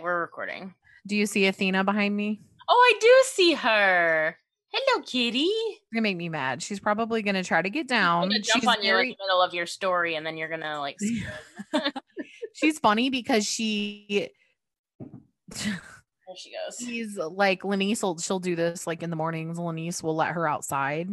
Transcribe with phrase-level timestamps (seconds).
[0.00, 0.74] Okay, we're recording.
[1.06, 2.40] Do you see Athena behind me?
[2.70, 4.34] Oh, I do see her.
[4.72, 5.40] Hello, kitty.
[5.40, 6.62] It's gonna make me mad.
[6.62, 8.22] She's probably gonna try to get I'm down.
[8.28, 10.80] gonna jump She's on you in the middle of your story, and then you're gonna
[10.80, 10.96] like.
[12.54, 14.30] she's funny because she
[15.50, 15.80] There
[16.34, 16.76] she goes.
[16.78, 19.58] she's like Lenice will she'll do this like in the mornings.
[19.58, 21.10] Lenice will let her outside.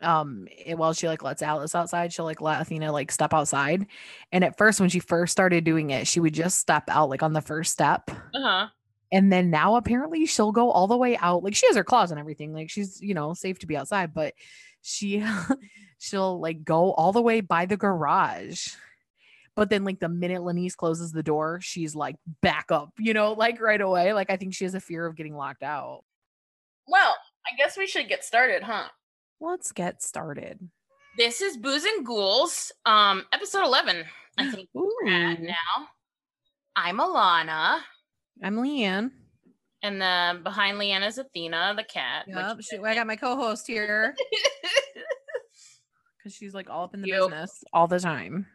[0.00, 3.86] Um, eh, while she like lets Alice outside, she'll like let Athena like step outside.
[4.32, 7.22] And at first, when she first started doing it, she would just step out like
[7.22, 8.10] on the first step.
[8.34, 8.66] Uh huh.
[9.10, 11.42] And then now apparently she'll go all the way out.
[11.42, 12.52] Like she has her claws and everything.
[12.52, 14.34] Like she's, you know, safe to be outside, but
[14.82, 15.24] she
[15.98, 18.68] she'll like go all the way by the garage.
[19.56, 23.32] But then like the minute Lenice closes the door, she's like back up, you know,
[23.32, 24.12] like right away.
[24.12, 26.04] Like I think she has a fear of getting locked out.
[26.86, 28.88] Well, I guess we should get started, huh?
[29.40, 30.58] Let's get started.
[31.16, 34.04] This is Booze and Ghouls, um, episode eleven.
[34.36, 35.54] I think Ooh, we're at now.
[36.76, 37.80] I'm Alana,
[38.42, 39.10] I'm Leanne.
[39.82, 42.24] and then behind Leanne is Athena, the cat.
[42.28, 44.14] Yep, she, I got my co-host here
[46.18, 48.46] because she's like all up in the business all the time.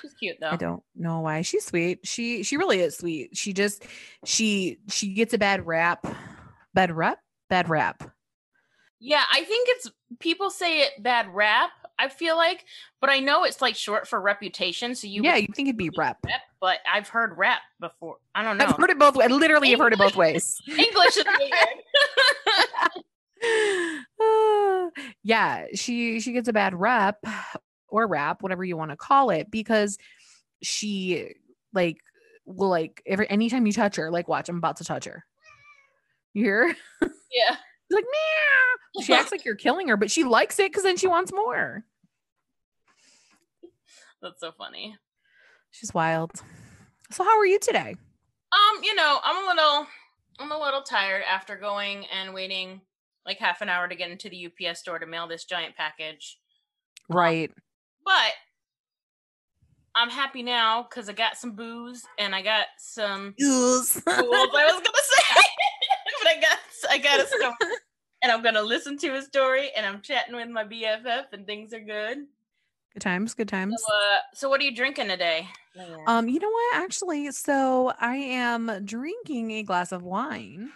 [0.00, 0.50] She's cute though.
[0.50, 1.42] I don't know why.
[1.42, 2.00] She's sweet.
[2.04, 3.36] She she really is sweet.
[3.36, 3.84] She just
[4.24, 6.06] she she gets a bad rap.
[6.72, 7.18] Bad rap?
[7.50, 8.10] Bad rap.
[9.00, 11.70] Yeah, I think it's people say it bad rap.
[11.98, 12.64] I feel like,
[13.00, 14.94] but I know it's like short for reputation.
[14.94, 16.18] So you yeah, you think it'd be rap.
[16.24, 18.16] rep, but I've heard rap before.
[18.34, 18.66] I don't know.
[18.66, 19.18] I've heard it both.
[19.18, 20.60] I literally have heard it both ways.
[20.68, 21.52] English is weird.
[25.22, 27.24] yeah, she she gets a bad rep
[27.88, 29.96] or rap, whatever you want to call it, because
[30.62, 31.32] she
[31.72, 31.98] like
[32.44, 35.24] will like every anytime you touch her, like watch, I'm about to touch her.
[36.34, 36.76] You hear?
[37.32, 37.56] yeah.
[37.90, 39.02] She's like meow.
[39.04, 41.84] She acts like you're killing her, but she likes it because then she wants more.
[44.22, 44.96] That's so funny.
[45.72, 46.32] She's wild.
[47.10, 47.96] So how are you today?
[48.52, 49.86] Um, you know, I'm a little
[50.38, 52.80] I'm a little tired after going and waiting
[53.26, 56.38] like half an hour to get into the UPS store to mail this giant package.
[57.08, 57.50] Right.
[58.04, 58.32] But
[59.94, 64.82] I'm happy now because I got some booze and I got some ghouls, I was
[64.82, 65.42] gonna say.
[66.22, 66.58] but I got
[66.90, 67.54] I got a story.
[68.22, 71.72] And I'm gonna listen to a story and I'm chatting with my BFF and things
[71.72, 72.18] are good.
[72.92, 73.76] Good times, good times.
[73.78, 75.46] So, uh, so what are you drinking today?
[76.06, 76.82] Um, you know what?
[76.82, 80.70] Actually, so I am drinking a glass of wine,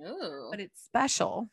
[0.00, 0.48] Ooh.
[0.50, 1.50] but it's special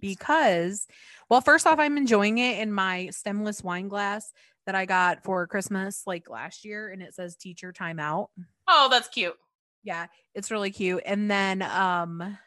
[0.00, 0.86] because,
[1.30, 4.32] well, first off, I'm enjoying it in my stemless wine glass
[4.66, 8.28] that I got for Christmas like last year, and it says teacher timeout.
[8.68, 9.36] Oh, that's cute.
[9.82, 11.02] Yeah, it's really cute.
[11.04, 12.38] And then um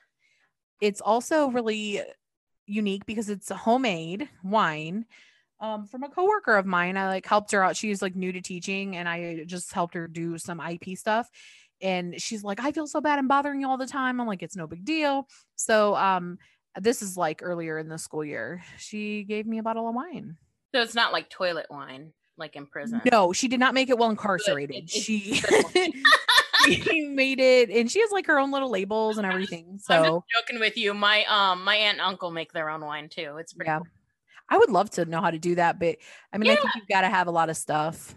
[0.81, 2.01] it's also really
[2.65, 5.05] unique because it's a homemade wine
[5.59, 6.97] um from a coworker of mine.
[6.97, 7.75] I like helped her out.
[7.75, 11.29] She's like new to teaching and I just helped her do some IP stuff.
[11.81, 14.19] And she's like, I feel so bad I'm bothering you all the time.
[14.19, 15.27] I'm like, it's no big deal.
[15.55, 16.37] So um
[16.79, 18.61] this is like earlier in the school year.
[18.77, 20.37] She gave me a bottle of wine.
[20.75, 23.01] So it's not like toilet wine, like in prison.
[23.11, 24.89] No, she did not make it well incarcerated.
[24.89, 25.41] She
[26.65, 29.65] she made it and she has like her own little labels and everything.
[29.69, 30.93] I'm just So joking with you.
[30.93, 33.37] My um my aunt and uncle make their own wine too.
[33.37, 33.79] It's pretty yeah.
[33.79, 33.87] cool.
[34.49, 35.97] I would love to know how to do that, but
[36.31, 38.15] I mean, I think you've got to have a lot of stuff.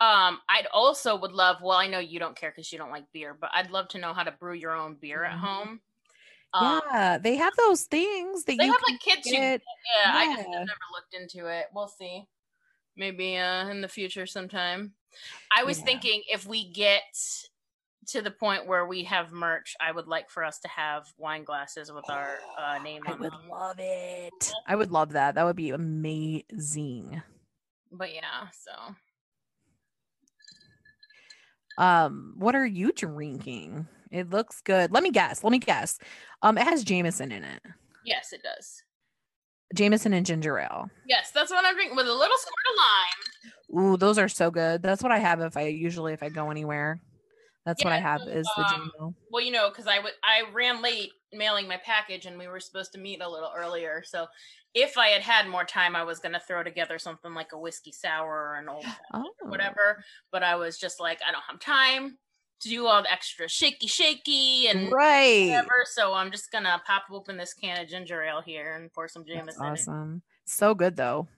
[0.00, 1.56] Um, I'd also would love.
[1.62, 3.98] Well, I know you don't care because you don't like beer, but I'd love to
[3.98, 5.80] know how to brew your own beer at home.
[6.54, 9.26] Um, yeah, they have those things that they you have like kits.
[9.26, 9.62] You, get.
[9.96, 11.66] yeah, I just never looked into it.
[11.74, 12.26] We'll see.
[12.96, 14.92] Maybe uh in the future sometime.
[15.56, 15.84] I was Yeah.
[15.84, 17.02] thinking if we get
[18.08, 21.44] to the point where we have merch, I would like for us to have wine
[21.44, 23.48] glasses with our uh, name I on would them.
[23.50, 24.52] love it.
[24.66, 25.34] I would love that.
[25.34, 27.22] That would be amazing.
[27.90, 28.94] But yeah, so
[31.76, 33.86] Um, what are you drinking?
[34.10, 34.90] It looks good.
[34.90, 35.44] Let me guess.
[35.44, 35.98] Let me guess.
[36.42, 37.62] Um, it has Jameson in it.
[38.04, 38.82] yes, it does.
[39.74, 40.90] Jameson and ginger ale.
[41.06, 43.84] Yes, that's what I'm drinking with a little squirt of lime.
[43.92, 44.82] Ooh, those are so good.
[44.82, 47.00] That's what I have if I usually if I go anywhere.
[47.66, 49.14] That's what I have so, is the um, ginger.
[49.30, 52.60] Well, you know, because I would I ran late mailing my package, and we were
[52.60, 54.02] supposed to meet a little earlier.
[54.06, 54.26] So
[54.72, 57.92] if I had had more time, I was gonna throw together something like a whiskey
[57.92, 60.02] sour or an old Oh, whatever.
[60.32, 62.16] But I was just like, I don't have time
[62.60, 65.48] to do all the extra shaky shaky and right.
[65.48, 65.84] whatever.
[65.84, 69.24] So I'm just gonna pop open this can of ginger ale here and pour some
[69.26, 69.64] That's Jameson.
[69.64, 69.72] in.
[69.72, 70.22] awesome.
[70.44, 71.28] So good though.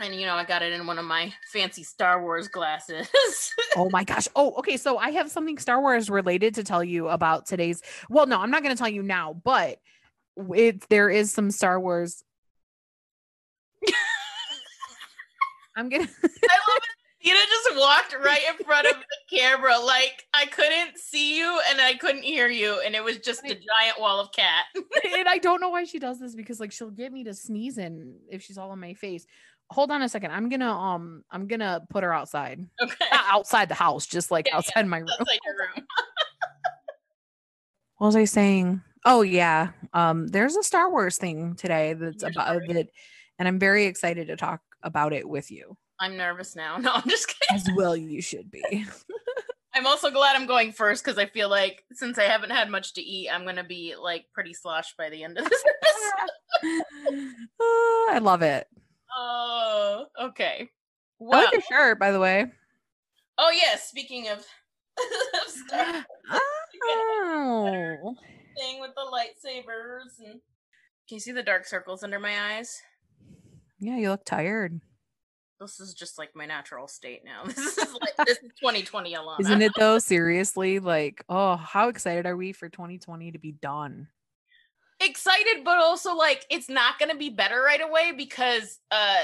[0.00, 3.08] And you know, I got it in one of my fancy Star Wars glasses.
[3.74, 4.28] Oh my gosh.
[4.36, 4.76] Oh, okay.
[4.76, 7.80] So I have something Star Wars related to tell you about today's.
[8.10, 9.78] Well, no, I'm not going to tell you now, but
[10.54, 12.22] it there is some Star Wars.
[15.76, 16.04] I'm gonna.
[16.04, 16.10] I love
[16.82, 17.01] it.
[17.22, 21.60] Tina just walked right in front of the camera, like I I couldn't see you
[21.70, 24.64] and I couldn't hear you, and it was just a giant wall of cat.
[24.74, 27.78] and I don't know why she does this because like she'll get me to sneeze
[27.78, 29.24] in if she's all on my face.
[29.70, 30.32] Hold on a second.
[30.32, 32.66] I'm gonna um I'm gonna put her outside.
[32.82, 32.94] Okay.
[33.12, 35.08] Not outside the house, just like Yeah, yeah, outside my room.
[35.20, 35.86] Outside your room.
[37.98, 38.82] What was I saying?
[39.04, 39.68] Oh yeah.
[39.92, 42.80] Um there's a Star Wars thing today that's about story.
[42.80, 42.92] it
[43.38, 45.76] and I'm very excited to talk about it with you.
[46.02, 46.76] I'm nervous now.
[46.80, 47.54] No, I'm just kidding.
[47.56, 48.62] As well you should be.
[49.74, 52.92] I'm also glad I'm going first because I feel like since I haven't had much
[52.94, 55.64] to eat, I'm gonna be like pretty sloshed by the end of this
[56.64, 57.32] episode.
[57.60, 58.66] Oh, I love it.
[59.16, 60.56] Oh, okay.
[60.62, 60.68] I
[61.18, 62.46] Well, like your shirt, by the way.
[63.38, 63.76] oh yeah.
[63.78, 64.44] Speaking of
[65.46, 66.04] stuff,
[66.84, 68.14] Oh.
[68.58, 70.40] thing with the lightsabers and
[71.08, 72.78] can you see the dark circles under my eyes?
[73.78, 74.80] Yeah, you look tired.
[75.62, 77.44] This is just like my natural state now.
[77.46, 79.40] This is like this is 2020 Alana.
[79.40, 79.98] Isn't it though?
[80.00, 84.08] Seriously, like, oh, how excited are we for 2020 to be done?
[85.00, 89.16] excited but also like it's not going to be better right away because uh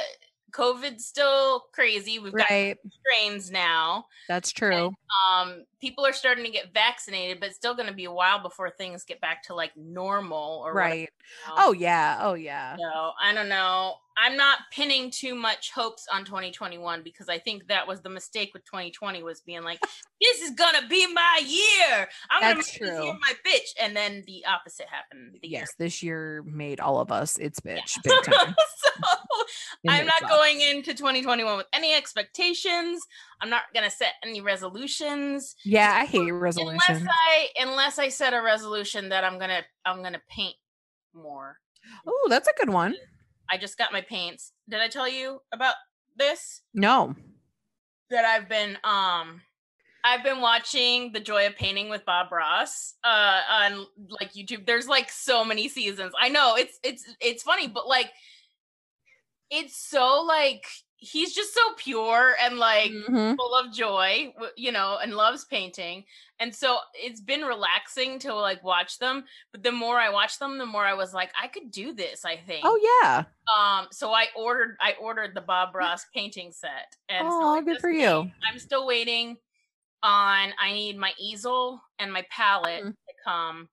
[0.50, 2.76] covid's still crazy we've got Right.
[3.00, 4.90] strains now That's true.
[5.30, 8.40] um people are starting to get vaccinated but it's still going to be a while
[8.42, 10.98] before things get back to like normal or whatever, Right.
[11.00, 11.06] you
[11.46, 11.54] know?
[11.58, 12.18] Oh yeah.
[12.22, 12.76] Oh yeah.
[12.76, 17.66] so i don't know i'm not pinning too much hopes on 2021 because i think
[17.68, 19.80] that was the mistake with 2020 was being like
[20.20, 23.12] this is gonna be my year i'm gonna make That's year true.
[23.12, 27.10] my bitch and then the opposite happened the year Yes, this year made all of
[27.12, 28.54] us its bitch big time.
[28.56, 28.90] so
[29.84, 33.00] And I'm not going into 2021 with any expectations.
[33.40, 36.82] I'm not gonna set any resolutions Yeah, I hate resolutions.
[36.88, 37.04] unless.
[37.08, 40.56] I unless I set a resolution that I'm gonna I'm gonna paint
[41.14, 41.58] more.
[42.06, 42.96] Oh, that's a good one.
[43.50, 44.52] I just got my paints.
[44.68, 45.74] Did I tell you about
[46.16, 46.62] this?
[46.74, 47.14] No.
[48.10, 49.42] That I've been um
[50.04, 54.66] I've been watching The Joy of Painting with Bob Ross uh on like YouTube.
[54.66, 56.12] There's like so many seasons.
[56.18, 58.10] I know it's it's it's funny, but like
[59.50, 60.64] it's so like
[61.00, 63.36] he's just so pure and like Mhm.
[63.36, 66.04] full of joy, you know, and loves painting.
[66.40, 69.24] And so it's been relaxing to like watch them.
[69.52, 72.24] But the more I watch them, the more I was like, I could do this.
[72.24, 72.62] I think.
[72.64, 73.24] Oh yeah.
[73.56, 73.88] Um.
[73.92, 74.76] So I ordered.
[74.80, 76.96] I ordered the Bob Ross painting set.
[77.08, 78.30] And Oh, I good for you.
[78.44, 79.36] I'm still waiting
[80.02, 80.52] on.
[80.60, 82.90] I need my easel and my palette Mm.
[82.90, 83.68] to come.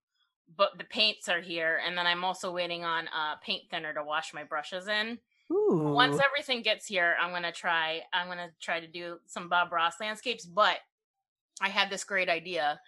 [0.57, 4.03] But the paints are here, and then I'm also waiting on uh, paint thinner to
[4.03, 5.19] wash my brushes in
[5.51, 5.91] Ooh.
[5.93, 9.93] once everything gets here i'm gonna try i'm gonna try to do some bob ross
[10.01, 10.77] landscapes but
[11.61, 12.79] i had this great idea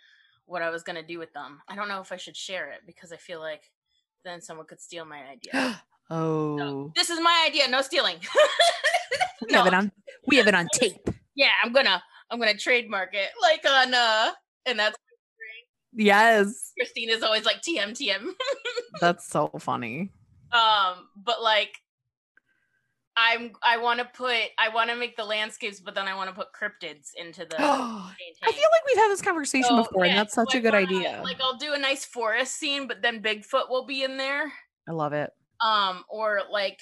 [0.46, 2.80] what i was gonna do with them i don't know if i should share it
[2.88, 3.70] because i feel like
[4.26, 6.92] then someone could steal my idea oh.
[6.96, 8.18] this is my idea no stealing
[9.48, 9.92] We have it on
[10.26, 11.08] we have it on tape.
[11.36, 12.02] yeah i'm gonna
[12.32, 14.32] i'm gonna trademark it like on uh
[14.66, 14.98] and that's
[15.94, 16.74] Yes.
[16.78, 18.34] Christine is always like tm tm
[19.00, 20.12] That's so funny.
[20.52, 21.76] um but like
[23.18, 26.30] i'm i want to put i want to make the landscapes but then i want
[26.30, 30.12] to put cryptids into the I feel like we've had this conversation So, before, yeah,
[30.12, 31.22] and that's so such I a good wanna, idea.
[31.24, 34.52] Like I'll do a nice forest scene, but then Bigfoot will be in there.
[34.88, 35.32] I love it.
[35.66, 36.80] Um, or like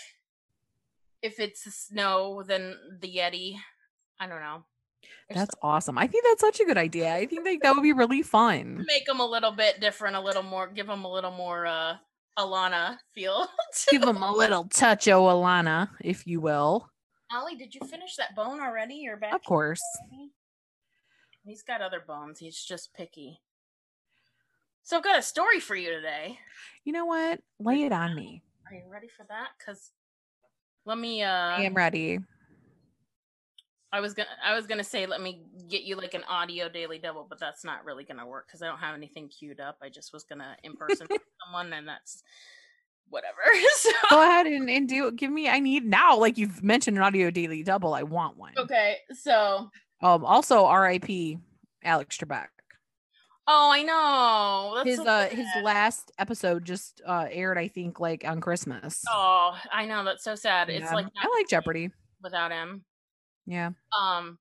[1.22, 3.56] if it's the snow, then the Yeti.
[4.20, 4.63] I don't know.
[5.30, 5.98] There's That's awesome.
[5.98, 7.13] I think that's such a good idea.
[7.15, 8.84] I think like that would be really fun.
[8.88, 11.96] make them a little bit different, a little more, give them a little more uh
[12.38, 13.48] Alana feel.
[13.92, 16.89] Give them a little touch, oh Alana, if you will.
[17.32, 18.96] Ollie, did you finish that bone already?
[18.96, 19.34] You're back.
[19.34, 19.82] Of course.
[21.44, 22.39] He's got other bones.
[22.39, 23.42] He's just picky.
[24.84, 26.39] So I've got a story for you today.
[26.84, 27.39] You know what?
[27.60, 28.44] Lay it on me.
[28.70, 29.50] Are you ready for that?
[29.63, 29.92] Cause
[30.86, 32.20] let me uh I am ready.
[33.96, 37.00] I was gonna I was gonna say let me get you like an audio daily
[37.00, 39.78] double, but that's not really gonna work because I don't have anything queued up.
[39.82, 42.22] I just was gonna impersonate someone and that's
[43.08, 43.38] whatever.
[43.75, 46.18] so Go ahead and, and do give me I need now.
[46.18, 47.94] Like you've mentioned an audio daily double.
[47.94, 48.52] I want one.
[48.58, 49.70] okay, so
[50.02, 51.40] Um also RIP
[51.82, 52.48] Alex Trebek.
[53.48, 54.74] oh I know.
[54.75, 59.04] That's His so uh his last episode just uh aired, I think, like on Christmas.
[59.10, 60.70] Oh, I know, that's so sad.
[60.70, 61.92] It's like I like Jeopardy.
[62.22, 62.84] without him.
[63.46, 63.72] Yeah.
[63.98, 64.38] Um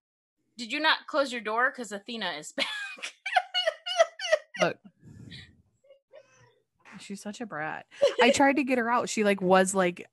[0.57, 1.71] did you not close your door?
[1.71, 2.67] Because Athena is back.
[4.61, 4.77] Look.
[7.01, 7.87] She's such a brat.
[8.23, 9.09] I tried to get her out.
[9.09, 10.07] She like was like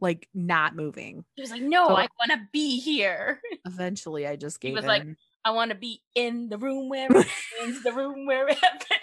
[0.00, 1.24] like not moving.
[1.36, 3.40] She was like, No, So- I wanna be here.
[3.64, 5.04] Eventually I just gave She was like.
[5.46, 7.26] I wanna be in the room where it
[7.58, 9.00] happens, the room where it happens.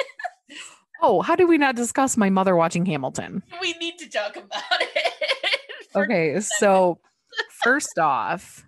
[1.04, 3.44] Oh, how did we not discuss my mother watching Hamilton?
[3.62, 5.14] we need to talk about it.
[5.96, 7.00] Okay, so
[7.64, 8.66] first off,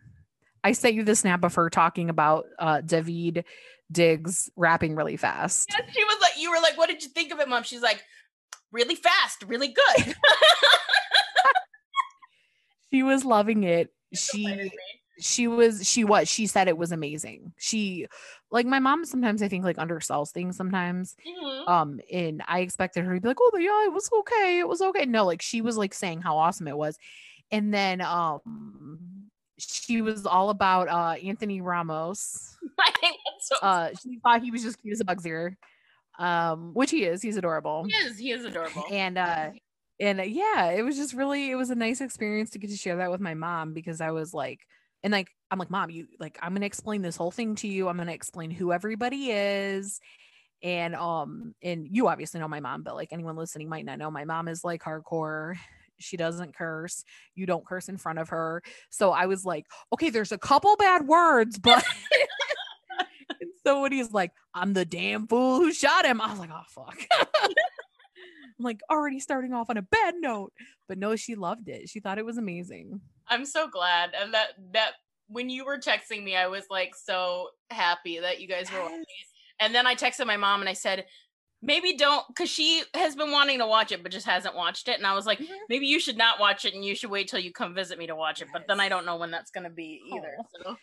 [0.63, 3.43] I sent you the snap of her talking about uh Daveed
[3.91, 5.71] Diggs rapping really fast.
[5.91, 7.63] She was like, you were like, what did you think of it, mom?
[7.63, 8.03] She's like,
[8.71, 10.15] really fast, really good.
[12.91, 13.91] She was loving it.
[14.13, 14.71] She
[15.19, 17.53] she was she was she said it was amazing.
[17.57, 18.05] She
[18.51, 21.15] like my mom sometimes I think like undersells things sometimes.
[21.27, 21.67] Mhm.
[21.67, 24.59] Um and I expected her to be like, "Oh, yeah, it was okay.
[24.59, 26.99] It was okay." No, like she was like saying how awesome it was.
[27.51, 28.99] And then um
[29.69, 32.57] she was all about uh Anthony Ramos.
[32.79, 33.55] I think that's so.
[33.61, 35.57] Uh she thought he was just cute as a bug's ear.
[36.19, 37.21] Um which he is.
[37.21, 37.85] He's adorable.
[37.85, 38.17] he is.
[38.17, 38.83] He is adorable.
[38.91, 39.49] and uh
[39.99, 42.75] and uh, yeah it was just really it was a nice experience to get to
[42.75, 44.59] share that with my mom because i was like
[45.03, 47.87] and like i'm like mom you like i'm gonna explain this whole thing to you
[47.87, 49.99] i'm gonna explain who everybody is
[50.63, 54.09] and um and you obviously know my mom but like anyone listening might not know
[54.09, 55.53] my mom is like hardcore
[56.03, 57.03] she doesn't curse
[57.35, 58.61] you don't curse in front of her.
[58.89, 61.83] So i was like okay there's a couple bad words but
[63.65, 66.21] so when he's like i'm the damn fool who shot him.
[66.21, 66.97] I was like oh fuck.
[67.43, 70.53] I'm like already starting off on a bad note.
[70.87, 71.89] But no she loved it.
[71.89, 73.01] She thought it was amazing.
[73.27, 74.11] I'm so glad.
[74.19, 74.91] And that that
[75.27, 79.03] when you were texting me, I was like so happy that you guys were watching.
[79.59, 81.05] And then I texted my mom and I said,
[81.63, 84.97] maybe don't because she has been wanting to watch it but just hasn't watched it.
[84.97, 85.47] And I was like, Mhm.
[85.69, 88.05] maybe you should not watch it and you should wait till you come visit me
[88.07, 88.49] to watch it.
[88.53, 90.35] But then I don't know when that's gonna be either.
[90.39, 90.43] Aw.
[90.63, 90.77] So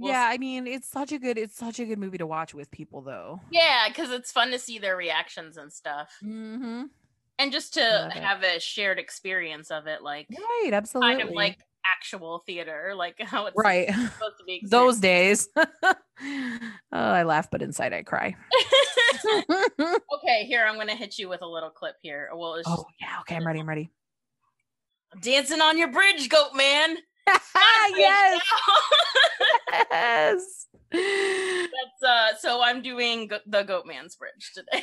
[0.00, 2.54] we'll yeah i mean it's such a good it's such a good movie to watch
[2.54, 6.14] with people though Yeah, because it's fun to see their reactions and stuff.
[6.22, 6.84] mm-hmm.
[7.40, 8.22] And just to Love it.
[8.22, 11.58] have a shared experience of it, like right absolutely kind of like
[11.96, 14.62] actual theater, like how it's right supposed to be.
[14.68, 15.94] those days oh
[16.92, 18.34] i laugh but inside i cry
[20.14, 22.30] okay, here I'm gonna hit you with a little clip here.
[22.34, 23.90] Well, oh yeah okay i'm ready i'm ready
[25.20, 26.98] dancing on your bridge, goat man.
[27.96, 28.40] Yes
[29.90, 32.34] yes That's uh.
[32.40, 34.82] So I'm doing go- the Goatman's bridge today.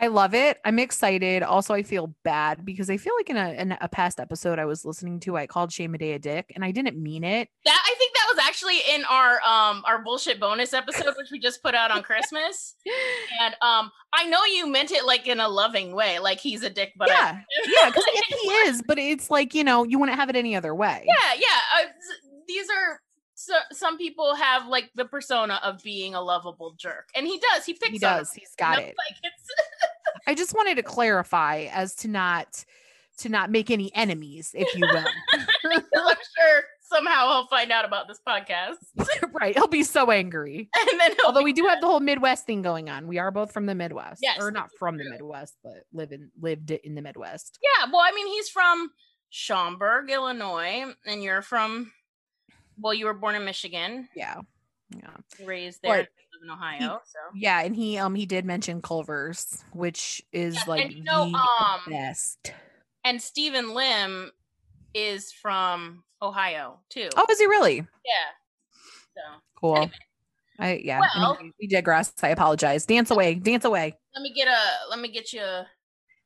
[0.00, 0.58] I love it.
[0.64, 1.42] I'm excited.
[1.42, 4.64] Also, I feel bad because I feel like in a in a past episode I
[4.64, 7.50] was listening to, I called Shane Madej a dick, and I didn't mean it.
[7.66, 11.38] that I think that was actually in our um our bullshit bonus episode, which we
[11.38, 12.74] just put out on Christmas.
[13.40, 16.70] And um, I know you meant it like in a loving way, like he's a
[16.70, 17.40] dick, but I- yeah,
[17.82, 18.04] yeah, because
[18.42, 21.04] he is, but it's like you know, you wouldn't have it any other way.
[21.06, 21.84] yeah, yeah.
[21.84, 21.86] Uh,
[22.48, 23.00] these are
[23.34, 27.64] so, some people have like the persona of being a lovable jerk, and he does.
[27.64, 27.92] He picks.
[27.92, 28.32] he does.
[28.32, 28.94] He's got it.
[28.98, 29.44] Like it's
[30.26, 32.64] I just wanted to clarify as to not
[33.18, 35.04] to not make any enemies, if you will
[35.64, 38.76] I'm sure somehow he'll find out about this podcast,
[39.40, 39.54] right?
[39.54, 40.68] He'll be so angry.
[40.90, 43.06] and then Although we do have the whole Midwest thing going on.
[43.06, 45.08] We are both from the Midwest, Yes, or not from the.
[45.08, 47.58] Midwest, but live in lived in the Midwest.
[47.62, 48.90] Yeah, well, I mean, he's from
[49.30, 51.92] Schaumburg, Illinois, and you're from.
[52.80, 54.36] Well, you were born in Michigan, Yeah,
[54.96, 55.10] yeah.
[55.44, 57.00] raised there, But live in Ohio.
[57.04, 61.28] So Yeah, and he um he did mention Culver's, which is Yes, like you know,
[61.28, 62.52] the um, best.
[63.04, 64.30] and Stephen Lim
[64.94, 67.08] is from Ohio too.
[67.16, 67.76] Oh, is he really?
[67.76, 68.30] yeah.
[69.14, 69.20] So
[69.60, 69.76] Cool.
[69.76, 69.92] Anyway.
[70.60, 71.00] I yeah.
[71.00, 72.12] Well- anyway, we digress.
[72.22, 72.86] I apologize.
[72.86, 73.34] Dance away.
[73.34, 73.96] Dance away.
[74.14, 75.66] let me get a let me get you a,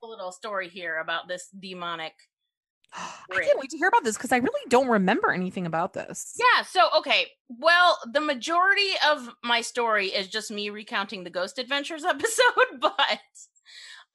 [0.02, 2.12] a little story here about this demonic.
[2.94, 6.34] I can't wait to hear about this because I really don't remember anything about this.
[6.38, 6.62] Yeah.
[6.64, 7.26] So okay.
[7.48, 13.18] Well, the majority of my story is just me recounting the Ghost Adventures episode, but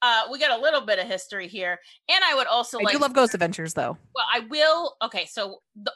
[0.01, 2.94] uh, we got a little bit of history here, and I would also I like.
[2.94, 3.98] do love Ghost Adventures though.
[4.16, 4.96] Well, I will.
[5.04, 5.92] Okay, so the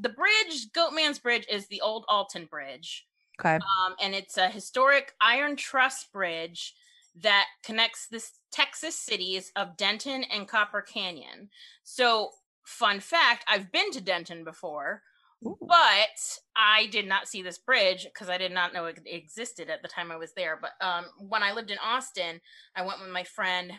[0.00, 3.06] the bridge, Goatman's Bridge, is the old Alton Bridge,
[3.38, 3.56] Okay.
[3.56, 6.74] um, and it's a historic iron truss bridge
[7.16, 11.50] that connects the Texas cities of Denton and Copper Canyon.
[11.82, 12.30] So,
[12.64, 15.02] fun fact: I've been to Denton before,
[15.44, 15.56] Ooh.
[15.60, 19.82] but I did not see this bridge because I did not know it existed at
[19.82, 20.58] the time I was there.
[20.60, 22.40] But um, when I lived in Austin,
[22.76, 23.72] I went with my friend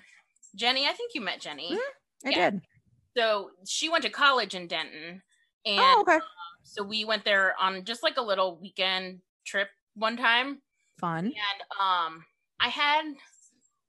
[0.56, 0.88] Jenny.
[0.88, 1.72] I think you met Jenny.
[1.74, 1.80] Mhm.
[2.26, 2.50] I yeah.
[2.52, 2.62] did.
[3.18, 5.22] So she went to college in Denton,
[5.66, 6.20] and Oh, okay.
[6.64, 10.62] so we went there on just like a little weekend trip one time,
[11.00, 11.26] Fun.
[11.26, 12.26] and um,
[12.60, 13.04] I had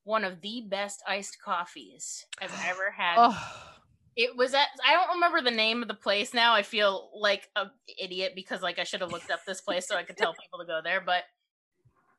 [0.04, 3.16] one of the best iced coffees I've ever had.
[3.18, 3.75] Oh,
[4.16, 6.54] It was at I don't remember the name of the place now.
[6.54, 7.66] I feel like a
[8.00, 10.58] idiot because like I should have looked up this place so I could tell people
[10.58, 11.24] to go there, but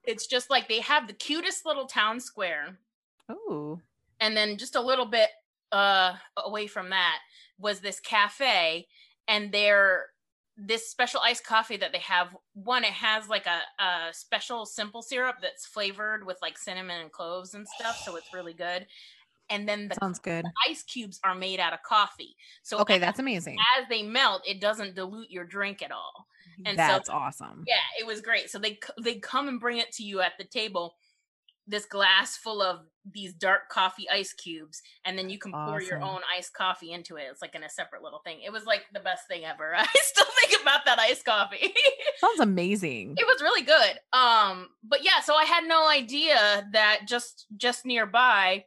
[0.08, 2.80] it's just like they have the cutest little town square
[3.30, 3.80] oh.
[4.20, 5.30] and then just a little bit
[5.74, 7.20] uh away from that
[7.60, 8.88] was this cafe
[9.28, 10.06] and their
[10.56, 15.02] this special iced coffee that they have one it has like a, a special simple
[15.02, 18.88] syrup that's flavored with like cinnamon and cloves and stuff so it's really good
[19.50, 20.46] and then the Sounds good.
[20.70, 23.58] ice cubes are made out of coffee so Okay, as, that's amazing.
[23.80, 26.28] as they melt it doesn't dilute your drink at all
[26.66, 27.64] And so That's so awesome.
[27.68, 28.50] yeah, it was great.
[28.50, 30.96] So they they come and bring it to you at the table,
[31.68, 32.80] this glass full of
[33.14, 37.16] these dark coffee ice cubes, and then you can pour your own iced coffee into
[37.18, 37.26] it.
[37.30, 38.40] It's like in a separate little thing.
[38.44, 39.76] It was like the best thing ever.
[39.78, 41.74] I still think about that iced coffee.
[42.18, 43.16] Sounds amazing.
[43.18, 44.00] it was really good.
[44.14, 48.64] Um, but yeah, so I had no idea that just just nearby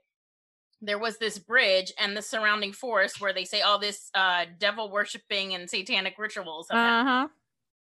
[0.83, 4.91] there was this bridge and the surrounding forest where they say all this uh devil
[4.91, 6.69] worshipping and satanic rituals.
[6.71, 7.29] Uh huh.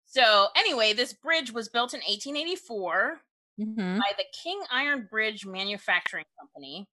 [0.07, 3.21] So anyway, this bridge was built in 1884
[3.59, 6.87] hmm by the King Iron Bridge Manufacturing Company.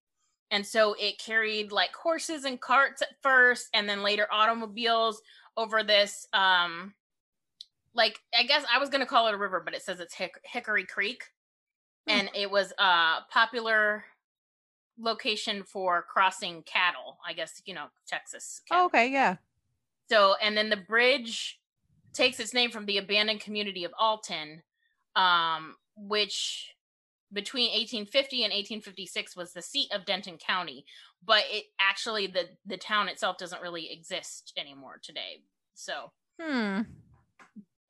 [0.51, 5.21] And so it carried like horses and carts at first, and then later automobiles
[5.57, 6.27] over this.
[6.33, 6.95] Um,
[7.93, 10.39] like I guess I was gonna call it a river, but it says it's Hick-
[10.43, 11.23] Hickory Creek,
[12.07, 12.19] Hmm.
[12.19, 14.05] and it was a popular
[14.99, 17.17] location for crossing cattle.
[17.27, 18.61] I guess you know Texas.
[18.69, 18.85] cattle.
[18.85, 19.37] okay, yeah.
[20.09, 21.59] So, and then the bridge
[22.13, 24.63] takes its name from the abandoned community of Alton,
[25.15, 26.73] um, which
[27.33, 30.85] between 1850 and 1856 was the seat of Denton County.
[31.25, 35.41] But it actually the the town itself doesn't really exist anymore today.
[35.73, 36.11] So,
[36.41, 36.81] Hmm.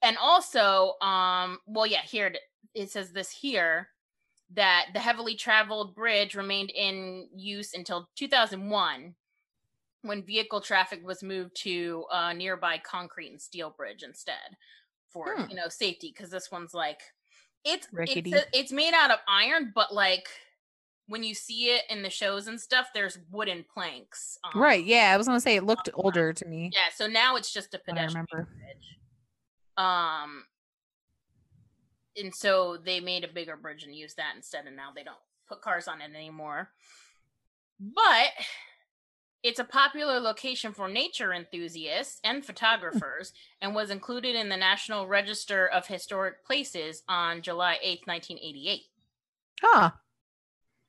[0.01, 2.41] and also, um, well, yeah, here it-
[2.73, 3.89] it says this here
[4.53, 9.15] that the heavily traveled bridge remained in use until 2001
[10.03, 14.55] when vehicle traffic was moved to a nearby concrete and steel bridge instead
[15.11, 15.49] for Hmm.
[15.49, 17.01] you know safety because this one's like
[17.65, 18.31] it's Rickety.
[18.33, 20.27] it's it's made out of iron but like
[21.07, 24.83] when you see it in the shows and stuff there's wooden planks um, Right.
[24.85, 25.11] Yeah.
[25.13, 26.69] I was gonna say it looked older to me.
[26.73, 28.45] yeah so now it's just a pedestrian bridge.
[29.77, 30.43] Um,
[32.17, 35.17] and so they made a bigger bridge and used that instead, and now they don't
[35.47, 36.69] put cars on it anymore.
[37.79, 38.31] But
[39.43, 45.07] it's a popular location for nature enthusiasts and photographers, and was included in the National
[45.07, 48.83] Register of Historic Places on July eighth, nineteen eighty-eight.
[49.61, 49.91] Huh.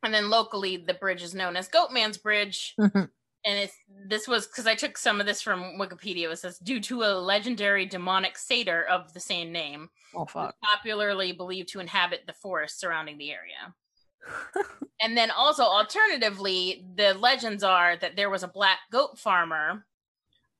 [0.03, 3.11] And then locally, the bridge is known as Goatman's Bridge, Mhm.
[3.49, 3.75] And it's
[4.07, 6.31] this was because I took some of this from Wikipedia.
[6.31, 11.71] It says due to a legendary demonic satyr of the same name, oh popularly believed
[11.71, 13.75] to inhabit the forest surrounding the area.
[15.01, 19.87] and then also, alternatively, the legends are that there was a black goat farmer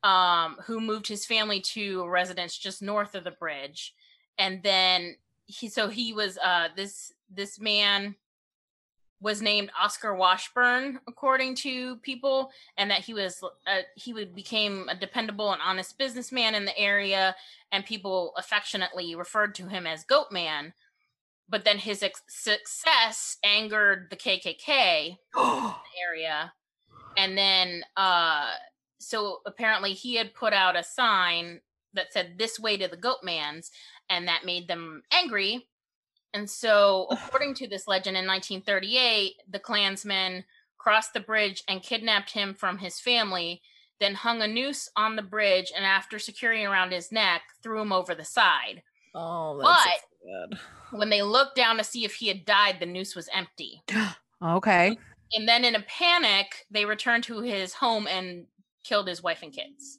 [0.03, 3.95] um, who moved his family to a residence just north of the bridge,
[4.39, 8.15] and then he so he was uh, this this man
[9.21, 14.89] was named Oscar Washburn, according to people, and that he was uh, he would became
[14.89, 17.35] a dependable and honest businessman in the area,
[17.73, 20.73] and people affectionately referred to him as Goat Man.
[21.49, 25.17] But then his ex- success angered the KKK
[26.09, 26.53] area,
[27.17, 28.51] and then uh,
[29.01, 31.61] so apparently he had put out a sign
[31.95, 33.73] that said "This way to the Goat Man's,"
[34.09, 35.67] and that made them angry.
[36.35, 40.45] And so, according to this legend, in 1938, the Klansmen
[40.77, 43.63] crossed the bridge and kidnapped him from his family,
[44.01, 47.93] then hung a noose on the bridge, and after securing around his neck, threw him
[47.93, 48.83] over the side.
[49.15, 50.59] oh, that's good.
[50.99, 53.83] When they looked down to see if he had died, the noose was empty.
[54.41, 54.97] Okay.
[55.33, 58.47] And then, in a panic, they returned to his home and
[58.85, 59.99] killed his wife and kids.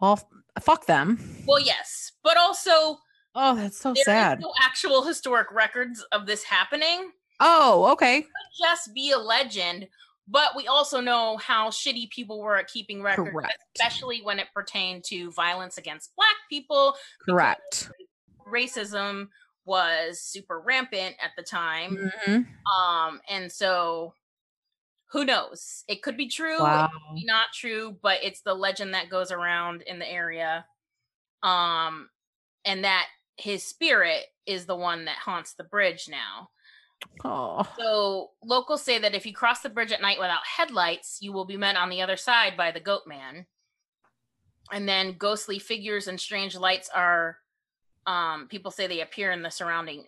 [0.00, 0.12] Well,
[0.56, 1.18] f- fuck them.
[1.48, 2.98] Well, yes, but also
[3.34, 4.40] Oh, that's so there sad.
[4.40, 7.12] no actual historic records of this happening.
[7.40, 8.26] Oh, okay.
[8.58, 9.88] just be a legend,
[10.28, 13.56] but we also know how shitty people were at keeping records, Correct.
[13.76, 16.94] especially when it pertained to violence against black people.
[17.28, 17.90] Correct.
[18.46, 19.28] Racism
[19.64, 22.12] was super rampant at the time.
[22.26, 22.46] Mhm.
[22.76, 24.14] Um, and so
[25.10, 25.84] who knows?
[25.88, 26.88] It could be true, it Wow.
[26.92, 30.66] could be not true, but it's the legend that goes around in the area.
[31.42, 32.10] Um,
[32.64, 33.08] and that
[33.42, 36.50] his spirit is the one that haunts the bridge now.
[37.24, 37.66] Oh.
[37.76, 41.44] So locals say that if you cross the bridge at night without headlights, you will
[41.44, 43.46] be met on the other side by the goat man.
[44.72, 47.38] And then ghostly figures and strange lights are
[48.06, 50.04] um people say they appear in the surrounding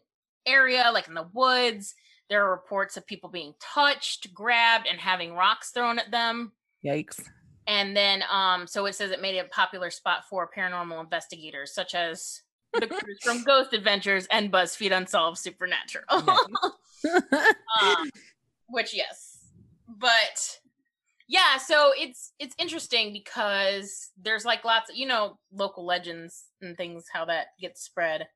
[0.47, 1.95] area, like in the woods.
[2.31, 6.53] There are reports of people being touched, grabbed, and having rocks thrown at them.
[6.85, 7.21] Yikes.
[7.67, 11.75] And then um so it says it made it a popular spot for paranormal investigators,
[11.75, 12.44] such as
[12.81, 16.05] the crews from Ghost Adventures and BuzzFeed Unsolved Supernatural.
[17.83, 18.11] um,
[18.69, 19.39] which yes
[20.01, 20.59] but
[21.29, 26.77] yeah so it's it's interesting because there's like lots of you know local legends and
[26.77, 28.27] things how that gets spread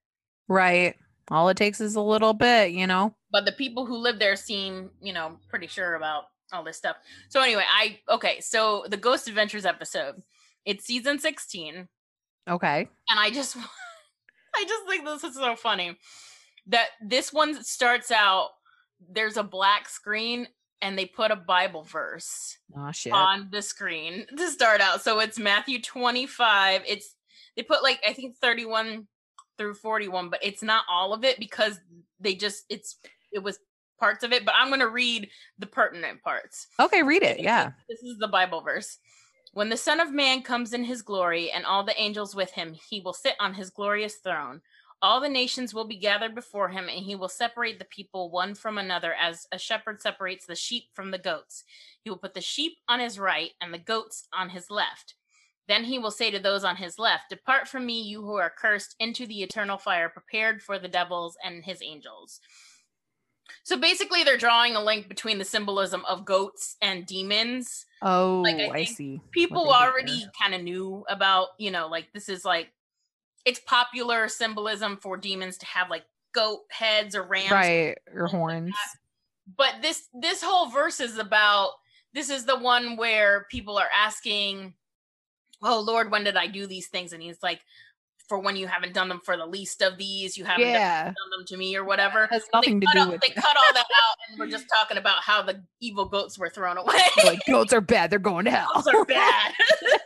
[0.49, 0.95] right.
[1.31, 3.15] All it takes is a little bit, you know.
[3.31, 6.97] but the people who live there seem you know pretty sure about all this stuff
[7.29, 10.23] so anyway i okay so the ghost adventures episode
[10.65, 11.87] it's season 16
[12.49, 12.89] Okay.
[13.11, 13.57] and i just
[14.55, 15.97] I just think this is so funny
[16.67, 18.51] that this one starts out.
[19.09, 20.49] There's a black screen
[20.81, 25.03] and they put a Bible verse Oh on the screen to start out.
[25.03, 26.83] So it's Matthew 25.
[26.87, 27.15] It's
[27.57, 29.07] they put like I think 31
[29.57, 31.81] through 41, but it's not all of it because
[32.21, 32.97] they just it's
[33.33, 33.59] it was
[33.99, 36.69] parts of it, but I'm going to read the pertinent parts.
[36.79, 37.41] Okay, read it.
[37.41, 37.73] Yeah.
[37.89, 38.99] This is the Bible verse.
[39.53, 42.75] When the Son of Man comes in his glory and all the angels with him,
[42.75, 44.61] he will sit on his glorious throne.
[45.01, 48.55] All the nations will be gathered before him, and he will separate the people one
[48.55, 51.65] from another as a shepherd separates the sheep from the goats.
[52.03, 55.15] He will put the sheep on his right and the goats on his left.
[55.69, 58.53] Then he will say to those on his left, Depart from me, you who are
[58.57, 62.41] cursed, into the eternal fire prepared for the devils and his angels.
[63.63, 68.57] So basically, they're drawing a link between the symbolism of goats and demons Oh, Like,
[68.57, 69.21] I I, see.
[69.33, 72.73] people already kind of knew about, you know, like this is like
[73.45, 77.51] it's popular symbolism for demons to have like goat heads or rams.
[77.51, 78.75] right or like horns.
[79.57, 81.71] But this this whole verse is about
[82.13, 84.75] this is the one where people are asking,
[85.63, 87.61] "Oh Lord, when did I do these things?" And he's like,
[88.29, 91.05] "For when you haven't done them for the least of these, you haven't done Yeah,
[91.05, 93.29] done them to me or whatever." has They nothing to cut do out- with they
[93.31, 96.77] cut all that out, and we're just talking about how the evil goats were thrown
[96.79, 97.01] away.
[97.25, 98.11] like goats are bad.
[98.11, 98.71] They're going to hell.
[98.75, 99.53] Goats are bad.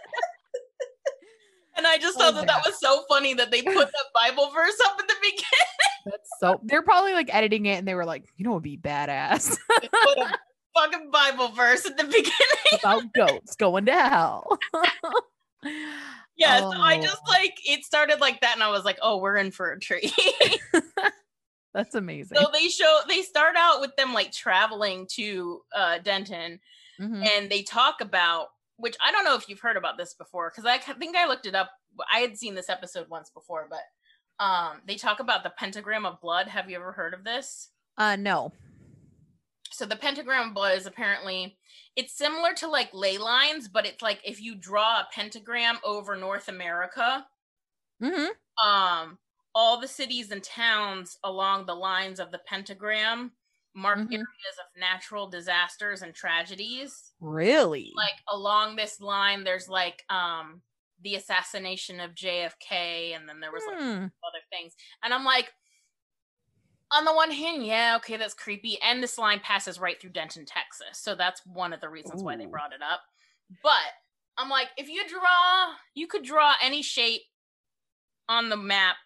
[1.77, 4.51] and I just So thought that that was so funny that they put that Bible
[4.55, 5.47] verse up at the beginning.
[6.07, 6.61] That's so.
[6.65, 9.89] They're probably like editing it, and they were like, you know, it'd be badass They
[9.89, 10.39] put a
[10.75, 12.33] fucking Bible verse at the beginning.
[12.83, 14.59] about goats going to hell.
[16.43, 17.03] Yeah, so I Oh.
[17.03, 19.79] just like it started like that, and I was like, oh, we're in for a
[19.81, 20.13] treat.
[21.75, 22.37] That's amazing.
[22.39, 26.61] so they show they start out with them like traveling to uh Denton,
[27.01, 27.27] Mhm.
[27.27, 30.67] and they talk about which I don't know if you've heard about this before because
[30.67, 31.71] I think I looked it up.
[32.13, 36.21] I had seen this episode once before, but um, they talk about the pentagram of
[36.21, 36.49] blood.
[36.49, 37.69] Have you ever heard of this?
[37.97, 38.53] Uh, no.
[39.83, 41.59] So the pentagram is apparently
[41.97, 46.15] it's similar to like ley lines, but it's like if you draw a pentagram over
[46.15, 47.27] North America,
[48.01, 48.69] Mm-hmm.
[48.69, 49.19] um,
[49.57, 53.33] all the cities and towns along the lines of the pentagram
[53.75, 54.13] mark Mhm.
[54.13, 57.13] areas of natural disasters and tragedies.
[57.19, 57.91] Really?
[57.97, 60.63] like along this line there's like um
[61.01, 64.05] the assassination of JFK and then there was like Hmm.
[64.05, 65.53] other things and I'm like
[66.93, 70.45] on the one hand yeah okay that's creepy and this line passes right through Denton
[70.45, 73.01] Texas so that's one of the reasons why they brought it up
[73.63, 73.73] but
[74.39, 77.23] I'm like if you draw you could draw any shape
[78.29, 78.97] on the map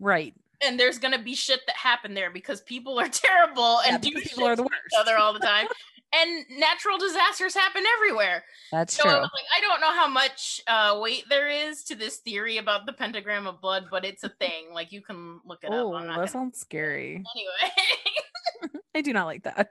[0.00, 0.34] Right.
[0.62, 4.10] and there's gonna be shit that happened there because people are terrible Yeah, and do
[4.10, 4.74] people are the worst.
[4.92, 5.66] each other all the time
[6.14, 9.12] and natural disasters happen everywhere That's so true.
[9.12, 12.86] was like, I don't know how much uh, weight there is to this theory about
[12.86, 14.72] the pentagram of blood, but it's a thing.
[14.72, 16.02] Like you can look it Oh, up.
[16.06, 16.28] That gonna...
[16.28, 17.22] sounds scary.
[17.34, 19.70] Anyway, I do not like that.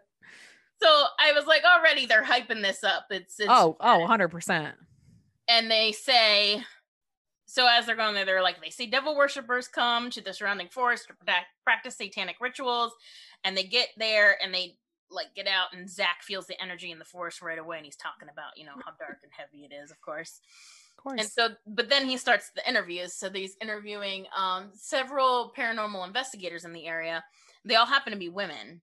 [0.81, 3.05] so I was like, already they're hyping this up.
[3.09, 4.73] It's, it's Oh, oh, 100%.
[5.47, 6.61] and they say,
[7.47, 10.67] so as they're going there, they're like, they see devil worshippers come to the surrounding
[10.67, 11.13] forest to
[11.63, 12.91] practice satanic rituals,
[13.43, 14.75] and they get there and they
[15.15, 17.95] like get out, and Zak feels the energy in the forest right away, and he's
[17.95, 20.41] talking about you know how dark and heavy it is, of course.
[20.97, 21.21] Of course.
[21.21, 23.13] And so, but then he starts the interviews.
[23.13, 27.23] So he's interviewing um, several paranormal investigators in the area.
[27.65, 28.81] They all happen to be women.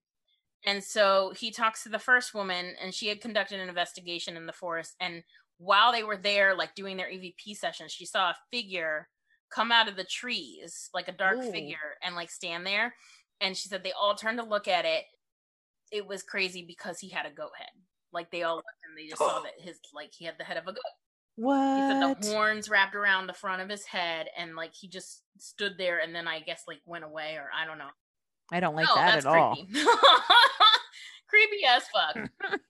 [0.65, 4.45] And so he talks to the first woman, and she had conducted an investigation in
[4.45, 4.95] the forest.
[4.99, 5.23] And
[5.57, 9.07] while they were there, like doing their EVP sessions, she saw a figure
[9.53, 11.51] come out of the trees, like a dark Ooh.
[11.51, 12.95] figure, and like stand there.
[13.41, 15.03] And she said they all turned to look at it.
[15.93, 17.69] It was crazy because he had a goat head.
[18.11, 20.57] Like they all looked and they just saw that his like he had the head
[20.57, 20.81] of a goat.
[21.35, 21.75] What?
[21.77, 25.23] He said the horns wrapped around the front of his head, and like he just
[25.37, 27.89] stood there, and then I guess like went away, or I don't know.
[28.51, 29.55] I don't like No, that that's at all.
[29.55, 29.73] creepy.
[31.29, 32.15] creepy as fuck.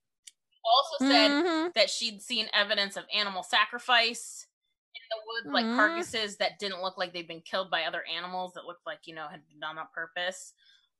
[0.65, 1.73] also said Mhm.
[1.73, 4.47] that she'd seen evidence of animal sacrifice
[4.95, 5.75] in the woods, like Mhm.
[5.75, 9.13] carcasses that didn't look like they'd been killed by other animals that looked like you
[9.15, 10.53] know had been done on purpose.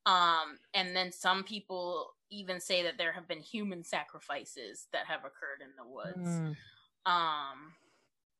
[0.05, 5.21] Um, and then some people even say that there have been human sacrifices that have
[5.21, 6.29] occurred in the woods.
[6.29, 6.55] Mm.
[7.05, 7.73] Um,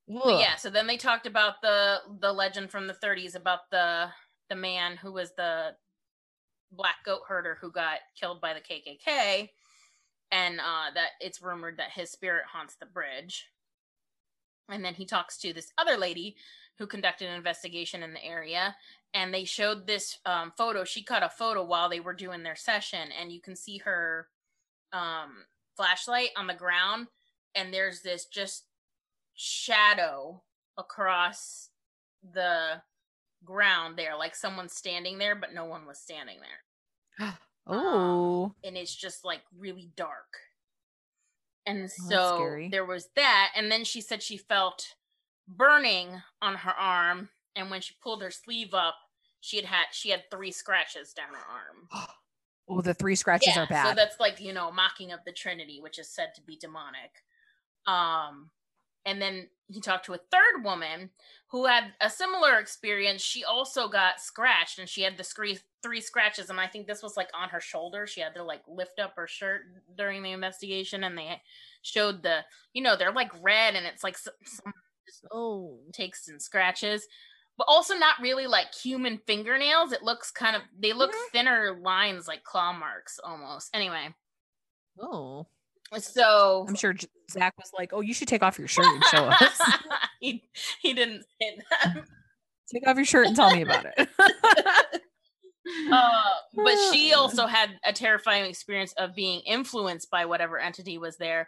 [0.07, 4.09] but yeah, so then they talked about the the legend from the 30s about the
[4.49, 5.75] the man who was the
[6.71, 9.49] black goat herder who got killed by the KKK
[10.31, 13.49] and uh that it's rumored that his spirit haunts the bridge.
[14.69, 16.35] And then he talks to this other lady
[16.77, 18.75] who conducted an investigation in the area
[19.13, 20.83] and they showed this um photo.
[20.83, 24.27] She cut a photo while they were doing their session and you can see her
[24.91, 25.45] um
[25.75, 27.07] flashlight on the ground
[27.55, 28.65] and there's this just
[29.35, 30.43] shadow
[30.77, 31.69] across
[32.33, 32.81] the
[33.43, 37.29] ground there, like someone standing there, but no one was standing there.
[37.65, 40.35] Um, Oh, and it's just like really dark.
[41.65, 43.53] And Oh, so there was that.
[43.55, 44.95] And then she said she felt
[45.47, 47.29] burning on her arm.
[47.55, 48.95] And when she pulled her sleeve up,
[49.41, 52.07] she had had she had three scratches down her arm.
[52.69, 53.89] oh, the three scratches are bad.
[53.89, 57.23] so that's like you know mocking of the Trinity, which is said to be demonic.
[57.85, 58.49] Um,
[59.05, 61.09] and then he talked to a third woman
[61.47, 63.21] who had a similar experience.
[63.21, 66.49] She also got scratched, and she had the scree- three scratches.
[66.49, 68.07] And I think this was like on her shoulder.
[68.07, 69.63] She had to like lift up her shirt
[69.97, 71.41] during the investigation, and they
[71.81, 72.39] showed the
[72.73, 74.73] you know they're like red, and it's like some, some
[75.31, 77.07] oh, takes and scratches.
[77.57, 79.91] But also not really like human fingernails.
[79.91, 81.31] It looks kind of they look Mhm.
[81.31, 83.69] thinner lines like claw marks almost.
[83.75, 84.13] Anyway,
[84.99, 85.45] oh.
[85.99, 86.95] so I'm sure
[87.31, 89.61] Zak was like, "Oh, you should take off your shirt and show us.
[90.19, 90.43] he,
[90.81, 92.05] he didn't say that.
[92.73, 94.09] take off your shirt and tell me about it."
[95.91, 96.21] Uh,
[96.55, 101.45] but she also had a terrifying experience of being influenced by whatever entity was there.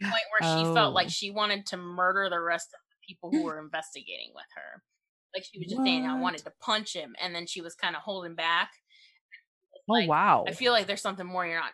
[0.00, 1.10] to the Point where she felt like Oh.
[1.10, 4.82] she wanted to murder the rest of the people who were investigating with her.
[5.34, 7.96] Like she was just saying, I wanted to punch him, and then she was kind
[7.96, 8.70] of holding back.
[9.88, 10.44] oh wow.
[10.46, 11.72] I feel like there's something more you're not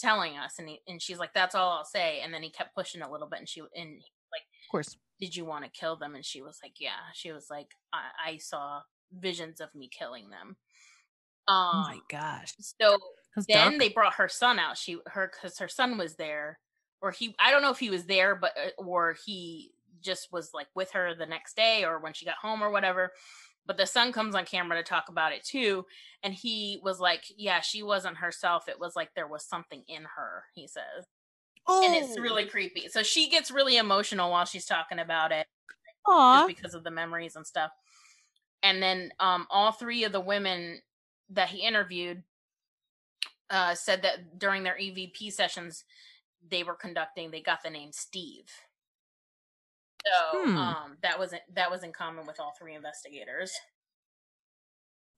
[0.00, 2.74] telling us, and he, and she's like, "That's all I'll say." And then he kept
[2.74, 3.68] pushing a little bit, and she and
[4.32, 4.96] like, of course.
[5.20, 6.14] did you want to kill them?
[6.14, 7.00] And she was like, yeah.
[7.14, 8.80] She was like, I, I saw
[9.12, 10.56] visions of me killing them.
[11.48, 12.54] Oh Um, my gosh.
[12.60, 12.96] so
[13.48, 13.80] then dark.
[13.80, 14.78] they brought her son out.
[14.78, 16.60] She her because her son was there,
[17.02, 20.50] or he I don't know if he was there, but uh, or he just was
[20.54, 23.12] like with her the next day or when she got home or whatever.
[23.66, 25.84] But the son comes on camera to talk about it too,
[26.22, 28.68] and he was like, "Yeah, she wasn't herself.
[28.68, 31.06] It was like there was something in her." He says,
[31.68, 32.22] and it's Oh.
[32.22, 32.88] really creepy.
[32.88, 35.46] So she gets really emotional while she's talking about it
[36.06, 36.38] Aw.
[36.38, 37.70] just because of the memories and stuff.
[38.62, 40.80] And then um all three of the women
[41.28, 42.24] that he interviewed
[43.50, 45.84] uh said that during their EVP sessions
[46.48, 48.50] they were conducting they got the name Steve.
[50.06, 50.56] So Hmm.
[50.56, 53.52] um that wasn't that was in common with all three investigators.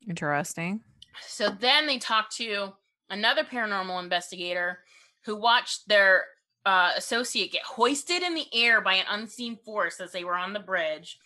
[0.09, 0.83] Interesting.
[1.27, 2.73] So then they talked to
[3.11, 4.85] another paranormal investigator
[5.25, 6.25] who watched their
[6.65, 10.53] uh, associate get hoisted in the air by an unseen force as they were on
[10.53, 11.19] the bridge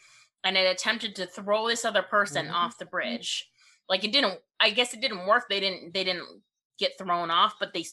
[0.45, 2.55] and it attempted to throw this other person What?
[2.57, 3.51] off the bridge.
[3.89, 5.45] Like it didn't I guess it didn't work.
[5.49, 6.43] They didn't they didn't
[6.79, 7.85] get thrown off, but they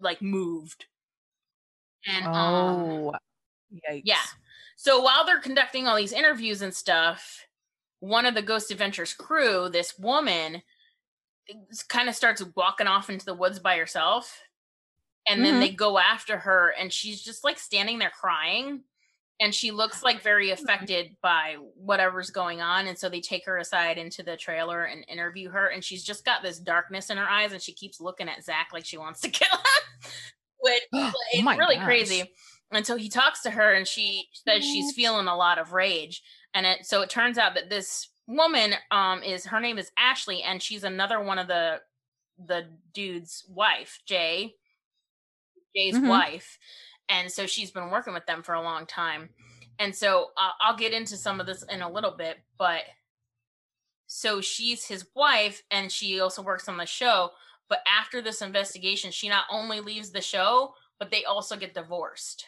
[0.00, 0.86] like moved.
[2.06, 3.14] And um Oh.
[3.72, 4.02] Yikes.
[4.04, 4.22] yeah.
[4.76, 7.46] So while they're conducting all these interviews and stuff,
[8.00, 10.62] one of the Ghost Adventures crew, this woman,
[11.88, 14.42] kind of starts walking off into the woods by herself.
[15.28, 15.60] And then Mhm.
[15.60, 18.84] they go after her, and she's just like standing there crying.
[19.40, 22.86] And she looks like very affected by whatever's going on.
[22.88, 25.68] And so they take her aside into the trailer and interview her.
[25.68, 28.68] And she's just got this darkness in her eyes, and she keeps looking at Zak
[28.72, 29.82] like she wants to kill him.
[30.60, 31.80] Which Oh it's really gosh.
[31.80, 32.34] crazy.
[32.72, 36.22] And so he talks to her and she says she's feeling a lot of rage.
[36.54, 40.42] And it so it turns out that this woman um is her name is Ashley
[40.42, 41.80] and she's another one of the
[42.44, 44.54] the dude's wife, Jay.
[45.74, 46.08] Jay's Mhm.
[46.08, 46.58] wife.
[47.08, 49.34] And so she's been working with them for a long time.
[49.78, 52.82] And so uh, I'll get into some of this in a little bit, but
[54.06, 57.30] so she's his wife and she also works on the show,
[57.68, 62.46] but after this investigation she not only leaves the show, but they also get divorced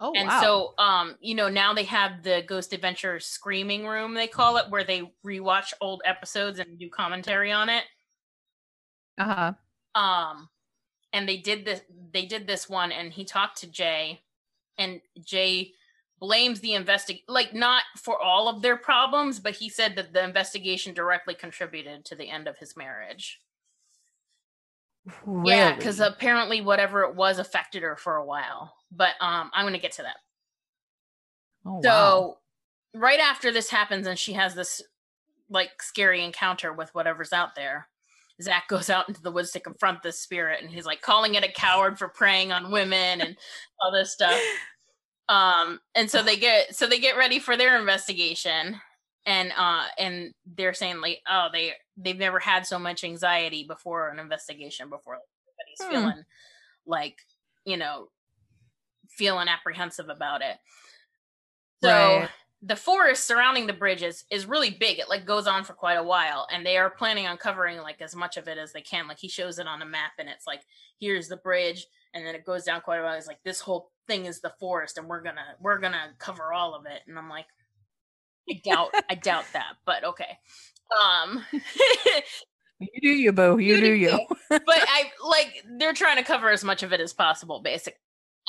[0.00, 0.12] Oh wow.
[0.14, 0.40] and wow.
[0.40, 4.70] so um you know now they have the ghost adventure screaming room they call it
[4.70, 7.84] where they rewatch old episodes and do commentary on it
[9.18, 9.52] uh-huh.
[10.00, 10.48] um
[11.12, 11.80] and they did this
[12.12, 14.20] they did this one and he talked to jay
[14.78, 15.72] and jay
[16.20, 20.22] blames the investig like not for all of their problems but he said that the
[20.22, 23.40] investigation directly contributed to the end of his marriage
[25.24, 25.50] Really?
[25.50, 29.78] yeah because apparently whatever it was affected her for a while but um i'm gonna
[29.78, 30.16] get to that
[31.66, 32.38] oh, So wow.
[32.94, 34.82] right after this happens and she has this
[35.50, 37.88] like scary encounter with whatever's out there,
[38.42, 41.44] Zak goes out into the woods to confront this spirit and he's like calling it
[41.44, 43.36] a coward for preying on women and
[43.80, 44.40] all this stuff.
[45.28, 48.76] Um and so they get so they get ready for their investigation
[49.26, 54.08] and uh and they're saying like oh they they've never had so much anxiety before
[54.08, 55.90] an investigation before everybody's Hmm.
[56.10, 56.24] feeling
[56.86, 57.16] like
[57.66, 58.08] you know
[59.18, 60.56] feeling apprehensive about it.
[61.82, 62.30] So Right.
[62.62, 64.98] the forest surrounding the bridges is really big.
[64.98, 68.00] It like goes on for quite a while, and they are planning on covering like
[68.00, 69.06] as much of it as they can.
[69.06, 70.62] Like he shows it on a map, and it's like
[70.98, 73.14] here's the bridge, and then it goes down quite a while.
[73.16, 76.74] It's like this whole thing is the forest, and we're gonna we're gonna cover all
[76.74, 77.02] of it.
[77.06, 77.46] And I'm like,
[78.50, 80.38] I doubt I doubt that, but okay.
[81.02, 81.44] Um
[82.80, 83.58] You do you, boo.
[83.58, 84.18] You, You do do you.
[84.50, 87.98] but I like they're trying to cover as much of it as possible, basically.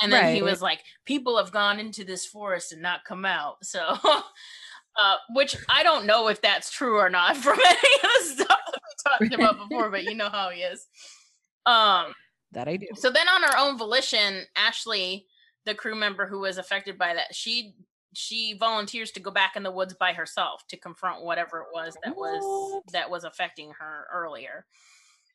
[0.02, 3.56] And then he was like, "People have gone into this forest and not come out."
[3.64, 3.80] So,
[4.96, 8.58] uh, which I don't know if that's true or not from any of the stuff
[8.72, 10.86] that we talked about before, but you know how he is.
[11.66, 12.14] Um,
[12.52, 12.86] That I do.
[12.94, 15.26] so then on her own volition, Ashley,
[15.66, 17.74] the crew member who was affected by that, she
[18.12, 21.96] she volunteers to go back in the woods by herself to confront whatever it was
[22.02, 22.92] that was What?
[22.92, 24.66] that was affecting her earlier.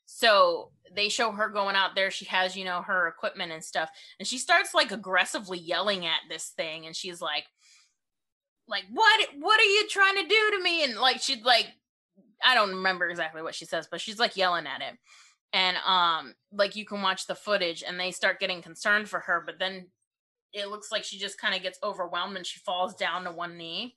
[0.06, 2.12] So they show her going out there.
[2.12, 3.90] She has, you know, her equipment and stuff,
[4.20, 7.46] and she starts like aggressively yelling at this thing, and she's like,
[8.68, 10.84] like what what are you trying to do to me?
[10.84, 11.68] And like she'd like,
[12.44, 14.98] I don't remember exactly what she says, but she's like yelling at it
[15.56, 19.42] and um like you can watch the footage and they start getting concerned for her
[19.44, 19.88] but then
[20.54, 23.58] it looks like she just kind of gets overwhelmed and she falls down to one
[23.58, 23.96] knee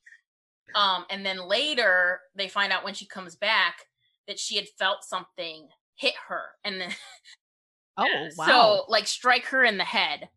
[0.75, 3.85] um and then later they find out when she comes back
[4.27, 6.91] that she had felt something hit her and then
[8.01, 8.47] Oh wow.
[8.47, 10.29] so like strike her in the head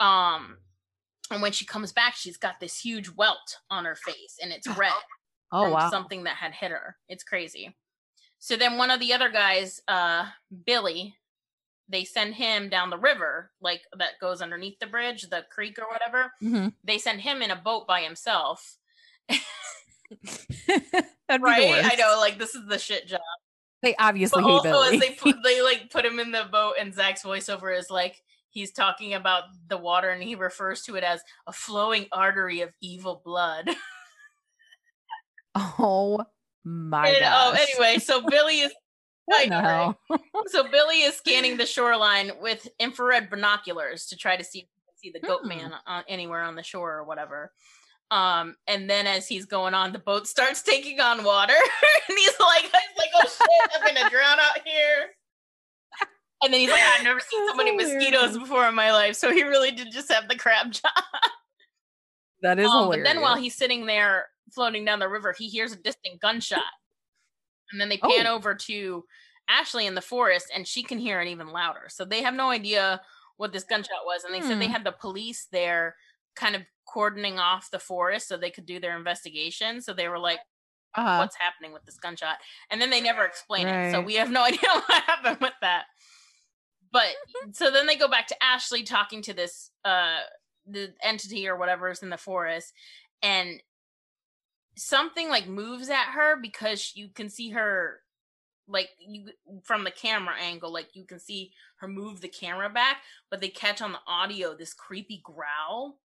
[0.00, 0.56] um
[1.30, 4.66] and when she comes back she's got this huge welt on her face and it's
[4.78, 4.92] red
[5.52, 5.90] oh wow.
[5.90, 6.96] something that had hit her.
[7.08, 7.76] It's crazy.
[8.38, 10.24] So then one of the other guys, uh,
[10.66, 11.14] Billy,
[11.88, 15.86] they send him down the river, like that goes underneath the bridge, the creek or
[15.88, 16.32] whatever.
[16.42, 16.72] Mhm.
[16.82, 18.78] They send him in a boat by himself.
[19.28, 20.24] That'd
[20.66, 21.84] be the Right?
[21.84, 23.20] I know, like this is the shit job.
[23.82, 24.94] They obviously But hate also Billy.
[24.94, 28.22] as they put they like put him in the boat and Zak's voiceover is like
[28.50, 32.70] he's talking about the water and he refers to it as a flowing artery of
[32.80, 33.68] evil blood.
[35.54, 36.22] oh
[36.64, 38.72] my and, oh, anyway, so Billy is
[39.32, 40.20] I know, right?
[40.46, 45.20] so Billy is scanning the shoreline with infrared binoculars to try to see see the
[45.20, 45.48] goat Hmm.
[45.48, 45.72] man
[46.08, 47.52] anywhere on the shore or whatever.
[48.12, 51.54] Um, and then as he's going on, the boat starts taking on water,
[52.08, 55.08] and he's like, he's like, "Oh shit, I'm gonna drown out here."
[56.42, 59.32] And then he's like, "I've never seen so many mosquitoes before in my life." So
[59.32, 60.92] he really did just have the crab job.
[62.42, 65.72] That is Um, but then while he's sitting there floating down the river, he hears
[65.72, 66.60] a distant gunshot.
[67.70, 68.34] And then they pan Oh.
[68.34, 69.04] over to
[69.48, 71.86] Ashley in the forest, and she can hear it even louder.
[71.88, 73.00] So they have no idea
[73.36, 74.24] what this gunshot was.
[74.24, 74.72] And they said they Hmm.
[74.72, 75.96] had the police there
[76.34, 79.80] kind of cordoning off the forest so they could do their investigation.
[79.80, 80.40] So they were like,
[80.94, 82.36] uh, what's happening with this gunshot?
[82.70, 83.92] And then they never explain it.
[83.92, 85.84] So we have no idea what happened with that.
[86.92, 87.08] But
[87.52, 90.18] so then they go back to Ashley talking to this uh
[90.66, 92.72] the entity or whatever is in the forest
[93.22, 93.60] and
[94.76, 98.00] something like moves at her because you can see her
[98.68, 99.26] like you
[99.64, 102.98] from the camera angle like you can see her move the camera back
[103.30, 105.98] but they catch on the audio this creepy growl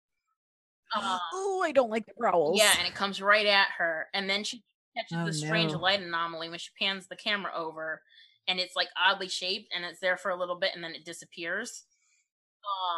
[0.94, 2.58] uh, oh, I don't like the growls.
[2.58, 4.62] yeah, and it comes right at her, and then she
[4.96, 5.78] catches Oh, the strange no.
[5.78, 8.02] light anomaly when she pans the camera over,
[8.48, 11.04] and it's like oddly shaped, and it's there for a little bit, and then it
[11.04, 11.84] disappears.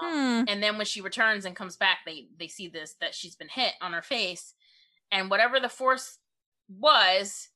[0.02, 0.44] Um, Hmm.
[0.48, 3.48] and then when she returns and comes back, they they see this that she's been
[3.48, 4.54] hit on her face,
[5.10, 6.18] and whatever the force
[6.68, 7.48] was,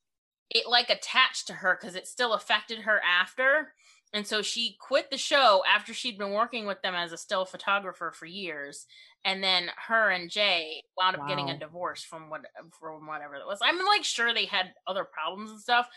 [0.51, 3.75] it like attached to her because it still affected her after.
[4.15, 7.47] And so she quit the show after she'd been working with them as a still
[7.47, 8.85] photographer for years.
[9.25, 12.41] And then her and Jay wound up getting a divorce from what
[12.79, 13.61] from whatever it was.
[13.63, 15.89] I'm like sure they had other problems and stuff.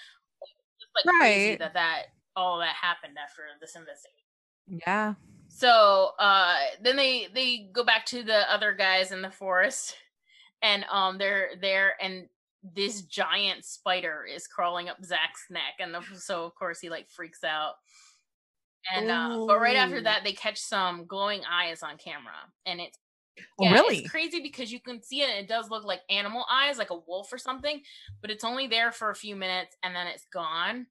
[0.42, 1.60] It's like crazy Right.
[1.60, 2.04] that that
[2.36, 4.84] all that happened after this investigation.
[4.86, 5.14] Yeah.
[5.48, 9.96] So uh then they they go back to the other guys in the forest
[10.62, 12.28] and um they're there and
[12.76, 17.10] this giant spider is crawling up Zak's neck and the- so of course he like
[17.10, 17.74] freaks out.
[18.94, 22.34] And uh but right after that they catch some glowing eyes on camera
[22.68, 23.00] and it's
[23.60, 24.00] Oh, yeah, really?
[24.00, 26.90] It's crazy because you can see it and it does look like animal eyes, like
[26.90, 27.82] a wolf or something,
[28.22, 30.88] but it's only there for a few minutes and then it's gone.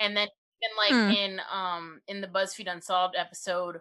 [0.00, 0.28] And then
[0.62, 1.08] then like Hmm.
[1.08, 3.80] in um in the BuzzFeed Unsolved episode,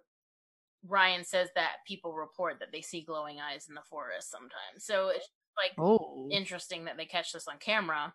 [0.84, 4.86] Ryan says that people report that they see glowing eyes in the forest sometimes.
[4.86, 6.28] So it's like Oh.
[6.32, 8.14] interesting that they catch this on camera.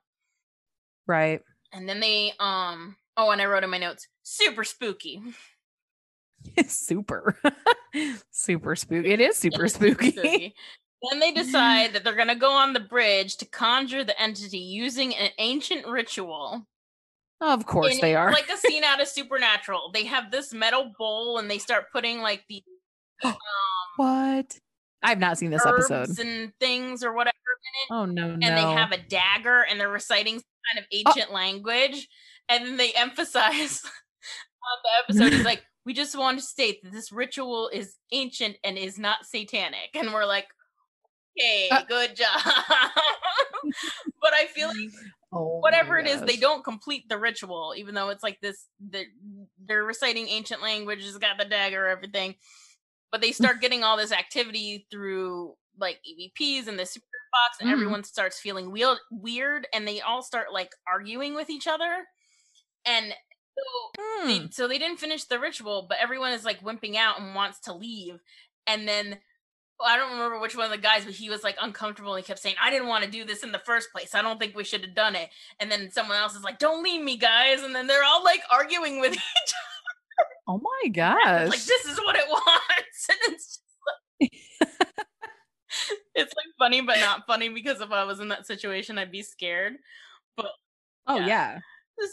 [1.07, 1.43] Right.
[1.73, 5.23] And then they um oh and I wrote in my notes, super spooky.
[6.69, 7.39] super.
[8.31, 9.11] super spooky.
[9.11, 10.55] It is super spooky.
[11.11, 14.59] Then they decide that they're going to go on the bridge to conjure the entity
[14.59, 16.67] using an ancient ritual.
[17.41, 18.33] of course And they are.
[18.33, 19.91] Like a scene out of Supernatural.
[19.93, 22.63] They have this metal bowl and they start putting like the
[23.25, 23.35] um,
[23.97, 24.59] what?
[25.03, 26.17] I've not seen this episode.
[26.21, 27.35] and things or whatever
[27.91, 27.99] in it.
[27.99, 28.47] Oh no, no.
[28.47, 32.09] And they have a dagger and they're reciting some kind of ancient language.
[32.49, 36.93] And then they emphasize on the episode is like, we just want to state that
[36.93, 39.91] this ritual is ancient and is not satanic.
[39.95, 40.47] And we're like,
[41.39, 41.83] Okay, Uh.
[41.89, 42.41] good job.
[44.21, 44.77] but I feel like
[45.33, 48.69] Oh whatever it is, they don't complete the ritual, even though it's like this.
[48.81, 49.07] They're,
[49.59, 52.37] they're reciting ancient languages, got the dagger, everything.
[53.13, 57.69] But they start getting all this activity through like EVPs and the spirit box, and
[57.69, 57.73] Mhm.
[57.73, 62.07] everyone starts feeling weird, weird, and they all start like arguing with each other.
[62.87, 63.15] And
[63.57, 63.63] so
[63.99, 64.29] Hmm.
[64.29, 67.61] they, so they didn't finish the ritual, but everyone is like wimping out and wants
[67.61, 68.21] to leave.
[68.67, 69.19] And then
[69.85, 72.27] I don't remember which one of the guys, but he was like uncomfortable and he
[72.27, 74.15] kept saying, I didn't want to do this in the first place.
[74.15, 75.29] I don't think we should have done it.
[75.61, 77.63] And then someone else is like, Don't leave me, guys.
[77.63, 80.29] And then they're all like arguing with each other.
[80.49, 81.49] Oh my gosh.
[81.49, 83.09] Like, this is what it wants.
[83.09, 83.63] And it's just
[84.21, 84.33] like,
[86.15, 89.23] it's like funny, but not funny because if I was in that situation, I'd be
[89.23, 89.75] scared.
[90.37, 90.51] But
[91.07, 91.27] oh yeah.
[91.27, 91.59] yeah.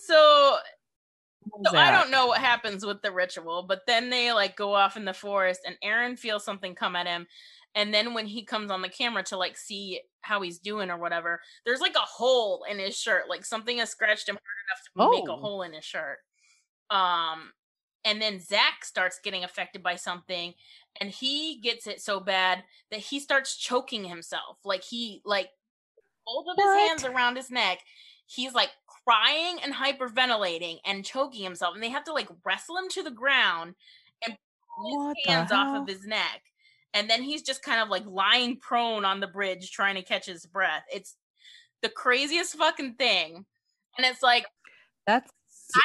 [0.06, 0.58] So
[1.66, 4.98] So I don't know what happens with the ritual, but then they like go off
[4.98, 7.28] in the forest and Aaron feels something come at him.
[7.76, 10.98] And then when he comes on the camera to like see how he's doing or
[10.98, 13.30] whatever, there's like a hole in his shirt.
[13.30, 15.38] Like something has scratched him hard enough to make a Oh.
[15.42, 16.18] hole in his shirt.
[16.90, 17.52] Um
[18.06, 20.54] and then Zak starts getting affected by something
[21.02, 24.58] and he gets it so bad that he starts choking himself.
[24.64, 25.50] Like he like
[26.26, 26.88] both of his What?
[26.90, 27.80] hands around his neck.
[28.26, 28.70] He's like
[29.10, 31.74] crying and hyperventilating and choking himself.
[31.74, 33.74] And they have to like wrestle him to the ground
[34.24, 34.38] and
[34.78, 36.44] pull his hands off of his neck.
[36.94, 40.28] And then he's just kind of like lying prone on the bridge trying to catch
[40.28, 40.84] his breath.
[40.94, 41.16] It's
[41.82, 43.46] the craziest fucking thing.
[43.98, 44.46] And it's like,
[45.08, 45.32] That's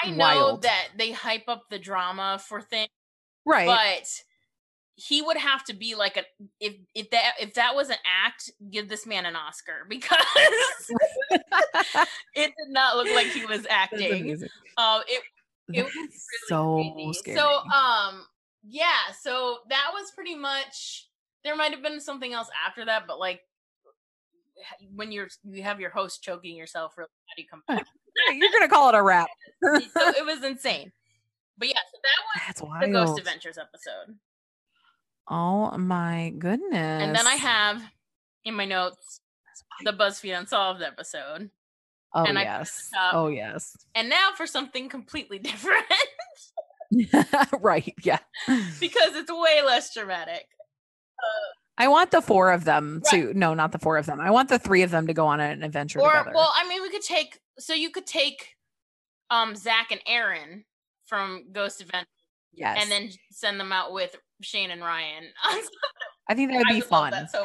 [0.05, 0.62] I know wild.
[0.62, 2.89] that they hype up the drama for things,
[3.47, 3.66] right.
[3.66, 4.09] but
[4.97, 6.22] he would have to be like a
[6.61, 10.18] if if that if that was an act, give this man an Oscar because
[12.34, 14.32] it did not look like he was acting.
[14.76, 15.22] Um, it
[15.72, 16.09] it was really
[16.49, 17.36] so crazy.
[17.36, 18.24] So um
[18.66, 21.09] yeah, so that was pretty much
[21.45, 23.40] there might have been something else after that, but like
[24.95, 27.86] when you're you have your host choking yourself, really, how do you come back?
[28.32, 29.28] You're gonna call it a wrap.
[29.62, 30.92] so it was insane.
[31.59, 32.82] But yeah, so that That's was wild.
[32.82, 34.16] the Ghost Adventures episode.
[35.29, 37.03] Oh my goodness.
[37.03, 37.83] And then I have
[38.45, 39.20] in my notes
[39.85, 41.51] the BuzzFeed Unsolved episode.
[42.14, 42.91] Oh and yes.
[43.12, 43.77] Oh yes.
[43.95, 45.85] And now for something completely different
[47.61, 47.95] right.
[48.05, 48.18] Yeah.
[48.47, 50.47] because it's way less dramatic.
[51.77, 53.22] I want the four of them Right.
[53.22, 54.20] to no, not the four of them.
[54.20, 56.33] I want the three of them to go on an adventure or together.
[56.35, 58.55] well i mean we could take so you could take
[59.31, 60.64] um zak and aaron
[61.07, 62.07] from ghost event
[62.53, 62.79] yes.
[62.81, 65.24] and then send them out with shane and ryan
[66.28, 67.28] I think that would be fun.
[67.30, 67.45] so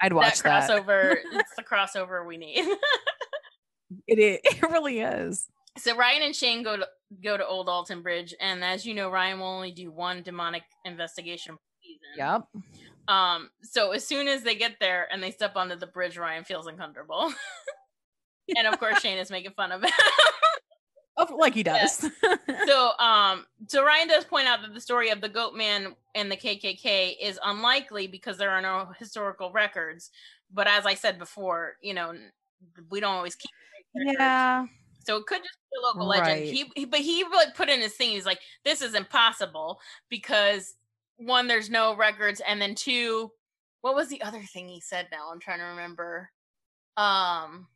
[0.00, 0.70] I'd watch that that.
[0.86, 2.64] crossover it's the crossover we need
[4.06, 5.48] It, is, it really is.
[5.78, 6.86] so ryan and shane go to
[7.24, 10.62] go to old alton bridge and as you know ryan will only do one demonic
[10.84, 12.62] investigation per season Yep.
[13.08, 16.44] um so as soon as they get there and they step onto the bridge ryan
[16.44, 17.32] feels uncomfortable
[18.56, 19.92] and of course shane is making fun of it
[21.36, 21.80] Like he Yeah.
[21.80, 22.10] does.
[22.66, 26.30] so um so Ryan does point out that the story of the goat man and
[26.30, 30.10] the KKK is unlikely because there are no historical records
[30.52, 32.14] but as I said before you know
[32.90, 33.50] we don't always keep
[33.96, 34.16] records.
[34.20, 34.66] yeah.
[35.04, 37.80] so it could just be a local legend he, he but he like put in
[37.80, 40.74] his thing he's like this is impossible because
[41.16, 43.30] one there's no records and then two
[43.80, 46.30] what was the other thing he said now I'm trying to remember
[46.96, 47.66] um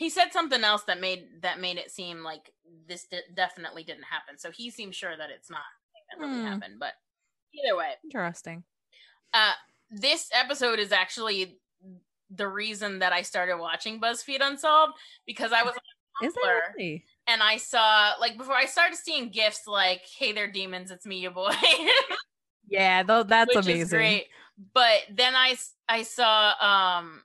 [0.00, 2.50] he said something else that made that made it seem like
[2.88, 4.38] this de- definitely didn't happen.
[4.38, 5.60] So he seems sure that it's not
[6.10, 6.46] that really Hmm.
[6.46, 6.80] happened.
[6.80, 6.94] But
[7.52, 8.64] either way, Interesting.
[9.34, 9.52] uh,
[9.90, 11.58] this episode is actually
[12.30, 14.94] the reason that I started watching BuzzFeed Unsolved
[15.26, 15.74] because I was
[16.22, 16.32] Tumblr.
[16.44, 17.04] that really?
[17.26, 21.18] and I saw like before I started seeing gifts like "Hey there, demons, it's me,
[21.18, 21.52] your boy,"
[22.68, 23.82] Yeah, though that's which amazing.
[23.82, 24.28] is great.
[24.72, 25.56] But then I
[25.90, 27.22] I saw um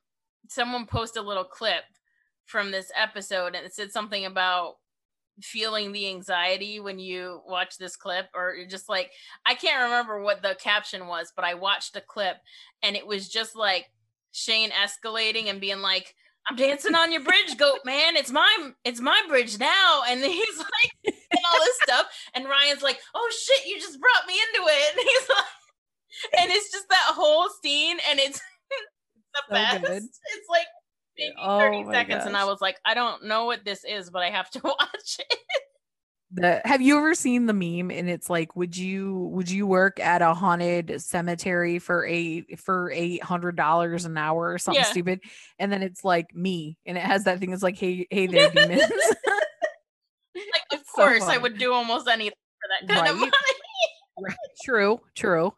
[0.50, 1.84] someone post a little clip
[2.46, 4.76] from this episode and it said something about
[5.42, 9.12] feeling the anxiety when you watch this clip or you're just like
[9.46, 12.38] I can't remember what the caption was but I watched the clip
[12.84, 13.86] and it was just like
[14.32, 16.14] Shane escalating and being like
[16.50, 18.16] I'm dancing on your bridge goat man.
[18.16, 20.04] It's my it's my bridge now.
[20.08, 24.00] And then he's like and all this stuff and Ryan's like oh shit you just
[24.00, 24.94] brought me into it.
[24.98, 28.40] And he's like and it's just that whole scene and it's
[29.34, 29.82] the So best.
[29.84, 30.04] good.
[30.04, 30.68] it's like
[31.18, 34.10] maybe Oh 30 my seconds and I was like I don't know what this is
[34.10, 35.40] but I have to watch it.
[36.32, 40.00] The, have you ever seen the meme and it's like would you would you work
[40.00, 44.92] at a haunted cemetery for eight for eight hundred dollars an hour or something Yeah.
[44.92, 45.22] stupid?
[45.60, 48.50] And then it's like me and it has that thing it's like hey hey there
[48.52, 48.90] demons like
[50.74, 53.32] of It's so course I would do almost anything for that kind of Right?
[54.18, 54.36] money.
[54.64, 55.54] True true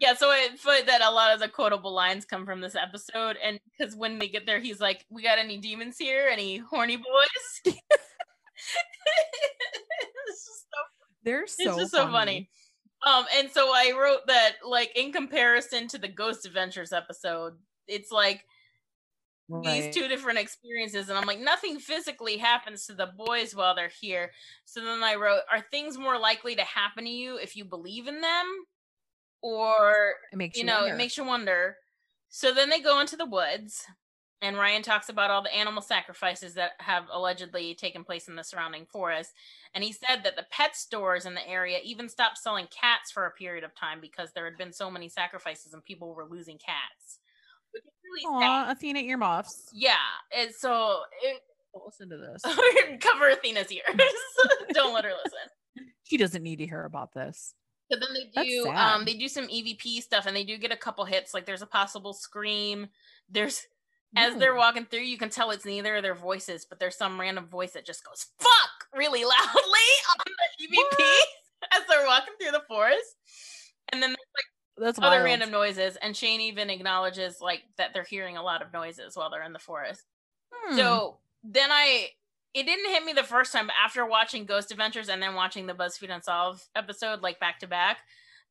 [0.00, 3.36] Yeah, so I put that a lot of the quotable lines come from this episode,
[3.42, 6.28] and because when they get there, he's like, "We got any demons here?
[6.32, 7.04] Any horny boys?"
[7.64, 7.84] it's
[10.46, 10.78] just so,
[11.22, 12.48] They're so it's just so funny.
[13.06, 17.54] Um, and so I wrote that, like, in comparison to the Ghost Adventures episode,
[17.86, 18.44] it's like
[19.52, 19.82] Right.
[19.82, 23.90] these two different experiences and i'm like nothing physically happens to the boys while they're
[24.00, 24.30] here
[24.64, 28.06] so then i wrote are things more likely to happen to you if you believe
[28.06, 28.46] in them
[29.42, 30.94] or It makes you you, know wonder.
[30.94, 31.76] it makes you wonder
[32.28, 33.84] so then they go into the woods
[34.42, 38.44] and ryan talks about all the animal sacrifices that have allegedly taken place in the
[38.44, 39.32] surrounding forest
[39.74, 43.26] and he said that the pet stores in the area even stopped selling cats for
[43.26, 46.58] a period of time because there had been so many sacrifices and people were losing
[46.58, 47.18] cats
[47.72, 48.70] which is really sad.
[48.76, 49.68] Athena earmuffs.
[49.72, 49.94] Yeah,
[50.36, 51.40] and so it,
[51.86, 52.42] listen to this.
[53.00, 53.84] cover Athena's ears.
[54.72, 55.38] Don't let her listen.
[56.02, 57.54] She doesn't need to hear about this.
[57.90, 60.76] But then they do um they do some EVP stuff and they do get a
[60.76, 61.34] couple hits.
[61.34, 62.88] Like there's a possible scream.
[63.28, 63.66] There's
[64.16, 67.20] as they're walking through, you can tell it's neither of their voices, but there's some
[67.20, 71.04] random voice that just goes "fuck" really loudly on the EVP
[71.72, 73.16] as they're walking through the forest.
[73.92, 75.24] And then there's like That's other wild.
[75.24, 79.30] random noises, and Shane even acknowledges like that they're hearing a lot of noises while
[79.30, 80.02] they're in the forest.
[80.52, 80.76] Hmm.
[80.76, 82.08] So then I
[82.54, 85.66] it didn't hit me the first time, but after watching Ghost Adventures and then watching
[85.66, 87.98] the BuzzFeed Unsolved episode like back to back,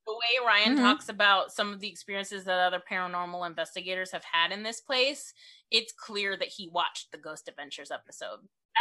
[0.07, 0.81] the way Ryan Mhm.
[0.81, 5.33] talks about some of the experiences that other paranormal investigators have had in this place,
[5.69, 8.39] it's clear that he watched the Ghost Adventures episode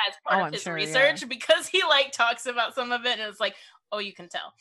[0.08, 0.84] as part Oh, of I'm his sure, yeah.
[0.86, 3.56] research because he like talks about some of it and it's like,
[3.90, 4.54] oh, you can tell.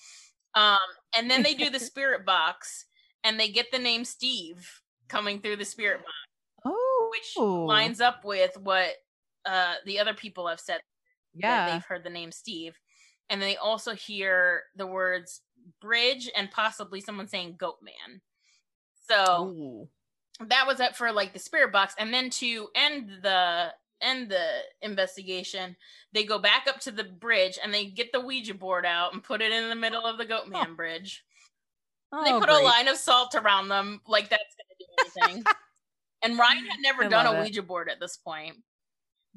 [0.55, 0.77] Um,
[1.15, 2.85] and then they do the spirit box
[3.23, 6.13] and they get the name Steve coming through the spirit box
[6.65, 8.95] oh, which lines up with what
[9.47, 10.81] uh the other people have said
[11.35, 11.73] that yeah.
[11.73, 12.77] they've heard the name Steve.
[13.29, 15.41] And they also hear the words
[15.81, 18.21] bridge and possibly someone saying goat man.
[19.09, 19.89] So Ooh.
[20.47, 21.93] that was up for like the spirit box.
[21.97, 24.45] And then to end the end the
[24.81, 25.75] investigation,
[26.13, 29.23] they go back up to the bridge and they get the Ouija board out and
[29.23, 31.23] put it in the middle of the goat man bridge.
[32.11, 35.43] they Oh, put a line of salt around them like that's gonna do anything.
[36.21, 37.43] and Ryan had never I done a it.
[37.43, 38.57] Ouija board at this point.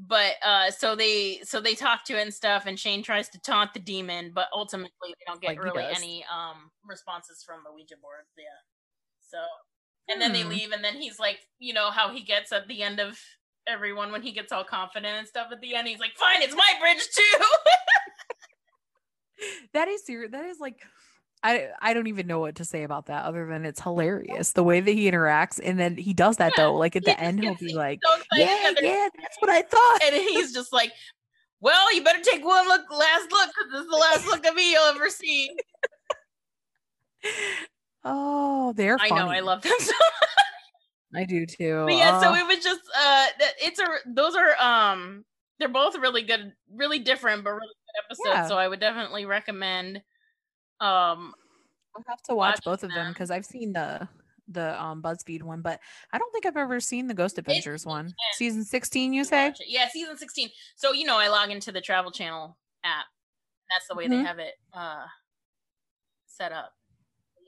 [0.06, 3.40] But uh so they so they talk to it and stuff and Shane tries to
[3.40, 7.72] taunt the demon, but ultimately they don't get Like really any um responses from the
[7.72, 8.24] Ouija board.
[8.38, 8.44] Yeah.
[9.20, 9.38] So
[10.08, 10.48] and then they Hmm.
[10.50, 13.20] leave and then he's like, you know how he gets at the end of
[13.66, 16.54] everyone when he gets all confident and stuff at the end, he's like, Fine, it's
[16.56, 17.44] my bridge too.
[19.74, 20.80] that is serious that is like
[21.42, 24.62] I I don't even know what to say about that other than it's hilarious the
[24.64, 27.40] way that he interacts and then he does that Yeah, though like at the end
[27.40, 30.92] he'll be like so yeah yeah that's what I thought and he's just like,
[31.60, 34.54] "Well, you better take one look, last look, because this is the last look of
[34.54, 35.50] me you'll ever see."
[38.04, 39.92] oh they're I know, I love them so.
[41.14, 43.26] I do too But yeah, so Oh, it was just uh,
[43.62, 45.24] it's a those are um,
[45.58, 48.26] they're both really good, really different, but really good episodes.
[48.26, 48.48] Yeah.
[48.48, 50.02] So I would definitely recommend.
[50.80, 51.34] Um,
[51.96, 54.08] I'll have to watch both of them because I've seen the
[54.48, 55.78] the um BuzzFeed one but
[56.12, 58.16] I don't think I've ever seen the Ghost Adventures one intense.
[58.34, 60.48] season 16 you say yeah, season sixteen.
[60.76, 63.06] So you know, I log into the Travel Channel app.
[63.70, 64.26] That's the way they Mhm.
[64.26, 65.04] have it uh
[66.26, 66.72] set up.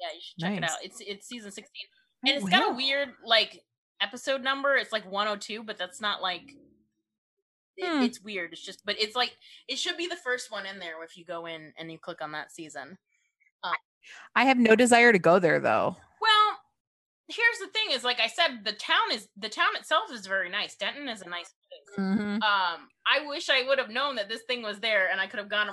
[0.01, 0.79] Yeah, you should check it out.
[0.85, 1.87] It's it's season sixteen.
[2.27, 3.63] And it's got a weird like
[4.01, 6.43] episode number it's like 102 but that's not like
[7.77, 8.03] it- Hmm.
[8.03, 9.37] it's weird it's just but it's like
[9.69, 12.21] it should be the first one in there if you go in and you click
[12.21, 12.99] on that season
[14.35, 16.59] I have no desire to go there though well
[17.29, 20.49] here's the thing is like i said the town is the town itself is very
[20.51, 22.35] nice denton is a nice place Mhm.
[22.43, 25.39] um i wish i would have known that this thing was there and i could
[25.39, 25.71] have gone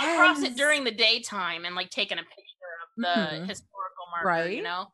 [0.00, 3.48] across it during the daytime and like taken a picture of the Mhm.
[3.48, 4.56] historical marker Right.
[4.56, 4.86] you know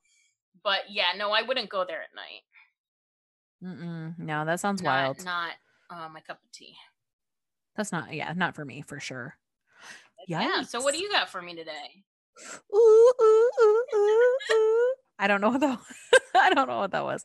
[0.62, 2.42] but yeah no i wouldn't go there at night
[3.62, 4.18] Mm-mm.
[4.18, 5.52] no that sounds not, wild not
[5.90, 6.76] uh, my cup of tea
[7.76, 9.36] That's not, yeah, not for me for sure.
[10.28, 10.62] Yeah.
[10.62, 12.04] So what do you got for me today?
[12.74, 14.94] Ooh, ooh, ooh, ooh, ooh.
[15.18, 15.78] I don't know what that.
[16.34, 17.24] I don't know what that was.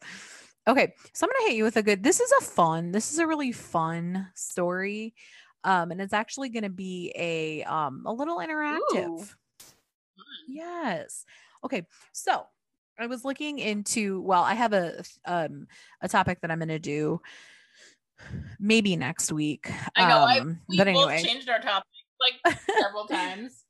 [0.67, 2.03] Okay, so I'm gonna hit you with a good.
[2.03, 2.91] This is a fun.
[2.91, 5.15] This is a really fun story,
[5.63, 9.33] um, and it's actually gonna be a um a little interactive.
[10.47, 11.25] Yes.
[11.63, 11.85] Okay.
[12.11, 12.45] So
[12.99, 14.21] I was looking into.
[14.21, 15.67] Well, I have a um
[16.01, 17.21] a topic that I'm gonna do
[18.59, 19.71] maybe next week.
[19.95, 20.19] I know.
[20.19, 21.23] I, Um, we but both anyway.
[21.23, 21.85] changed our topic
[22.19, 23.65] like several times.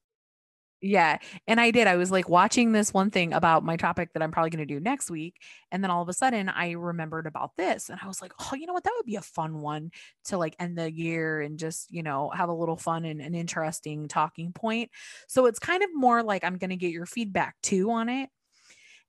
[0.82, 1.18] Yeah.
[1.46, 1.88] And I did.
[1.88, 4.74] I was like watching this one thing about my topic that I'm probably going to
[4.74, 5.36] do next week.
[5.72, 7.90] And then all of a sudden I remembered about this.
[7.90, 8.86] And I was like, oh, you know what?
[8.86, 9.92] That would be a fun one
[10.26, 13.36] to like end the year and just, you know, have a little fun and an
[13.36, 14.90] interesting talking point.
[15.28, 18.30] So it's kind of more like I'm going to get your feedback too on it.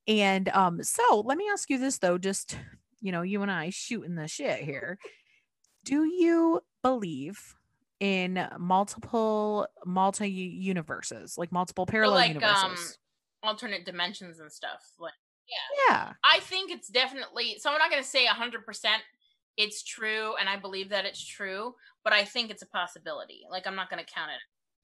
[0.09, 2.57] And um, so let me ask you this though, just
[3.01, 4.99] you know, you and I shooting the shit here.
[5.85, 7.55] Do you believe
[8.01, 12.99] in multiple multi universes, like multiple parallel like, universes?
[13.43, 14.81] um, alternate dimensions and stuff.
[14.99, 15.13] Like,
[15.49, 15.95] yeah.
[15.95, 16.13] Yeah.
[16.25, 17.57] I think it's definitely.
[17.59, 19.03] So I'm not going to say 100 percent
[19.57, 23.43] it's true, and I believe that it's true, but I think it's a possibility.
[23.51, 24.41] Like I'm not going to count it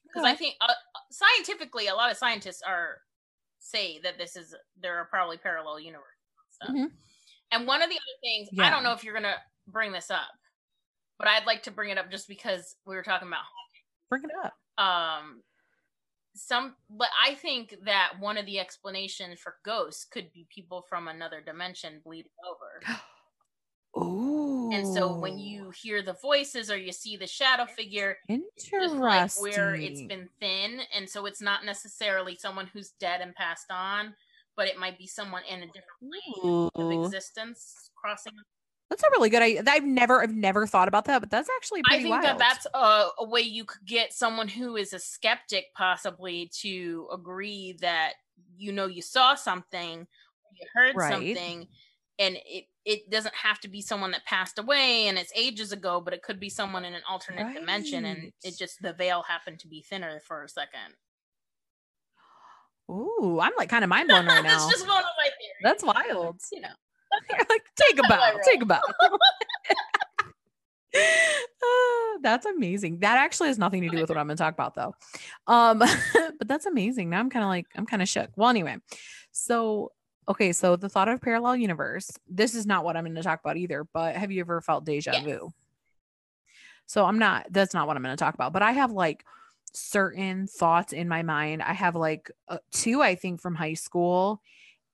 [0.07, 0.73] because I think uh,
[1.11, 2.99] scientifically, a lot of scientists are
[3.59, 6.05] say that this is there are probably parallel universes
[6.39, 6.77] and stuff.
[6.77, 6.91] Mhm.
[7.53, 10.11] And one of the other things, I don't know if you're going to bring this
[10.11, 10.29] up,
[11.19, 13.43] but I'd like to bring it up just because we were talking about
[14.11, 14.55] Bring it up.
[14.83, 15.43] um
[16.35, 21.09] some but i think that one of the explanations for ghosts could be people from
[21.09, 23.01] another dimension bleeding over.
[23.99, 24.71] Ooh.
[24.71, 28.95] and so when you hear the voices or you see the shadow figure interesting, just
[28.97, 30.81] like where it's been thin.
[30.95, 34.15] And so it's not necessarily someone who's dead and passed on
[34.55, 36.01] but it might be someone in a different
[36.43, 38.33] plane of existence crossing
[38.89, 39.63] That's a really good idea.
[39.67, 42.23] I've never, I've never thought about that, but that's actually I pretty think wild.
[42.23, 47.09] that that's a, a way you could get someone who is a skeptic possibly to
[47.13, 48.15] agree that
[48.57, 50.07] you know you saw something,
[50.53, 51.03] you heard Right.
[51.03, 51.69] something,
[52.19, 56.01] and it it doesn't have to be someone that passed away and it's ages ago,
[56.01, 59.61] but it could be someone in an alternate dimension, and it just the veil happened
[59.61, 60.97] to be thinner for a second.
[62.91, 64.51] Ooh, I'm like kind of mind blown right now.
[64.51, 65.35] That's just one of my theories.
[65.61, 66.41] That's wild.
[66.53, 66.75] you know.
[67.31, 68.81] You're like, take a bow, take a bow.
[72.23, 73.01] That's amazing.
[73.01, 74.95] That actually has nothing to do with what I'm going to talk about, though.
[75.47, 75.79] Um,
[76.39, 77.11] but that's amazing.
[77.11, 78.31] Now I'm kind of like, I'm kind of shook.
[78.37, 78.77] Well, anyway,
[79.33, 79.93] so
[80.29, 82.11] okay, so the thought of parallel universe.
[82.29, 83.87] This is not what I'm going to talk about either.
[83.93, 85.25] But have you ever felt deja Yes.
[85.25, 85.53] vu?
[86.87, 87.47] So I'm not.
[87.51, 88.53] That's not what I'm going to talk about.
[88.53, 89.25] But I have like
[89.73, 91.63] certain thoughts in my mind.
[91.63, 94.41] I have like uh, two, I think, from high school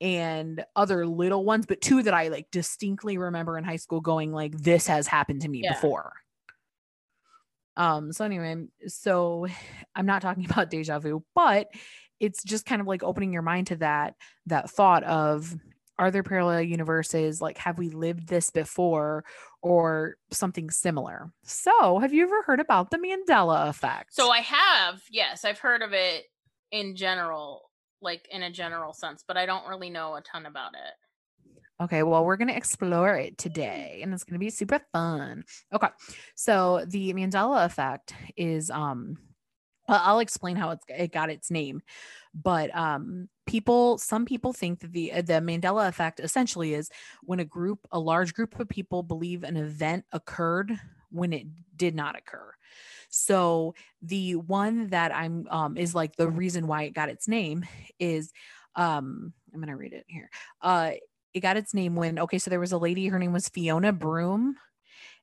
[0.03, 4.33] and other little ones, but two that I like distinctly remember in high school going
[4.33, 5.73] like this has happened to me Yeah.
[5.73, 6.13] before.
[7.77, 9.47] Um so anyway, so
[9.95, 11.69] I'm not talking about deja vu, but
[12.21, 14.15] it's just kind of like opening your mind to that
[14.47, 15.55] that thought of
[15.99, 19.25] are there parallel universes like have we lived this before
[19.63, 21.31] or something similar.
[21.45, 24.15] So, have you ever heard about the Mandela effect?
[24.15, 26.25] So I have, yes, I've heard of it
[26.73, 27.71] in general,
[28.03, 30.95] like in a general sense, but I don't really know a ton about it.
[31.83, 35.45] Okay, well, we're going to explore it today and it's going to be super fun.
[35.73, 35.89] Okay.
[36.37, 39.19] So, the Mandela effect is um
[39.89, 41.83] well, I'll explain how it got its name.
[42.35, 46.89] But um people some people think that the the Mandela effect essentially is
[47.23, 50.79] when a group a large group of people believe an event occurred
[51.11, 51.47] when it
[51.77, 52.53] did not occur.
[53.15, 57.65] So, the one that I'm um is like the reason why it got its name
[57.99, 58.33] is
[58.75, 60.31] um I'm to read it here.
[60.61, 60.93] Uh
[61.35, 63.93] it got its name when okay so there was a lady her name was fiona
[63.93, 64.57] broome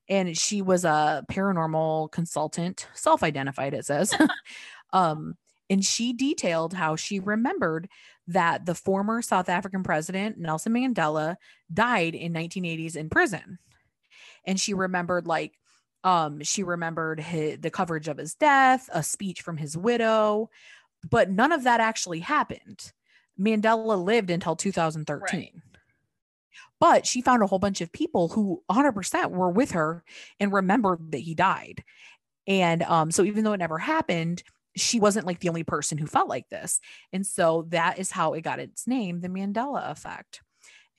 [0.08, 4.14] and she was a paranormal consultant self-identified it says
[4.94, 5.36] um
[5.70, 7.88] and she detailed how she remembered
[8.28, 11.36] that the former south african president nelson mandela
[11.72, 13.60] died in 1980s in prison
[14.46, 15.59] and she remembered like
[16.04, 20.50] um she remembered his, the coverage of his death a speech from his widow
[21.10, 22.92] but none of that actually happened
[23.40, 25.62] mandela lived until 2013
[26.80, 30.04] but she found a whole bunch of people who 100% were with her
[30.40, 31.84] and remembered that he died.
[32.48, 34.44] And um, so even though it never happened,
[34.76, 36.80] she wasn't like the only person who felt like this.
[37.12, 40.42] And so that is how it got its name, the Mandela effect.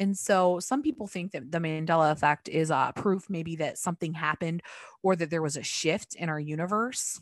[0.00, 4.14] And so some people think that the Mandela effect is uh, proof maybe that something
[4.14, 4.62] happened
[5.02, 7.20] or that there was a shift in our universe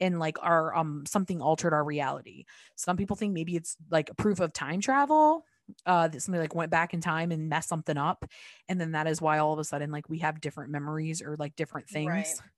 [0.00, 2.44] and like our um something altered our reality.
[2.76, 5.44] Some people think maybe it's like a proof of time travel
[5.86, 8.24] uh that somebody like went back in time and messed something up
[8.68, 11.36] and then that is why all of a sudden like we have different memories or
[11.38, 12.50] like different things Right.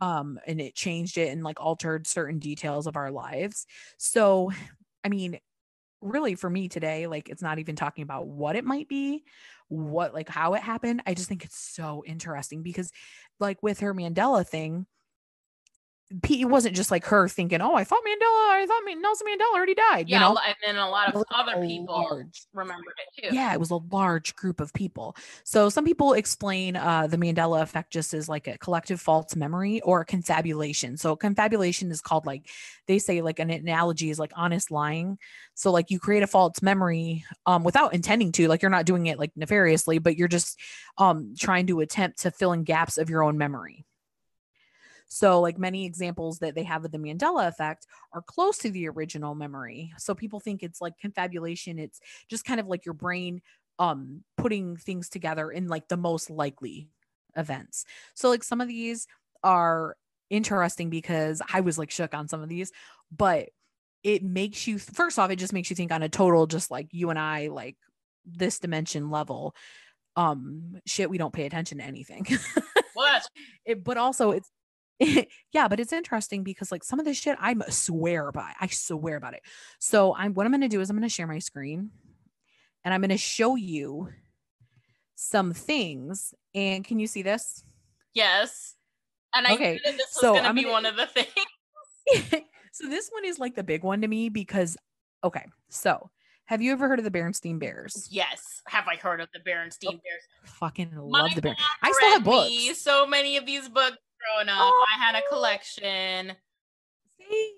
[0.00, 3.66] um and it changed it and like altered certain details of our lives
[3.98, 4.50] so
[5.04, 5.38] i mean
[6.00, 9.24] really for me today like it's not even talking about what it might be
[9.68, 12.90] what like how it happened i just think it's so interesting because
[13.40, 14.86] like with her mandela thing
[16.28, 19.74] it wasn't just like her thinking oh i thought mandela i thought nelson mandela already
[19.74, 23.34] died Yeah, you know and then a lot of other people large- remembered it too.
[23.34, 25.16] yeah it was a large group of people.
[25.44, 29.80] So some people explain uh, the mandela effect just as like a collective false memory
[29.80, 30.96] or a confabulation.
[30.96, 32.48] So confabulation is called like
[32.86, 35.18] they say like an analogy is like honest lying.
[35.54, 39.06] So like you create a false memory um without intending to like you're not doing
[39.06, 40.58] it like nefariously but you're just
[40.98, 43.84] um trying to attempt to fill in gaps of your own memory
[45.08, 48.88] So, like many examples that they have of the Mandela effect are close to the
[48.88, 49.92] original memory.
[49.98, 51.78] So, people think it's like confabulation.
[51.78, 53.42] It's just kind of like your brain
[53.78, 56.88] um putting things together in like the most likely
[57.36, 57.84] events.
[58.14, 59.06] So, like some of these
[59.44, 59.96] are
[60.28, 62.72] interesting because I was like shook on some of these,
[63.14, 63.48] but
[64.02, 66.88] it makes you first off, it just makes you think on a total, just like
[66.92, 67.76] you and I, like
[68.24, 69.54] this dimension level.
[70.16, 72.26] Um, shit, we don't pay attention to anything.
[72.94, 73.28] What?
[73.66, 74.50] it, but also it's
[75.52, 78.52] yeah, but it's interesting because like some of this shit I swear by.
[78.60, 79.42] I swear about it.
[79.78, 81.90] So I'm what I'm gonna do is I'm gonna share my screen
[82.84, 84.08] and I'm gonna show you
[85.14, 86.34] some things.
[86.54, 87.64] And can you see this?
[88.14, 88.74] Yes.
[89.34, 91.28] And I Okay, knew that this was gonna I'm be gonna- one of the things.
[92.72, 94.76] so this one is like the big one to me because
[95.22, 96.10] okay, so
[96.46, 98.08] have you ever heard of the Berenstein Bears?
[98.10, 98.62] Yes.
[98.68, 100.22] Have I heard of the Berenstein oh, Bears?
[100.44, 101.56] Fucking My love the bear.
[101.58, 102.80] mom I still have me books.
[102.80, 103.96] So many of these books
[104.34, 104.58] growing up.
[104.60, 104.84] Oh.
[104.94, 106.36] I had a collection.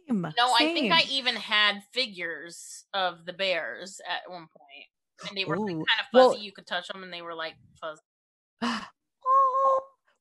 [0.09, 0.23] Same.
[0.23, 0.93] No, I think.
[0.93, 5.83] I even had figures of the bears at one point, and they were like, kind
[6.01, 6.45] of Well- fuzzy.
[6.45, 8.01] you could touch them, and they were like fuzzy.
[8.63, 8.85] Oh.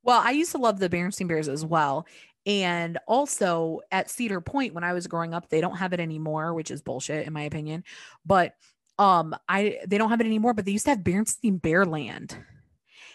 [0.03, 2.07] Well, I used to love the Berenstein Bears as well.
[2.45, 6.53] And also at Cedar Point when I was growing up, they don't have it anymore,
[6.53, 7.83] which is bullshit in my opinion.
[8.25, 8.53] But
[8.99, 12.37] um I they don't have it anymore, but they used to have Berenstein Bearland.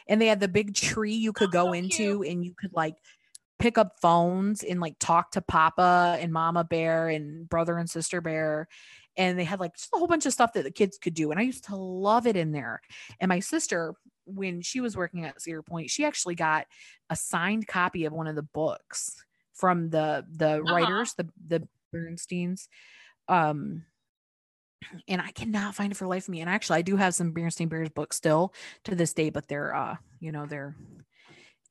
[0.07, 2.75] And they had the big tree you could Oh, go so into and you could
[2.75, 2.97] like
[3.63, 8.21] pick up phones and like talk to Papa and Mama Bear and brother and sister
[8.21, 8.67] bear.
[9.17, 11.31] And they had like just a whole bunch of stuff that the kids could do.
[11.31, 12.81] And I used to love it in there.
[13.21, 13.95] And my sister,
[14.25, 16.67] when she was working at Cedar Point, she actually got
[17.09, 20.75] a signed copy of one of the books from the the Uh-huh.
[20.75, 22.67] writers, the the Bernsteins.
[23.29, 23.85] Um
[25.07, 26.41] and I cannot find it for life of me.
[26.41, 28.53] And actually I do have some Bernstein Bears books still
[28.85, 30.75] to this day, but they're uh, you know, they're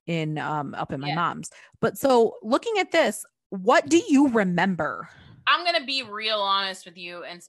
[0.08, 1.16] in um up in my Yeah.
[1.16, 1.49] mom's.
[1.80, 5.10] But so looking at this, what do you remember?
[5.47, 7.41] I'm gonna be real honest with you, and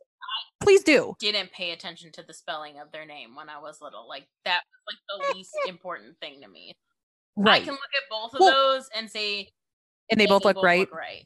[0.60, 1.14] Please do.
[1.18, 4.06] didn't pay attention to the spelling of their name when I was little.
[4.08, 6.72] Like that was like the least important thing to me.
[7.36, 7.62] Right.
[7.62, 9.48] I can look at both of Well, those and say
[10.10, 10.88] and they both look right.
[10.92, 11.24] right.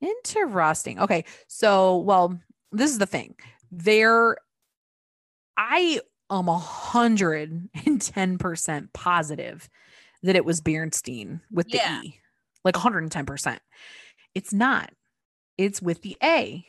[0.00, 0.98] Interesting.
[1.00, 1.24] Okay.
[1.48, 2.38] So, well,
[2.72, 3.34] this is the thing.
[3.72, 4.36] There,
[5.56, 6.00] I
[6.30, 9.68] am a hundred and ten percent positive
[10.22, 12.02] that it was Bernstein with the Yeah.
[12.02, 12.20] E,
[12.64, 13.60] like 110 percent.
[14.34, 14.90] It's not.
[15.56, 16.64] It's with the A.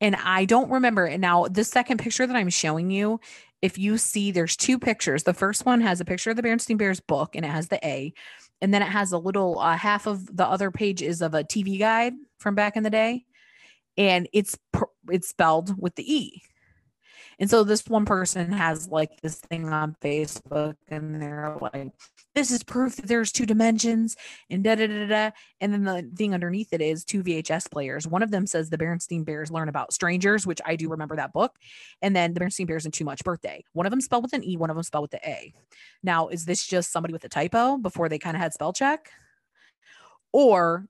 [0.00, 1.06] And I don't remember.
[1.06, 3.20] And now the second picture that I'm showing you,
[3.62, 5.22] if you see, there's two pictures.
[5.22, 7.84] The first one has a picture of the Bernstein Bears book, and it has the
[7.86, 8.12] A,
[8.60, 11.44] and then it has a little uh, half of the other page is of a
[11.44, 13.24] TV guide from back in the day,
[13.96, 14.58] and it's
[15.08, 16.42] it's spelled with the E.
[17.38, 21.92] And so this one person has like this thing on Facebook, and they're like,
[22.34, 24.16] "This is proof that there's two dimensions,"
[24.50, 25.30] and da da da da.
[25.60, 28.06] And then the thing underneath it is two VHS players.
[28.06, 31.32] One of them says the Berenstein Bears learn about strangers, which I do remember that
[31.32, 31.56] book,
[32.02, 33.64] and then the Berenstein Bears and Too Much Birthday.
[33.72, 35.52] One of them spelled with an E, one of them spelled with the A.
[36.02, 39.10] Now, is this just somebody with a typo before they kind of had spell check?
[40.32, 40.88] Or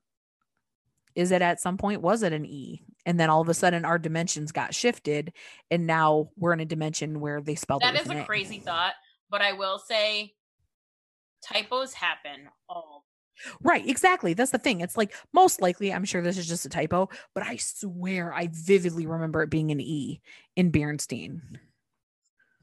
[1.15, 2.83] is it at some point was it an E?
[3.05, 5.33] And then all of a sudden our dimensions got shifted
[5.71, 8.59] and now we're in a dimension where they spelled That it is a an crazy
[8.59, 8.93] thought,
[9.29, 10.33] but I will say
[11.41, 13.05] typos happen all
[13.61, 14.33] Right, exactly.
[14.33, 14.81] That's the thing.
[14.81, 18.49] It's like most likely, I'm sure this is just a typo, but I swear I
[18.51, 20.21] vividly remember it being an E
[20.55, 21.41] in Bernstein.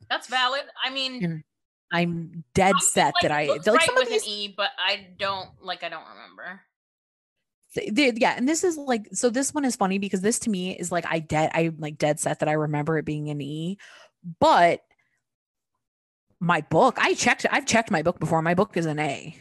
[0.08, 0.62] That's valid.
[0.82, 1.44] I mean, And
[1.92, 5.08] I'm dead set like that I like right of with these an E, but I
[5.18, 5.84] don't like.
[5.84, 6.62] I don't remember.
[7.74, 10.92] Yeah and this is like so this one is funny because this to me is
[10.92, 13.78] like i dead i'm like dead set that i remember it being an e
[14.40, 14.82] but
[16.38, 18.42] my book i checked i've checked my book before.
[18.42, 19.36] My book is an a.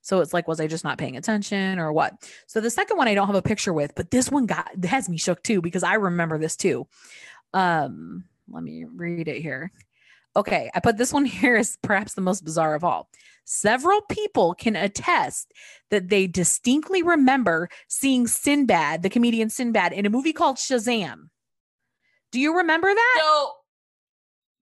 [0.00, 2.14] So it's like was i just not paying attention or what?
[2.46, 5.08] So the second one i don't have a picture with but this one got has
[5.08, 6.86] me shook too because i remember this too.
[7.52, 9.72] Um let me read it here.
[10.36, 13.08] Okay i put this one here as perhaps the most bizarre of all
[13.50, 15.52] several people can attest
[15.90, 21.30] that they distinctly remember seeing Sinbad, the comedian Sinbad, in a movie called Shazam.
[22.30, 23.20] Do you remember that?
[23.20, 23.52] So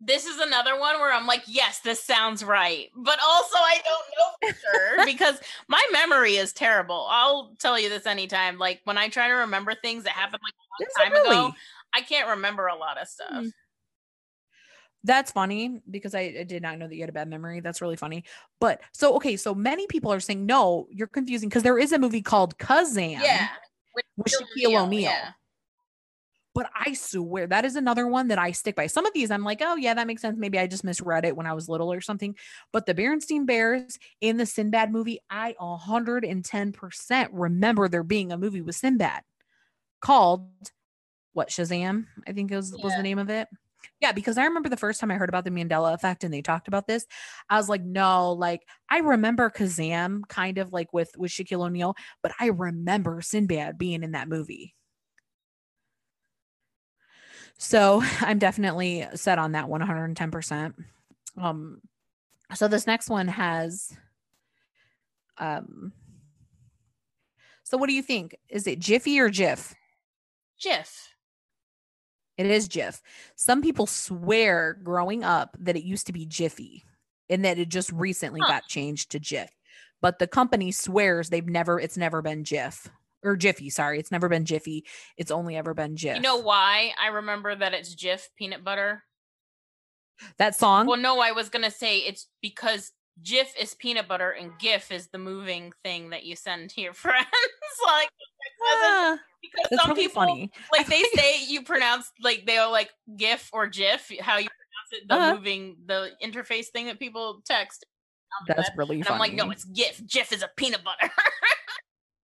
[0.00, 4.06] this is another one where I'm like, yes, this sounds right, but also I don't
[4.16, 4.58] know for
[4.96, 7.06] sure because my memory is terrible.
[7.10, 8.56] I'll tell you this anytime.
[8.56, 11.54] Like when I try to remember things that happened like a long time ago.
[11.94, 13.28] I can't remember a lot of stuff.
[13.30, 13.48] Hmm.
[15.04, 17.60] That's funny because I, I did not know that you had a bad memory.
[17.60, 18.24] That's really funny.
[18.60, 21.98] But so okay, so many people are saying no, you're confusing because there is a
[21.98, 23.48] movie called Kazam Yeah,
[23.94, 25.02] with Shaquille Shaquille O'Neal.
[25.02, 25.30] yeah.
[26.54, 28.88] But I swear that is another one that I stick by.
[28.88, 30.36] Some of these I'm like, oh yeah, that makes sense.
[30.36, 32.34] Maybe I just misread it when I was little or something.
[32.72, 38.60] But the Berenstain Bears in the Sinbad movie, I 110% remember there being a movie
[38.62, 39.22] with Sinbad
[40.00, 40.48] called
[41.32, 42.96] what Shazam, I think was, was Yeah.
[42.96, 43.46] the name of it.
[44.00, 46.42] Yeah, because I remember the first time I heard about the Mandela effect and they
[46.42, 47.06] talked about this,
[47.50, 51.94] I was like, no, like I remember Kazam kind of like with with Shaquille O'Neal,
[52.22, 54.74] but I remember Sinbad being in that movie.
[57.58, 60.74] So I'm definitely set on that 110%.
[61.36, 61.80] Um
[62.54, 63.92] so this next one has
[65.36, 65.92] um
[67.62, 68.34] so what do you think?
[68.48, 69.74] Is it Jiffy or Jiff?
[70.58, 71.08] Jif.
[72.38, 73.02] It is Jif.
[73.34, 76.84] Some people swear growing up that it used to be Jiffy
[77.28, 78.48] and that it just recently Huh.
[78.48, 79.48] got changed to Jif.
[80.00, 82.86] But the company swears they've never, it's never been Jif
[83.24, 83.68] or Jiffy.
[83.68, 84.86] Sorry, it's never been Jiffy.
[85.16, 86.14] It's only ever been Jif.
[86.14, 89.02] You know why I remember that it's Jif peanut butter?
[90.38, 90.86] that song?
[90.86, 92.90] Well, no, I was gonna say it's because
[93.22, 96.92] Jif is peanut butter and GIF is the moving thing that you send to your
[96.94, 97.26] friends.
[97.86, 98.10] like
[98.60, 100.50] Ah, because that's some really people funny.
[100.72, 105.08] like they say you pronounce like they'll like GIF or GIF, how you pronounce it,
[105.08, 105.34] the Uh-huh.
[105.34, 107.84] moving the interface thing that people text.
[108.46, 109.14] That's really and funny.
[109.14, 110.06] I'm like, no, it's GIF.
[110.06, 111.12] GIF is a peanut butter.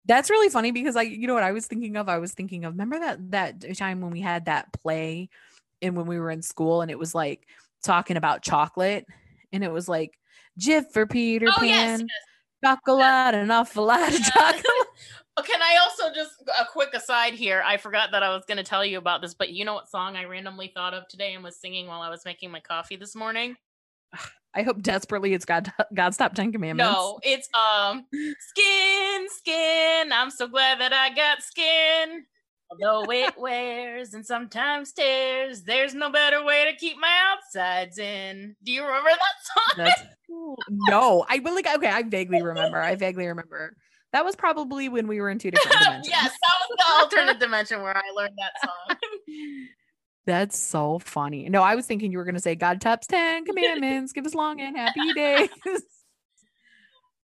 [0.09, 2.09] That's really funny because I, you know what I was thinking of?
[2.09, 5.29] I was thinking of remember that that time when we had that play
[5.83, 7.47] and when we were in school and it was like
[7.83, 9.05] talking about chocolate
[9.53, 10.13] and it was like
[10.59, 12.79] Jif for Peter oh yes, Pan, yes.
[12.79, 14.65] chocolate, an awful lot of chocolate.
[15.39, 17.63] Oh, Can I also just a quick aside here?
[17.65, 19.89] I forgot that I was going to tell you about this, but you know what
[19.89, 22.97] song I randomly thought of today and was singing while I was making my coffee
[22.97, 23.57] this morning?
[24.55, 26.91] I hope desperately it's God God top ten commandments.
[26.91, 28.07] No, it's um
[28.39, 30.11] skin, skin.
[30.11, 32.25] I'm so glad that I got skin.
[32.71, 38.57] Although it wears and sometimes tears, there's no better way to keep my outsides in.
[38.65, 39.85] Do you remember that song?
[39.85, 40.03] That's
[40.89, 41.89] no, I really okay.
[41.89, 42.81] I vaguely remember.
[42.81, 43.77] I vaguely remember.
[44.13, 46.09] That was probably when we were in two different dimensions.
[46.09, 48.97] yes, that was the alternate dimension where I learned that song.
[50.27, 51.49] That's so funny.
[51.49, 54.35] No, I was thinking you were going to say God tops 10 commandments, give us
[54.35, 55.51] long and happy days.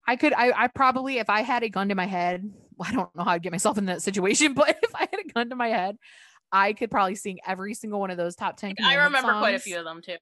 [0.07, 2.51] I could, I, I probably, if I had a gun to my head,
[2.87, 5.33] I don't know how I'd get myself in that situation, but if I had a
[5.33, 5.97] gun to my head,
[6.51, 9.59] I could probably sing every single one of those top 10 I remember quite a
[9.59, 10.15] few of them too.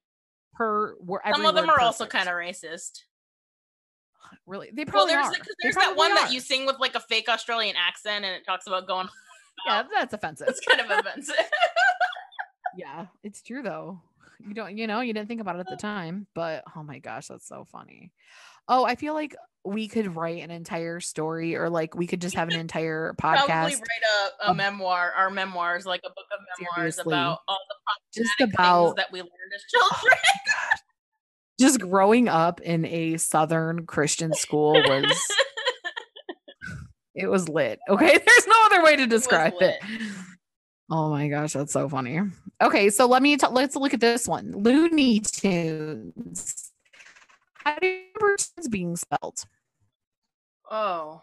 [0.54, 1.22] per word.
[1.32, 3.00] Some of them are also kind of racist.
[4.46, 5.44] really, they Well, probably there's are.
[5.62, 8.66] there's that one that you sing with like a fake Australian accent, and it talks
[8.66, 9.08] about going.
[9.66, 10.48] yeah, that's offensive.
[10.48, 11.34] It's kind of offensive.
[12.76, 14.02] Yeah, it's true though.
[14.40, 16.98] You don't, you know, you didn't think about it at the time, but oh my
[16.98, 18.12] gosh, that's so funny.
[18.68, 19.34] Oh, I feel like
[19.64, 23.46] we could write an entire story or like we could just have an entire podcast
[23.46, 27.14] Probably write a, a memoir, our memoirs, like a book of memoirs Seriously.
[27.14, 30.18] about all the just about things that we learned as children.
[30.48, 30.76] Oh
[31.58, 35.18] just growing up in a southern Christian school was
[37.14, 37.80] it was lit.
[37.88, 39.76] Okay, there's no other way to describe it.
[40.90, 42.20] Oh my gosh, that's so funny.
[42.62, 44.52] Okay, so let me t- let's look at this one.
[44.52, 46.72] Looney Tunes.
[47.54, 49.44] How do you remember tunes being spelled?
[50.70, 51.22] oh,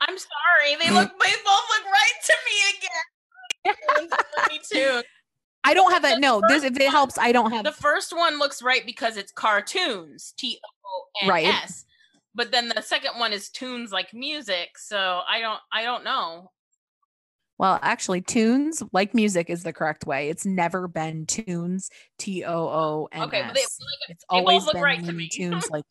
[0.00, 0.76] I'm sorry.
[0.80, 1.08] They look.
[1.08, 1.18] Mm.
[1.22, 4.08] They both look right to me again.
[4.50, 5.02] Me too.
[5.64, 6.20] I don't have that.
[6.20, 7.64] No, this if it helps, I don't have.
[7.64, 10.32] The first one looks right because it's cartoons.
[10.38, 11.52] T O N Right.
[12.34, 14.78] But then the second one is tunes like music.
[14.78, 15.60] So I don't.
[15.72, 16.50] I don't know.
[17.58, 20.28] Well, actually, tunes like music is the correct way.
[20.28, 21.88] It's never been tunes.
[22.18, 23.68] T O O N Okay, but they, like,
[24.08, 25.28] It's always look been right to Looney me.
[25.32, 25.84] Tunes like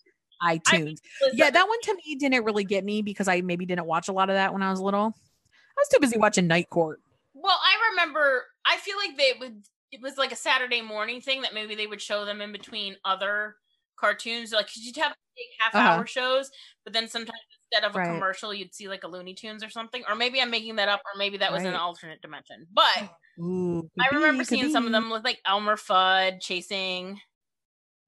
[0.43, 0.99] iTunes.
[1.33, 4.13] Yeah, that one to me didn't really get me because I maybe didn't watch a
[4.13, 5.15] lot of that when I was little.
[5.17, 6.99] I was too busy watching Night Court.
[7.33, 8.43] Well, I remember.
[8.65, 9.65] I feel like they would.
[9.91, 12.97] It was like a Saturday morning thing that maybe they would show them in between
[13.05, 13.55] other
[13.97, 14.51] cartoons.
[14.51, 16.05] Like, cause you'd have big half-hour Uh-huh.
[16.05, 16.51] shows,
[16.83, 17.39] but then sometimes
[17.71, 18.13] instead of a Right.
[18.13, 20.03] commercial, you'd see like a Looney Tunes or something.
[20.07, 22.67] Or maybe I'm making that up, or maybe that was an alternate dimension.
[22.71, 23.09] But
[23.39, 27.19] Ooh, I remember be, seeing some of them with like Elmer Fudd chasing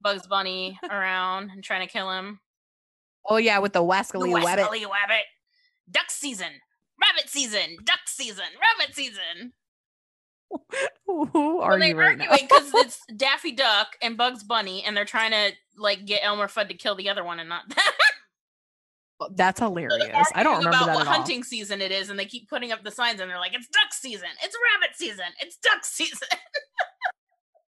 [0.01, 2.39] Bugs Bunny around and trying to kill him.
[3.29, 4.67] Oh yeah, with the Wascally Wabbit.
[4.67, 5.23] Wabbit.
[5.89, 6.51] Duck season.
[7.01, 7.77] Rabbit season.
[7.83, 8.45] Duck season.
[8.79, 9.53] Rabbit season.
[11.05, 14.95] Who are well, you they're right arguing because it's Daffy Duck and Bugs Bunny, and
[14.95, 17.77] they're trying to like get Elmer Fudd to kill the other one and not them.
[19.35, 20.27] That's hilarious.
[20.35, 21.13] I don't remember about that what at all.
[21.13, 23.67] hunting season it is, and they keep putting up the signs, and they're like, "It's
[23.67, 24.29] duck season.
[24.43, 25.25] It's rabbit season.
[25.39, 26.27] It's duck season."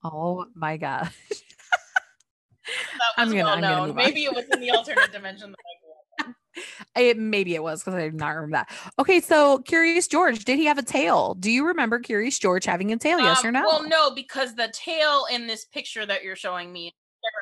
[0.04, 1.10] Oh my god.
[1.30, 3.94] that I'm was gonna- well I'm gonna known.
[3.96, 5.50] Maybe it was in the alternate dimension.
[5.52, 6.36] That I grew up.
[6.96, 8.68] It maybe it was because I did not remember that.
[8.98, 11.34] Okay, so Curious George, did he have a tail?
[11.34, 13.18] Do you remember Curious George having a tail?
[13.20, 13.62] yes Um, or no?
[13.62, 16.92] Well, no, because the tail in this picture that you're showing me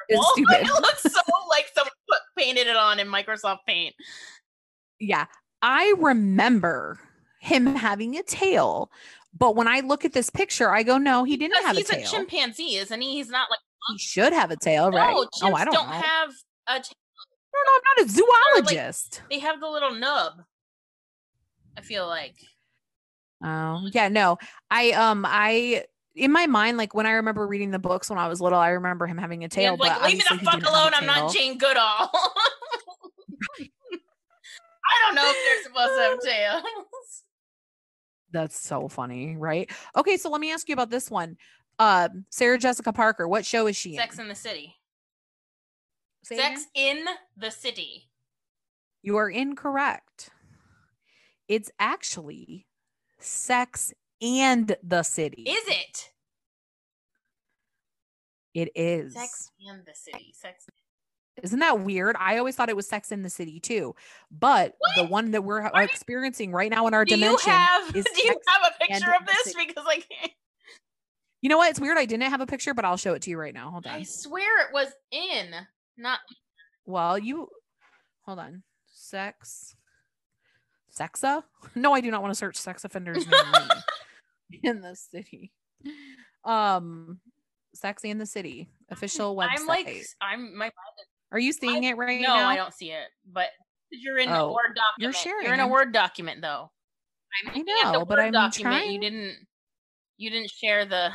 [0.09, 0.25] is terrible.
[0.35, 0.69] stupid.
[0.69, 1.89] it looks so like put,
[2.41, 3.95] painted it on in Microsoft Paint.
[4.99, 5.27] Yeah,
[5.63, 6.99] I remember
[7.41, 8.91] him having a tail,
[9.37, 11.79] but when I look at this picture, I go, no, he didn't Because have a
[11.79, 12.01] he's tail.
[12.03, 13.15] a chimpanzee, isn't he?
[13.15, 15.13] He's not like he should have a tail, right?
[15.15, 15.23] no.
[15.25, 15.93] Chimps oh, I don't, don't know.
[16.01, 16.31] have
[16.69, 16.81] a.
[16.81, 16.93] T-
[17.53, 19.23] no, no, I'm not a zoologist.
[19.31, 20.43] they have the little nub.
[21.77, 22.35] I feel like
[23.43, 24.37] Oh, yeah, no.
[24.71, 25.85] I um I
[26.15, 28.71] in my mind, like when I remember reading the books when I was little, I
[28.71, 29.73] remember him having a tail.
[29.73, 30.93] You're like, but leave me the fuck didn't have a alone.
[30.95, 31.33] I'm not.
[31.33, 31.83] Jane Goodall.
[34.91, 36.65] I don't know if they're supposed to have tails.
[38.33, 39.71] That's so funny, right?
[39.97, 41.37] Okay, so let me ask you about this one.
[41.79, 44.23] Uh, Sarah Jessica Parker, what show is she Sex in?
[44.23, 44.75] in the City.
[46.23, 46.99] Say Sex again?
[46.99, 47.05] in
[47.37, 48.09] the City.
[49.03, 50.31] You are incorrect.
[51.49, 52.67] It's actually
[53.19, 53.93] Sex
[54.23, 55.43] and the City.
[55.43, 56.11] Is it?
[58.55, 59.15] it is.
[59.15, 60.33] Sex and the City.
[60.35, 60.67] Sex.
[61.43, 62.17] Isn't that weird?
[62.19, 63.95] I always thought it was Sex in the City too,
[64.31, 67.53] but the one that we're Are you- experiencing right now in our Do you dimension
[67.53, 67.95] have?
[67.97, 69.55] is Do you Sex have a picture of this?
[69.55, 70.33] Because I can't.
[71.41, 71.71] You know what?
[71.71, 71.97] It's weird.
[71.97, 73.71] I didn't have a picture, but I'll show it to you right now.
[73.71, 73.95] Hold on.
[73.95, 75.55] I swear it was in.
[75.97, 76.19] Not.
[76.85, 77.49] Well, you
[78.27, 78.63] hold on.
[78.93, 79.77] Sex.
[80.95, 81.45] Sexa?
[81.75, 83.25] No, I do not want to search sex offenders
[84.63, 85.53] in the city.
[86.45, 87.21] Um,
[87.75, 89.49] Sexy in the City official website.
[89.59, 90.07] I'm like.
[90.21, 90.71] I'm my.
[91.33, 92.37] Are you seeing it right no, now?
[92.37, 93.07] No, I don't see it.
[93.31, 93.49] But
[93.91, 94.99] you're in a Oh, Word document.
[94.99, 95.45] you're sharing.
[95.45, 95.69] You're, in a.
[95.69, 96.71] Word document, though.
[97.45, 98.87] I'm I know, but I'm document.
[98.87, 99.37] You didn't.
[100.17, 101.13] You didn't share the.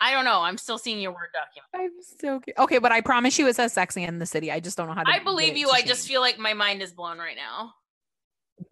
[0.00, 0.40] I don't know.
[0.42, 1.66] I'm still seeing your Word document.
[1.74, 4.50] I'm so cu- okay, but I promise you, it says "sexy in the City.
[4.50, 5.10] I just don't know how to.
[5.10, 5.70] I believe you.
[5.70, 7.72] I just feel like my mind is blown right now.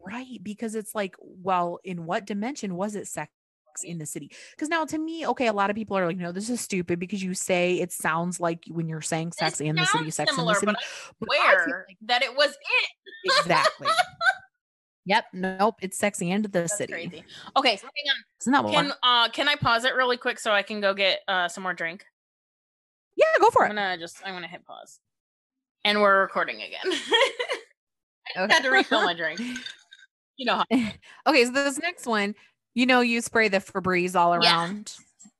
[0.05, 3.31] right because it's like, well, in what dimension was it sex
[3.83, 4.31] in the city?
[4.53, 7.01] Because now, to me, okay, a lot of people are like, no, this is stupid
[7.01, 10.53] because you say it sounds like when you're saying sex in the city, sex similar,
[10.53, 10.73] in the city.
[10.73, 12.91] but But Where like- that it was it.
[13.41, 13.89] exactly.
[15.07, 15.25] Yep.
[15.35, 15.75] Nope.
[15.83, 16.91] It's sex and the That's city.
[16.93, 17.25] crazy.
[17.59, 18.17] Okay, so hang on.
[18.41, 21.21] Isn't that Can uh can I pause it really quick so I can go get
[21.29, 22.07] uh some more drink?
[23.15, 23.75] Yeah, go for I'm it.
[23.75, 25.01] gonna just I'm gonna hit pause.
[25.85, 26.81] And we're recording again.
[26.91, 29.41] I just had to refill my drink.
[30.37, 30.65] You know how
[31.29, 32.35] okay, so this next one,
[32.75, 34.95] you know, you spray the Febreze all around.
[34.99, 35.31] Yeah.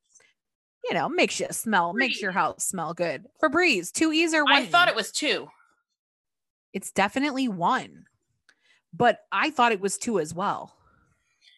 [0.91, 3.25] You know, makes you smell, makes your house smell good.
[3.43, 4.53] Febreze, two E's or one.
[4.53, 5.49] I thought it was two.
[6.75, 8.05] It's definitely one,
[8.93, 10.75] but I thought it was two as well.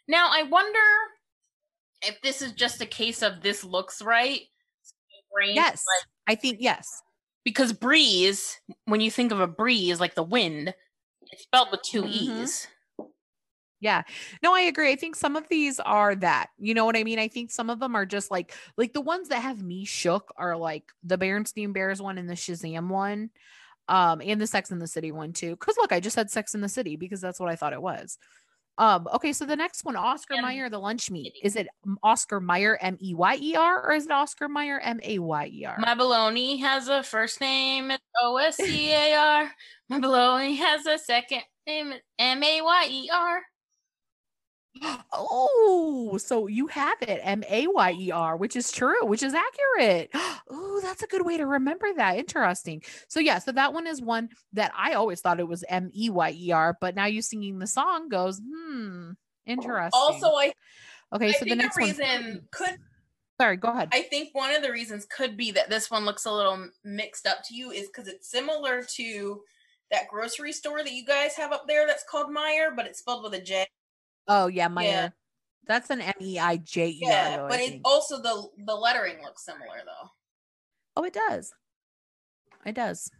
[0.06, 0.78] Now I wonder
[2.02, 4.42] if this is just a case of this looks right.
[5.32, 7.02] Brain Yes, like- I think yes.
[7.44, 10.72] because breeze, when you think of a breeze like the wind,
[11.32, 12.08] it's spelled with 2 Mhm.
[12.42, 12.68] E's.
[13.80, 14.02] Yeah.
[14.42, 14.90] No, I agree.
[14.90, 16.48] I think some of these are that.
[16.58, 17.18] You know what I mean?
[17.18, 20.32] I think some of them are just like like the ones that have me shook
[20.36, 23.30] are like the Berenstein Bears one and the Shazam one.
[23.88, 25.50] Um, and the Sex in the City one too.
[25.50, 27.82] Because look, I just said Sex in the City because that's what I thought it
[27.82, 28.18] was.
[28.78, 31.32] Um, okay, so the next one, Oscar Meyer, the lunch meat.
[31.42, 31.66] Is it
[32.02, 35.50] Oscar Meyer M E Y E R or is it Oscar Meyer M A Y
[35.52, 35.76] E R?
[35.78, 39.50] My baloney has a first name, it's O S C A R.
[39.88, 43.42] My baloney has a second name, it's M A Y E R.
[45.12, 49.34] Oh, so you have it M A Y E R, which is true, which is
[49.34, 50.10] accurate.
[50.48, 52.18] Oh, that's a good way to remember that.
[52.18, 52.80] Interesting.
[53.08, 56.08] So, yeah, so that one is one that I always thought it was M E
[56.08, 59.12] Y E R, but now you singing the song goes, hmm,
[59.44, 59.90] interesting.
[60.00, 60.52] Also, I,
[61.12, 61.90] okay, I so the next the one.
[61.90, 62.78] reason could
[63.40, 63.88] Sorry, go ahead.
[63.92, 67.26] I think one of the reasons could be that this one looks a little mixed
[67.26, 69.42] up to you is because it's similar to
[69.90, 73.22] that grocery store that you guys have up there that's called Meijer, but it's spelled
[73.22, 73.66] with a J.
[74.28, 74.84] oh, yeah, Meijer.
[74.84, 75.08] Yeah.
[75.68, 76.98] That's an M E I J E.
[77.02, 80.10] Yeah, but it also the the lettering looks similar though.
[80.94, 81.52] Oh, it does.
[82.64, 83.10] It does.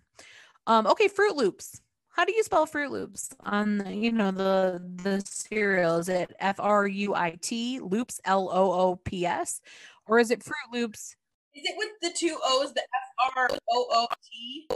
[0.68, 1.80] Um, okay, Fruit Loops.
[2.10, 5.96] How do you spell Fruit Loops on the, you know the the cereal?
[5.96, 9.60] Is it F R U I T Loops L O O P S,
[10.06, 11.16] or is it Fruit Loops?
[11.52, 14.68] Is it with the two O's, the F R O O T?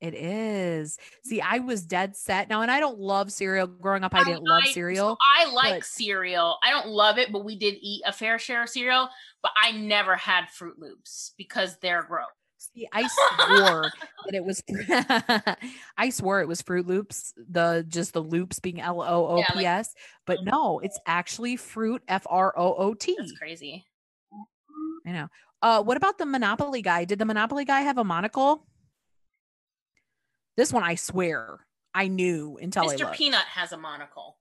[0.00, 0.96] It is.
[1.24, 3.66] See, I was dead set now, and I don't love cereal.
[3.66, 5.18] Growing up, I didn't love so cereal.
[5.38, 6.56] I like but- cereal.
[6.64, 9.08] I don't love it, but we did eat a fair share of cereal.
[9.42, 12.26] But I never had Fruit Loops because they're gross.
[12.74, 13.90] See, I swore
[14.26, 14.62] that it was.
[15.96, 17.32] I swore it was Fruit Loops.
[17.50, 19.94] The just the loops being L O O P S,
[20.26, 23.16] but no, it's actually Fruit F R O O T.
[23.18, 23.86] That's crazy.
[25.06, 25.28] I know.
[25.62, 27.04] Uh, what about the Monopoly guy?
[27.04, 28.66] Did the Monopoly guy have a monocle?
[30.56, 33.12] This one, I swear, I knew until I Mr.
[33.12, 34.36] Peanut has a monocle.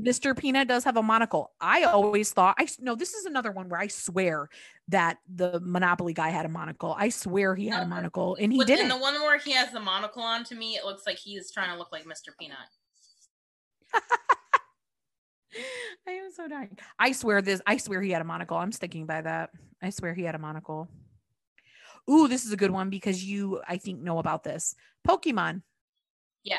[0.00, 0.36] Mr.
[0.36, 1.52] Peanut does have a monocle.
[1.60, 4.48] I always thought I no, this is another one where I swear
[4.88, 6.96] that the Monopoly guy had a monocle.
[6.98, 8.88] I swear he had a Uh, monocle and he But didn't.
[8.88, 11.52] the one where he has the monocle on, to me, it looks like he is
[11.52, 12.30] trying to look like Mr.
[12.40, 12.56] Peanut.
[16.08, 16.78] I am so dying.
[16.98, 17.60] I swear this.
[17.66, 18.56] I swear he had a monocle.
[18.56, 19.50] I'm sticking by that.
[19.82, 20.88] I swear he had a monocle.
[22.10, 24.74] Ooh, this is a good one because you, I think, know about this.
[25.06, 25.62] Pokemon.
[26.42, 26.58] Yeah.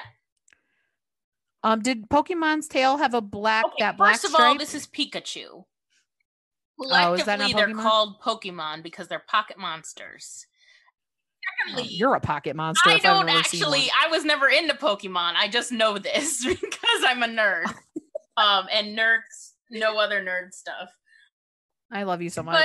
[1.63, 4.85] Um, did Pokemon's tail have a black Okay, that black first of all, this is
[4.87, 5.65] Pikachu.
[6.79, 10.45] Oh, is that not Collectively, they're called Pokemon because they're pocket monsters.
[10.45, 12.89] Oh, Secondly, You're a pocket monster.
[12.89, 13.73] I don't ever seen one.
[13.73, 13.91] actually.
[14.03, 15.33] I was never into Pokemon.
[15.35, 17.65] I just know this because I'm a nerd.
[18.37, 20.89] um, and nerds know other nerd stuff.
[21.91, 22.59] I love you so much.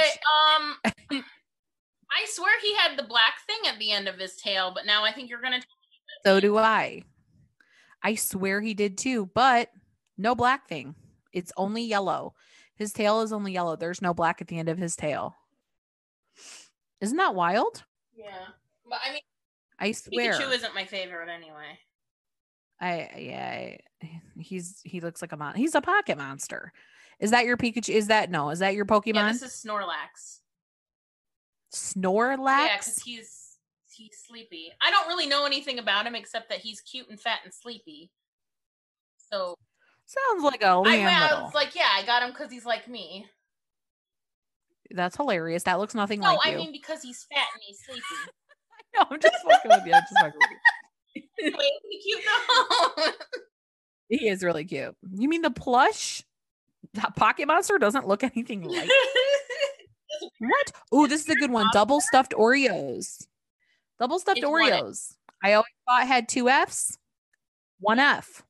[1.11, 1.25] But um,
[2.11, 4.73] I swear he had the black thing at the end of his tail.
[4.75, 5.61] But now I think you're gonna.
[6.25, 7.03] so do I.
[8.03, 9.71] I swear he did too, but
[10.17, 10.95] no black thing.
[11.33, 12.35] It's only yellow.
[12.77, 13.77] His tail is only yellow.
[13.77, 15.35] There's no black at the end of his tail.
[17.01, 17.85] Isn't that wild?
[18.15, 18.47] Yeah,
[18.89, 19.21] but I mean,
[19.79, 20.33] I swear.
[20.33, 21.79] Pikachu isn't my favorite anyway.
[22.81, 23.67] I yeah,
[24.03, 25.55] I, he's he looks like a mon.
[25.55, 26.73] He's a pocket monster.
[27.21, 27.95] Is that your Pikachu?
[27.95, 28.51] Is that no?
[28.51, 29.15] Is that your Pokemon?
[29.15, 30.41] Yeah, this is Snorlax.
[31.79, 32.67] Snorlax.
[32.67, 33.57] Yeah, because he's
[33.93, 34.71] he's sleepy.
[34.81, 38.11] I don't really know anything about him except that he's cute and fat and sleepy.
[39.31, 39.55] So
[40.07, 42.89] Sounds like a I, Liam I was like, yeah, I got him because he's like
[42.89, 43.27] me.
[44.91, 45.65] That's hilarious.
[45.65, 46.59] That looks nothing like No, like I you.
[46.59, 48.03] mean because he's fat and he's sleepy.
[48.97, 49.93] no, I'm just fucking with you.
[49.93, 50.57] I'm just fucking with you.
[51.41, 53.13] Anyway, isn't he cute though?
[54.09, 54.97] He is really cute.
[55.13, 56.23] You mean the plush?
[56.95, 58.89] That pocket monster doesn't look anything like.
[60.39, 60.73] What?
[60.93, 61.67] Oh, this is a good one.
[61.73, 63.27] Double stuffed Oreos.
[63.99, 64.47] Double stuffed It's.
[64.47, 65.15] Oreos.
[65.43, 66.99] I always thought it had two F's.
[67.81, 68.43] One F.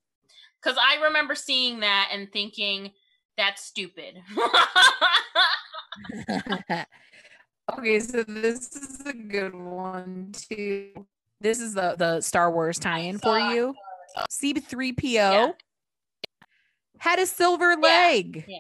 [0.63, 2.93] Because I remember seeing that and thinking
[3.37, 4.21] that's stupid.
[7.79, 11.07] okay, so this is a good one too.
[11.41, 13.75] This is the the Star Wars tie-in for you.
[14.31, 15.53] C3PO Yeah.
[16.99, 18.45] had a silver leg.
[18.49, 18.59] yeah.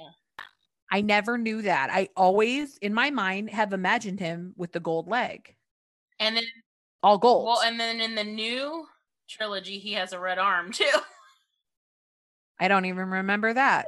[0.90, 1.90] I never knew that.
[1.90, 5.54] I always, in my mind, have imagined him with the gold leg,
[6.18, 6.44] And then
[7.02, 7.44] all gold.
[7.46, 8.86] well, and then in the new
[9.28, 10.90] trilogy, he has a red arm too.
[12.58, 13.86] I don't even remember that.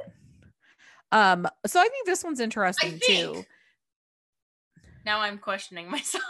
[1.11, 3.43] Um, so I think this one's interesting too.
[5.05, 6.23] Now I'm questioning myself.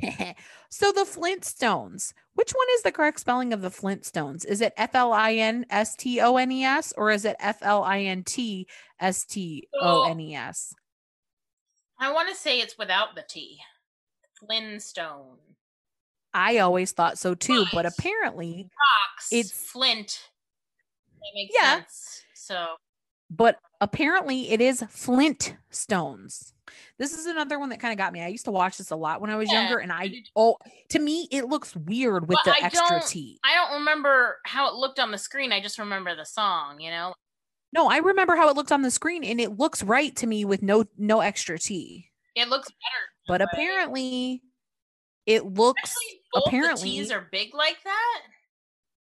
[0.70, 2.12] so the Flintstones.
[2.34, 4.44] Which one is the correct spelling of the Flintstones?
[4.46, 7.36] Is it F L I N S T O N E S or is it
[7.40, 8.66] F L I N T
[9.00, 10.72] S T O N E S?
[11.98, 13.58] I want to say it's without the T.
[14.38, 15.38] Flintstone.
[16.32, 18.68] I always thought so too, but apparently,
[19.10, 19.28] Rocks.
[19.32, 20.28] It's- Flint.
[21.20, 21.76] That makes Yeah.
[21.78, 22.22] sense.
[22.34, 22.76] So
[23.30, 26.52] but apparently it is Flintstones.
[26.98, 28.20] This is another one that kind of got me.
[28.22, 30.08] I used to watch this a lot when I was Yeah, younger, and I I
[30.08, 30.30] did too.
[30.34, 30.56] oh,
[30.90, 33.38] to me it looks weird with the I extra T.
[33.44, 35.52] I don't remember how it looked on the screen.
[35.52, 37.14] I just remember the song, you know?
[37.72, 40.44] No, I remember how it looked on the screen, and it looks right to me
[40.44, 42.10] with no no extra T.
[42.34, 43.04] It looks better.
[43.28, 43.46] But way.
[43.52, 44.42] apparently,
[45.26, 45.94] it looks
[46.34, 48.20] apparently- the T's are big like that.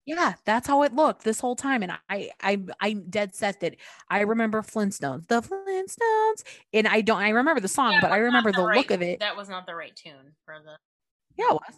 [0.07, 1.83] Yeah, that's how it looked this whole time.
[1.83, 3.75] And I I I'm dead set that
[4.09, 6.43] I remember Flintstones, the Flintstones,
[6.73, 9.01] and I don't I remember the song, Yeah, but I remember the right- look of
[9.01, 9.19] it.
[9.19, 10.77] That was not the right tune for the.
[11.37, 11.75] Yeah, it was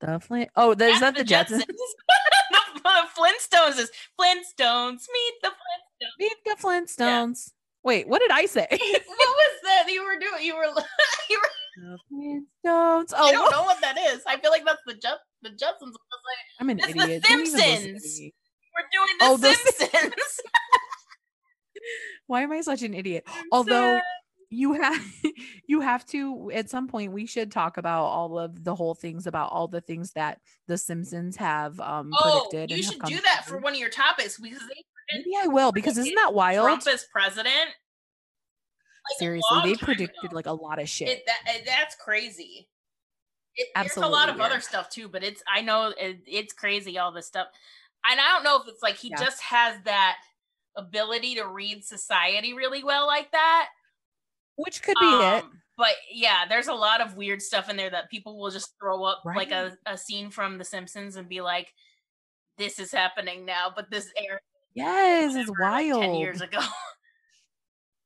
[0.00, 0.48] the Flint.
[0.56, 1.66] Oh, the, is that That's the Jetsons?
[1.66, 1.74] the,
[2.82, 5.04] the Flintstones is Flintstones.
[5.12, 6.18] Meet the Flintstones.
[6.18, 7.52] Meet the Flintstones.
[7.84, 8.66] Wait, what did I say?
[8.70, 10.42] what was that you were doing?
[10.42, 10.64] You were.
[11.30, 11.50] you were
[11.80, 13.14] the Flintstones.
[13.14, 14.22] I Oh, don't know what that is.
[14.26, 15.82] I feel like that's the Jet the Jetsons.
[15.82, 17.22] I was like, I'm an the idiot.
[17.22, 18.20] Don't even listen to Simpsons.
[18.74, 20.14] we're doing the Oh, the Simpsons.
[22.26, 23.24] Why am I such an idiot?
[23.26, 24.00] I'm Although
[24.50, 25.00] you have
[25.66, 29.26] you have to at some point we should talk about all of the whole things
[29.26, 32.76] about all the things that the Simpsons have um oh, predicted.
[32.76, 33.56] you should do that true.
[33.56, 36.66] for one of your topics because they Maybe I will because isn't that wild?
[36.66, 37.70] Trump as president.
[39.10, 40.34] Like, Seriously, they predicted ago.
[40.36, 41.08] like a lot of shit.
[41.08, 42.68] It, that, it- that's crazy.
[43.56, 44.44] It, there's a lot of yeah.
[44.44, 47.48] other stuff too, but it's I know it, it's crazy all this stuff,
[48.08, 49.16] and I don't know if it's like he Yeah.
[49.24, 50.16] just has that
[50.76, 53.68] ability to read society really well like that.
[54.54, 55.42] Which could be it.
[55.44, 58.74] Um, But yeah, there's a lot of weird stuff in there that people will just
[58.80, 61.72] throw up like a, a scene from The Simpsons and be like,
[62.58, 64.40] "This is happening now," but this aired
[64.74, 66.02] Yes, it's whatever, like, wild.
[66.02, 66.60] ten years ago.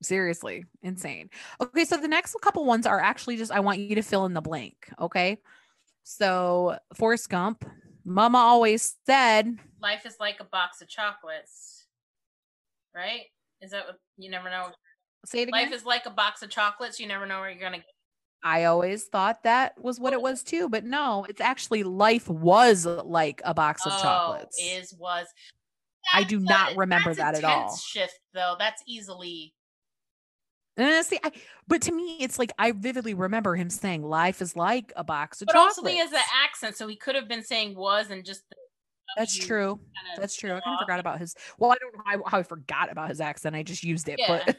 [0.02, 1.30] Seriously, insane.
[1.60, 4.34] Okay, so the next couple ones are actually just I want you to fill in
[4.34, 4.74] the blank.
[5.00, 5.38] Okay.
[6.04, 7.64] So Forrest Gump,
[8.04, 11.86] Mama always said, life is like a box of chocolates,
[12.94, 13.22] right?
[13.60, 14.70] Is that what you never know?
[15.24, 15.62] Say it again.
[15.66, 16.98] Life is like a box of chocolates.
[16.98, 17.76] You never know where you're gonna.
[17.78, 17.86] get.
[18.44, 22.84] I always thought that was what it was too, but no, it's actually life was
[22.84, 24.58] like a box of Oh, chocolates.
[24.60, 25.28] is was.
[26.12, 27.76] I do That's not a- remember that's that at all.
[27.76, 28.56] Shift though.
[28.58, 29.54] That's easily.
[30.82, 31.30] Uh, see, I,
[31.68, 35.40] but to me, it's like I vividly remember him saying, "Life is like a box
[35.42, 38.10] of But chocolates." also he has the accent, so he could have been saying was
[38.10, 38.42] and just.
[38.50, 38.56] the
[39.16, 39.76] That's true.
[39.76, 40.50] kinda That's true.
[40.50, 41.34] I kind of forgot about his.
[41.58, 43.54] Well, I don't know how, how I forgot about his accent.
[43.54, 44.18] I just used it.
[44.18, 44.42] Yeah.
[44.46, 44.56] But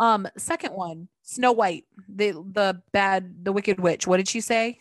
[0.00, 4.06] um, second one, Snow White, the the bad, the Wicked Witch.
[4.06, 4.78] What did she say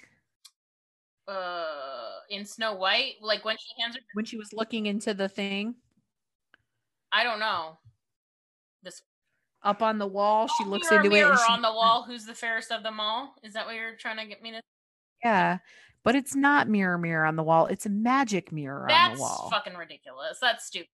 [1.28, 5.30] Uh, in Snow White, like when she hands her, when she was looking into the
[5.30, 5.76] thing
[7.14, 7.78] I don't know.
[9.64, 10.48] Up on the wall?
[10.58, 11.24] She looks into it.
[11.24, 12.04] And she, on the wall.
[12.04, 13.36] Who's the fairest of them all?
[13.44, 14.62] Is that what you're trying to get me to?
[15.24, 15.60] Yeah,
[16.04, 17.68] but it's not mirror, mirror on the wall.
[17.68, 19.50] It's a magic mirror on That's the wall.
[19.52, 20.40] fucking ridiculous.
[20.42, 20.88] That's stupid.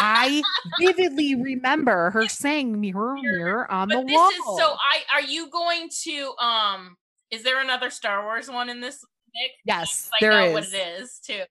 [0.00, 0.42] I
[0.80, 4.30] vividly remember her saying mirror, mirror on the But this wall.
[4.30, 4.74] is so.
[4.74, 6.96] I are you going to um?
[7.30, 9.04] Is there another Star Wars one in this?
[9.32, 9.52] Nick?
[9.64, 10.52] yes, Find there is.
[10.52, 11.42] what it is too.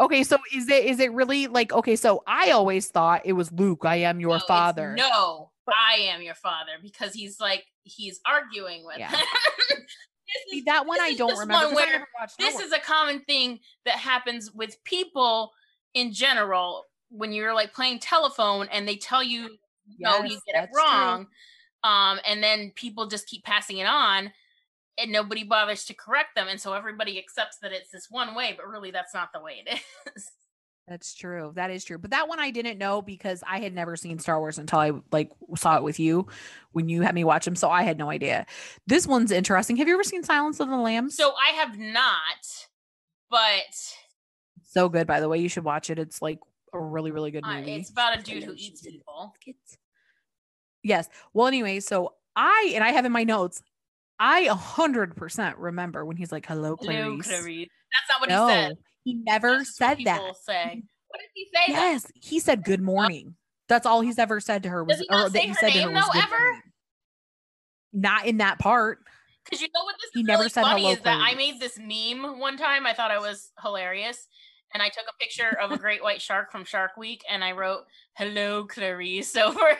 [0.00, 1.94] Okay, so is it is it really like okay?
[1.94, 3.84] So I always thought it was Luke.
[3.84, 4.96] I am your No, father.
[4.98, 8.98] No, I am your father because he's like he's arguing with.
[8.98, 9.10] Yeah.
[10.50, 11.74] See, is- that one I don't remember.
[11.74, 12.06] where
[12.38, 15.52] this is a common thing that happens with people
[15.94, 19.50] in general when you're like playing telephone and they tell you
[19.98, 20.82] no you get it that's true.
[20.82, 21.26] wrong
[21.84, 24.32] um and then people just keep passing it on
[24.96, 28.54] and nobody bothers to correct them and so everybody accepts that it's this one way
[28.56, 29.80] but really that's not the way it
[30.16, 30.30] is
[30.88, 31.52] That's true.
[31.54, 31.96] That is true.
[31.96, 34.92] But that one I didn't know because I had never seen Star Wars until I
[35.12, 36.26] like saw it with you
[36.72, 37.54] when you had me watch them.
[37.54, 38.46] So I had no idea.
[38.86, 39.76] This one's interesting.
[39.76, 41.16] Have you ever seen Silence of the Lambs?
[41.16, 42.12] so i have not
[43.30, 43.96] but
[44.64, 45.38] so good, by the way.
[45.38, 45.98] You should watch it.
[45.98, 46.38] It's like
[46.72, 47.72] a really, really good uh, movie.
[47.72, 49.34] it's about a dude who eats people
[50.82, 51.08] Yes.
[51.32, 53.62] Well, anyway, so I and I have in my notes.
[54.18, 57.68] I a hundred percent remember when he's like, "Hello, Hello, Clarice." Clarice.
[57.92, 60.20] that's not what no, he said he never That's said that.
[60.20, 61.60] people say what did he say?
[61.68, 63.34] Yes, he said good morning.
[63.68, 65.54] That's all he's ever said to her was, Does he or that say he her
[65.54, 66.38] said to her was though, good ever?
[66.38, 66.62] morning.
[67.92, 69.00] Not in that part.
[69.44, 71.34] Because you know what this He is never really said funny hello, is that I
[71.34, 72.86] made this meme one time.
[72.86, 74.26] I thought I was hilarious.
[74.74, 77.52] And I took a picture of a great white shark from Shark Week and I
[77.52, 77.82] wrote
[78.14, 79.78] "Hello, Clarice" over it.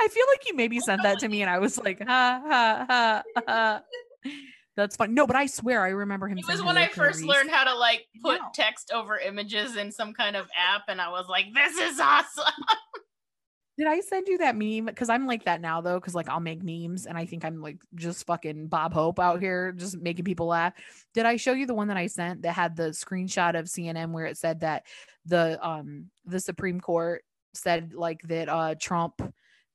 [0.00, 2.86] I feel like you maybe sent that to me, and I was like, ha ha
[2.88, 3.82] ha ha.
[4.76, 5.12] That's fun.
[5.14, 6.38] No, but I swear I remember him.
[6.38, 8.48] It was when I first Clarice." learned how to like put No.
[8.54, 12.44] text over images in some kind of app, and I was like, "This is awesome."
[13.78, 14.84] Did I send you that meme?
[14.84, 15.98] Because I'm like that now, though.
[15.98, 19.40] Because like I'll make memes, and I think I'm like just fucking Bob Hope out
[19.40, 20.74] here, just making people laugh.
[21.14, 24.12] Did I show you the one that I sent that had the screenshot of CNN
[24.12, 24.84] where it said that
[25.24, 27.24] the um the Supreme Court
[27.54, 29.20] said like that uh Trump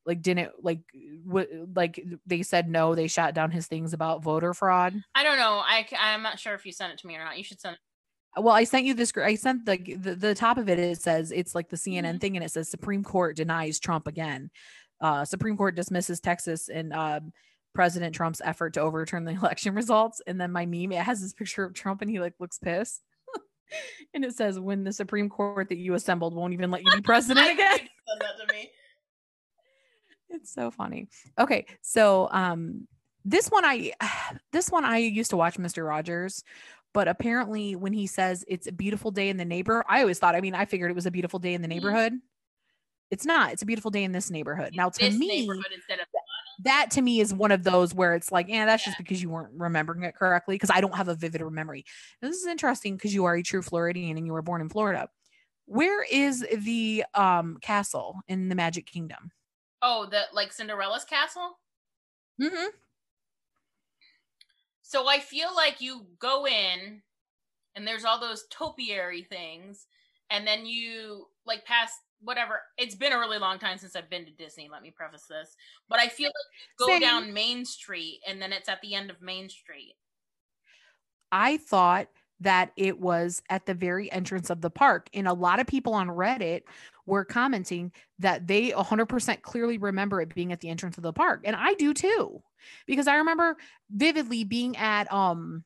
[0.07, 0.79] like didn't like
[1.27, 4.95] w- like they said no, they shot down his things about voter fraud.
[5.13, 5.61] I don't know.
[5.63, 7.37] i i'm not sure if you sent it to me or not.
[7.37, 8.41] You should send it.
[8.41, 9.11] Well, I sent you this.
[9.17, 10.79] I sent the the, the top of it.
[10.79, 12.21] It says it's like the CNN Mhm.
[12.21, 14.49] thing, and it says Supreme Court denies Trump again.
[15.01, 17.31] Uh, Supreme Court dismisses Texas and um,
[17.75, 20.21] President Trump's effort to overturn the election results.
[20.25, 23.01] And then my meme it has this picture of Trump, and he like looks pissed.
[24.13, 27.01] and it says, "When the Supreme Court that you assembled won't even let you be
[27.03, 28.69] president again." need you to send that to me.
[30.37, 31.07] It's so funny.
[31.37, 32.87] Okay, so um
[33.25, 33.93] this one I
[34.51, 35.83] this one I used to watch Mr.
[35.83, 36.43] Rogers,
[36.93, 40.35] but apparently when he says it's a beautiful day in the neighbor, I always thought,
[40.35, 41.71] I mean, I figured it was a beautiful day in the Mhm.
[41.71, 42.13] neighborhood.
[43.09, 43.53] It's not.
[43.53, 44.73] It's a beautiful day in this neighborhood.
[44.75, 46.07] Now to This me, neighborhood instead of
[46.63, 49.29] that to me is one of those where it's like, yeah, that's just because you
[49.29, 51.85] weren't remembering it correctly because I don't have a vivid memory.
[52.21, 54.69] Now, this is interesting because you are a true Floridian and you were born in
[54.69, 55.07] Florida.
[55.65, 59.31] Where is the um castle in the Magic Kingdom?
[59.81, 61.59] Oh, the like Cinderella's castle.
[62.41, 62.67] Mm-hmm.
[64.81, 67.01] So I feel like you go in
[67.75, 69.87] and there's all those topiary things,
[70.29, 71.91] and then you like pass
[72.21, 72.61] whatever.
[72.77, 75.55] It's been a really long time since I've been to Disney, let me preface this.
[75.89, 76.33] But I feel like
[76.79, 77.01] you go Same.
[77.01, 79.95] down Main Street and then it's at the end of Main Street.
[81.31, 82.07] I thought
[82.39, 85.09] that it was at the very entrance of the park.
[85.13, 86.63] And a lot of people on Reddit
[87.07, 91.41] were commenting that they 100% clearly remember it being at the entrance of the park.
[91.45, 92.43] And I do too.
[92.85, 93.57] Because I remember
[93.89, 95.63] vividly being at um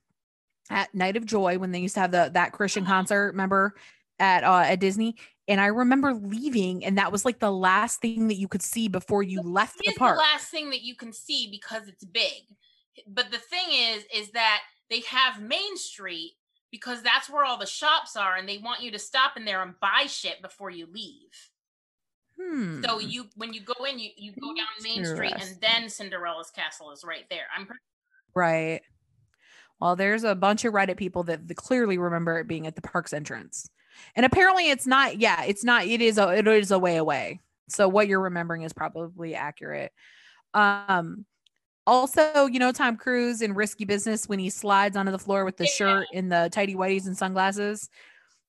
[0.70, 2.94] at Night of Joy when they used to have the that Christian Uh-huh.
[2.94, 3.76] concert, remember
[4.20, 5.16] at uh at Disney
[5.48, 8.88] and I remember leaving and that was like the last thing that you could see
[8.88, 10.16] before you left the park.
[10.16, 12.44] the last thing that you can see because it's big.
[13.08, 16.34] But the thing is, is that they have Main Street,
[16.72, 19.62] because that's where all the shops are and they want you to stop in there
[19.62, 21.50] and buy shit before you leave.
[22.40, 22.82] Hmm.
[22.84, 26.50] So you when you go in, you, you go down Main Street and then Cinderella's
[26.50, 27.44] castle is right there.
[27.56, 27.82] I'm pretty
[28.34, 28.82] right.
[29.80, 33.14] Well, there's a bunch of Reddit people that, clearly remember it being at the park's
[33.14, 33.68] entrance.
[34.16, 37.42] And apparently it's not, yeah, it's not, it is a it is a way away.
[37.68, 39.92] So what you're remembering is probably accurate.
[40.54, 41.26] Um
[41.92, 45.58] also, you know, Tom Cruise in Risky Business when he slides onto the floor with
[45.58, 45.72] the Yeah.
[45.76, 47.90] shirt and the tidy whities and sunglasses.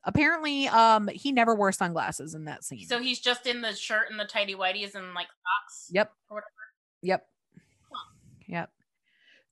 [0.04, 2.86] Apparently, um, he never wore sunglasses in that scene.
[2.86, 5.88] so he's just in the shirt and the tidy whities and like socks.
[5.90, 6.12] Yep.
[6.30, 6.48] or whatever.
[7.02, 7.26] Yep.
[8.46, 8.70] Yep.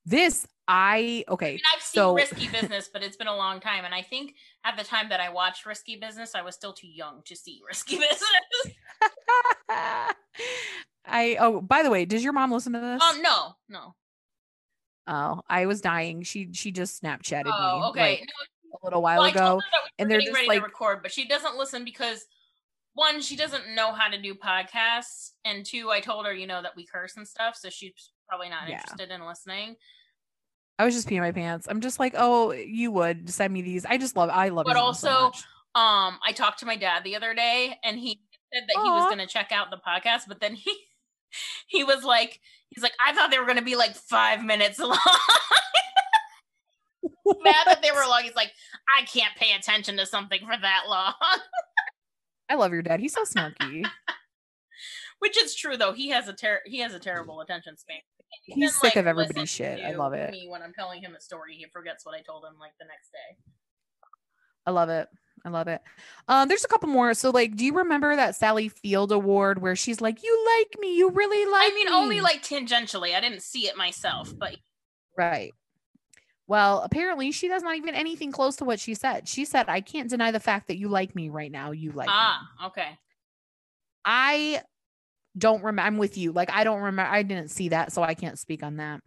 [0.07, 1.51] This I I okay.
[1.53, 3.85] mean, I've seen So Risky Business, but it's been a long time.
[3.85, 4.35] And I think
[4.65, 7.61] at the time that I watched Risky Business, I was still too young to see
[7.67, 8.77] Risky Business.
[11.11, 13.03] I oh by the way, does your mom listen to this?
[13.03, 13.95] um, no, no.
[15.07, 16.23] oh, I was dying.
[16.23, 18.01] She she just Snapchatted me Oh, okay.
[18.21, 19.39] like, No, a little while well, ago.
[19.41, 21.85] told her that we and they're just ready like- to record, but she doesn't listen
[21.85, 22.25] because
[22.95, 26.61] one, she doesn't know how to do podcasts, and two, I told her, you know,
[26.61, 27.93] that we curse and stuff, so she's
[28.29, 28.81] probably not Yeah.
[28.81, 29.77] interested in listening.
[30.79, 31.69] I was just peeing my pants.
[31.71, 33.85] I'm just like, oh, you would send me these.
[33.87, 34.29] I just love.
[34.31, 34.65] I love.
[34.67, 35.39] But mom so also.
[35.77, 38.19] Um, I talked to my dad the other day, and he
[38.53, 40.75] said that he was going to check out the podcast, but then he
[41.67, 42.41] he was like,
[42.71, 44.99] he's like, I thought they were going to be like five minutes long.
[47.43, 48.23] Mad that they were long.
[48.23, 48.53] He's like,
[48.99, 51.15] I can't pay attention to something for that long.
[52.51, 53.01] I love your dad.
[53.01, 53.87] He's so snarky.
[55.21, 55.93] Which is true though.
[55.93, 57.99] He has a ter- he has a terrible attention span.
[58.45, 59.81] He He's sick of everybody's shit.
[59.85, 60.31] I love it.
[60.31, 62.87] Me when I'm telling him a story, he forgets what I told him like the
[62.87, 63.37] next day.
[64.67, 65.09] I love it.
[65.45, 65.81] I love it.
[66.29, 67.15] Um, there's a couple more.
[67.15, 70.97] So, like, do you remember that Sally Field award where she's like, "You like me,
[70.97, 73.15] you really like I mean, me." only like tangentially.
[73.15, 74.57] I didn't see it myself, but
[75.17, 75.53] right.
[76.47, 79.29] Well, apparently she does not even anything close to what she said.
[79.29, 81.71] She said, "I can't deny the fact that you like me right now.
[81.71, 82.99] You like me." ah, okay.
[84.05, 84.63] I
[85.39, 85.83] don't remember.
[85.83, 86.33] I'm with you.
[86.33, 87.11] Like I don't remember.
[87.11, 89.01] I didn't see that, so I can't speak on that.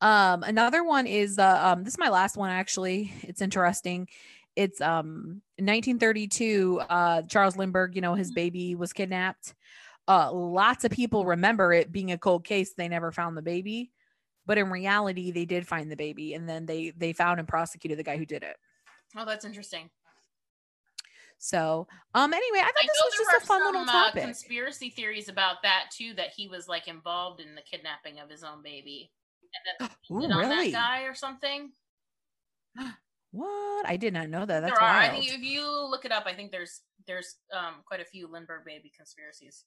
[0.00, 3.12] Um, another one is uh, um, this is my last one actually.
[3.22, 4.08] It's interesting.
[4.56, 6.80] It's um 1932.
[6.88, 9.54] Uh, Charles Lindbergh, you know, his baby was kidnapped.
[10.08, 12.72] Uh, lots of people remember it being a cold case.
[12.74, 13.92] They never found the baby,
[14.46, 17.98] but in reality, they did find the baby, and then they they found and prosecuted
[17.98, 18.56] the guy who did it.
[19.16, 19.90] Oh, that's interesting.
[21.38, 24.22] So, um, anyway, I thought I this was just a fun some, little uh, topic.
[24.22, 26.14] conspiracy theories about that too.
[26.14, 29.10] That he was like involved in the kidnapping of his own baby,
[29.78, 30.70] and then Ooh, really?
[30.70, 31.72] that guy or something.
[33.36, 33.86] What?
[33.86, 34.60] I did not know that.
[34.60, 35.00] That's there are.
[35.00, 35.10] wild.
[35.12, 38.28] I think if you look it up, I think there's there's um quite a few
[38.28, 39.64] Lindbergh baby conspiracies.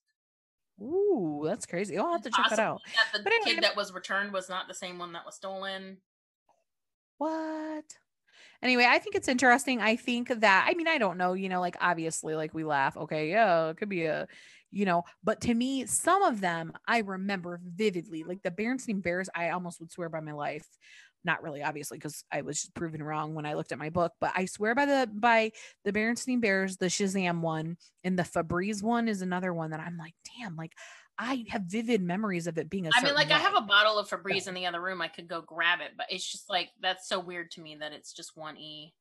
[0.82, 1.98] Ooh, that's crazy.
[1.98, 2.82] I'll have to check that out.
[2.86, 5.36] That the But anyway- kid that was returned was not the same one that was
[5.36, 5.98] stolen.
[7.18, 7.86] What?
[8.62, 9.82] Anyway, I think it's interesting.
[9.82, 12.98] I think that I mean, I don't know, you know, like obviously like we laugh,
[12.98, 14.28] okay, yeah, it could be a
[14.72, 18.24] you know, but to me, some of them I remember vividly.
[18.24, 20.66] Like the Berenstain Bears, I almost would swear by my life.
[21.26, 24.14] Not really, obviously, because I was just proven wrong when I looked at my book,
[24.22, 25.52] but I swear by the by
[25.84, 29.98] the Berenstain Bears, the Shazam one, and the Febreze one is another one that I'm
[29.98, 30.74] like, damn, like
[31.18, 34.00] I have vivid memories of it being a I mean, like I have a bottle
[34.00, 35.02] of Febreze in the other room.
[35.02, 37.92] I could go grab it, but it's just like that's so weird to me that
[37.92, 38.94] it's just one e.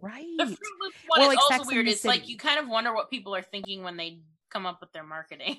[0.00, 0.24] right.
[0.38, 1.88] The Fruit Loops one Well, is like also Sex weird.
[1.88, 4.20] It's like you kind of wonder what people are thinking when they
[4.50, 5.58] come up with their marketing.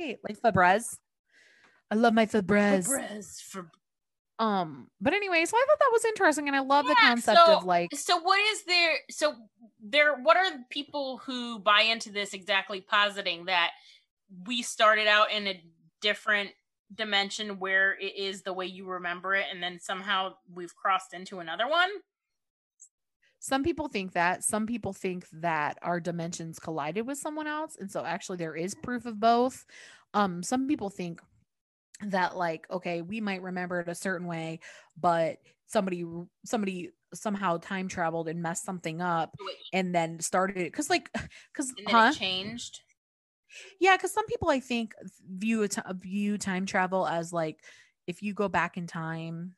[0.00, 0.96] Right, like Febreze.
[1.90, 2.88] I love my Febreze.
[2.88, 3.70] Febreze, Feb-
[4.38, 7.56] Um, but anyway, so I thought that was interesting, and I love the concept so-
[7.56, 8.94] of like, So what is there?
[9.10, 9.34] So
[9.80, 13.70] there, what are the people who buy into this exactly positing that
[14.46, 15.62] we started out in a
[16.00, 16.50] different
[16.94, 21.40] dimension where it is the way you remember it, and then somehow we've crossed into
[21.40, 21.90] another one?
[23.40, 27.90] some people think that, some people think that our dimensions collided with someone else, and
[27.90, 29.64] so actually there is proof of both.
[30.14, 31.20] Um, some people think
[32.06, 34.60] that like, okay, we might remember it a certain way,
[34.96, 36.04] but somebody
[36.44, 39.34] somebody somehow time traveled and messed something up
[39.72, 41.10] and then started it because like
[41.52, 42.12] because huh?
[42.12, 42.80] it changed.
[43.80, 44.94] Yeah, because some people I think
[45.26, 47.64] view a t- view time travel as like
[48.06, 49.54] if you go back in time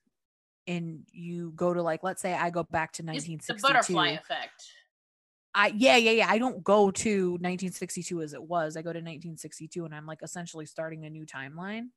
[0.67, 3.63] and you go to like let's say I go back to It's the 1962.
[3.63, 4.67] butterfly effect.
[5.55, 8.77] I yeah yeah yeah I don't go to 1962 as it was.
[8.77, 11.89] I go to 1962 and I'm like essentially starting a new timeline.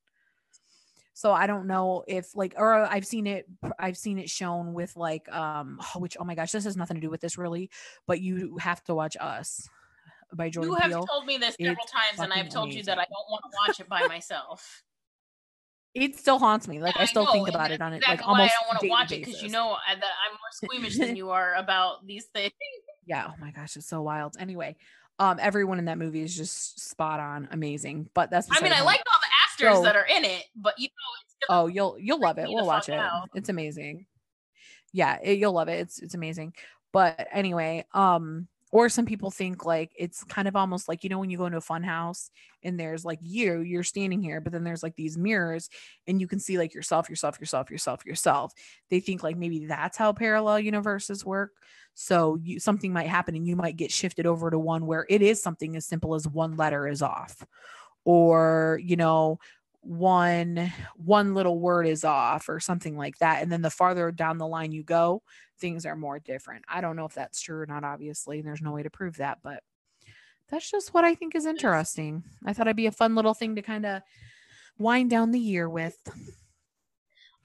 [1.13, 3.45] So I don't know if like or I've seen it
[3.79, 7.01] I've seen it shown with like um which oh my gosh this has nothing to
[7.01, 7.69] do with this really
[8.07, 9.67] but you have to watch Us
[10.33, 11.07] by Jordan You have Peele.
[11.07, 13.49] told me this several It's times, and I've told you that I don't want to
[13.67, 14.83] watch it by myself.
[15.93, 16.79] it still haunts me.
[16.79, 18.61] Like Yeah, I still know, think about it on it exactly like why almost I
[18.61, 21.29] don't want to watch it because you know uh, that I'm more squeamish than you
[21.29, 22.53] are about these things.
[23.05, 23.27] Yeah.
[23.29, 24.35] Oh my gosh, it's so wild.
[24.39, 24.75] Anyway,
[25.19, 28.09] um, everyone in that movie is just spot on, amazing.
[28.13, 29.22] But that's I mean, I like all the
[29.53, 32.47] actors So- that are in it, but you know, Oh, you'll you'll love it.
[32.47, 32.93] We'll watch it.
[32.93, 33.29] out.
[33.33, 34.05] It's amazing.
[34.93, 35.79] Yeah, it, you'll love it.
[35.81, 36.53] It's it's amazing.
[36.93, 41.19] But anyway, um, or some people think like it's kind of almost like you know
[41.19, 42.29] when you go into a fun house
[42.63, 45.69] and there's like you you're standing here, but then there's like these mirrors
[46.07, 48.53] and you can see like yourself, yourself, yourself, yourself, yourself.
[48.89, 51.51] They think like maybe that's how parallel universes work.
[51.95, 55.21] So you something might happen and you might get shifted over to one where it
[55.21, 57.45] is something as simple as one letter is off
[58.05, 59.39] or you know
[59.81, 63.41] one one little word is off or something like that.
[63.41, 65.21] And then the farther down the line you go
[65.59, 66.63] things are more different.
[66.67, 69.17] I don't know if that's true or not obviously and there's no way to prove
[69.17, 69.61] that but
[70.49, 72.23] that's just what i think is interesting.
[72.45, 74.01] I thought it'd be a fun little thing to kind of
[74.77, 75.97] wind down the year with.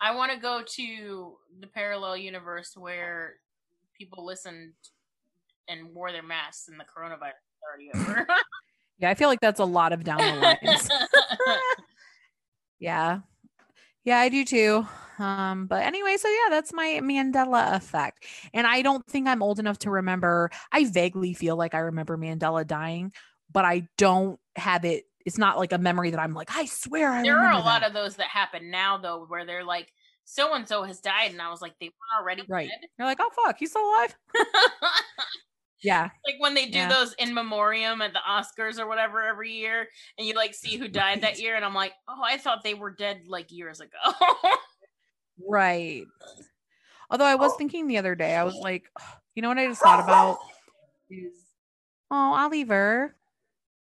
[0.01, 3.35] I want to go to the parallel universe where
[3.97, 4.75] people listened
[5.69, 8.27] and wore their masks and the coronavirus is already over.
[8.99, 10.89] yeah i feel like that's a lot of down the lines.
[12.81, 13.21] Yeah.
[14.05, 14.87] Yeah i do too.
[15.19, 18.25] Um but anyway so yeah that's my mandela effect.
[18.55, 20.51] And i don't think i'm old enough to remember.
[20.71, 23.13] I vaguely feel like i remember mandela dying
[23.53, 27.13] but i don't have it it's not like a memory that i'm like i swear
[27.13, 27.89] i there are a lot that.
[27.89, 29.93] of those that happen now though where they're like
[30.25, 32.69] so and so has died and i was like they were already right.
[32.69, 32.89] dead?
[32.99, 34.17] You're like oh fuck he's still alive
[35.83, 36.11] yeah.
[36.27, 36.89] Like when they do Yeah.
[36.89, 40.89] those in memoriam at the oscars or whatever every year and you like see who
[40.89, 43.99] died that year and i'm like oh i thought they were dead like years ago.
[45.49, 46.05] Right.
[47.11, 47.57] Although i was oh.
[47.57, 48.91] thinking the other day i was like
[49.35, 50.39] you know what i just thought about
[51.11, 51.33] is
[52.11, 53.15] oh oliver.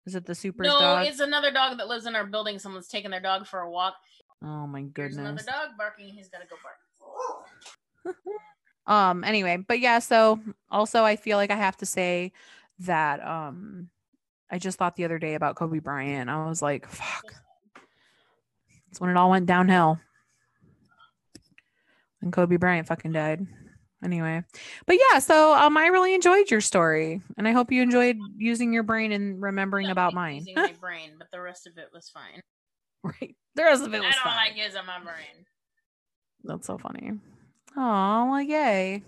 [0.05, 1.07] Is it the super no dog?
[1.07, 2.59] it's another dog that lives in our building.
[2.59, 3.95] Someone's taking their dog for a walk.
[4.43, 8.15] Oh my there's another dog barking he's gotta go bark
[8.87, 10.39] um anyway but yeah so
[10.69, 12.31] also i feel like i have to say
[12.79, 13.89] that um
[14.51, 16.29] i just thought the other day about kobe bryant.
[16.29, 17.33] I was like fuck.
[18.89, 19.99] It's when it all went downhill.
[22.19, 23.45] When kobe bryant fucking died.
[24.03, 24.43] Anyway
[24.85, 27.21] but yeah so um i really enjoyed your story.
[27.37, 30.45] And i hope you enjoyed using your brain and remembering about mine.
[30.45, 32.41] using my brain but the rest of it was fine.
[33.03, 33.35] Right.
[33.55, 34.47] The rest of it was i don't fine.
[34.49, 35.45] like using my brain.
[36.43, 37.13] That's so funny
[37.77, 39.03] oh well yay.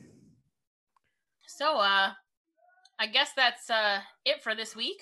[1.47, 2.11] So uh
[2.99, 5.01] i guess that's uh it for this week.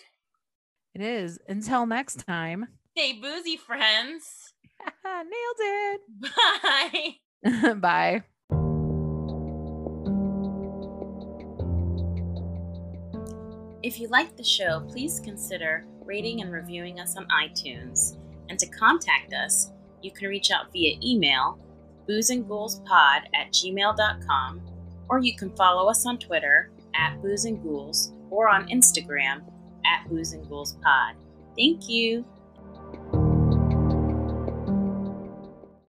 [0.93, 1.39] It is.
[1.47, 2.67] Until next time.
[2.95, 4.53] Stay boozy friends.
[5.05, 5.29] Nailed
[5.59, 6.01] it.
[7.43, 7.73] bye.
[7.75, 8.23] Bye.
[13.83, 18.17] If you like the show, please consider rating and reviewing us on iTunes.
[18.49, 19.71] And to contact us,
[20.01, 21.59] you can reach out via email,
[22.07, 24.61] boozeandghoulspod at gmail.com,
[25.09, 29.43] or you can follow us on Twitter at boozeandghouls or on Instagram
[29.85, 31.13] at boozeandghoulspod.
[31.57, 32.25] Thank you.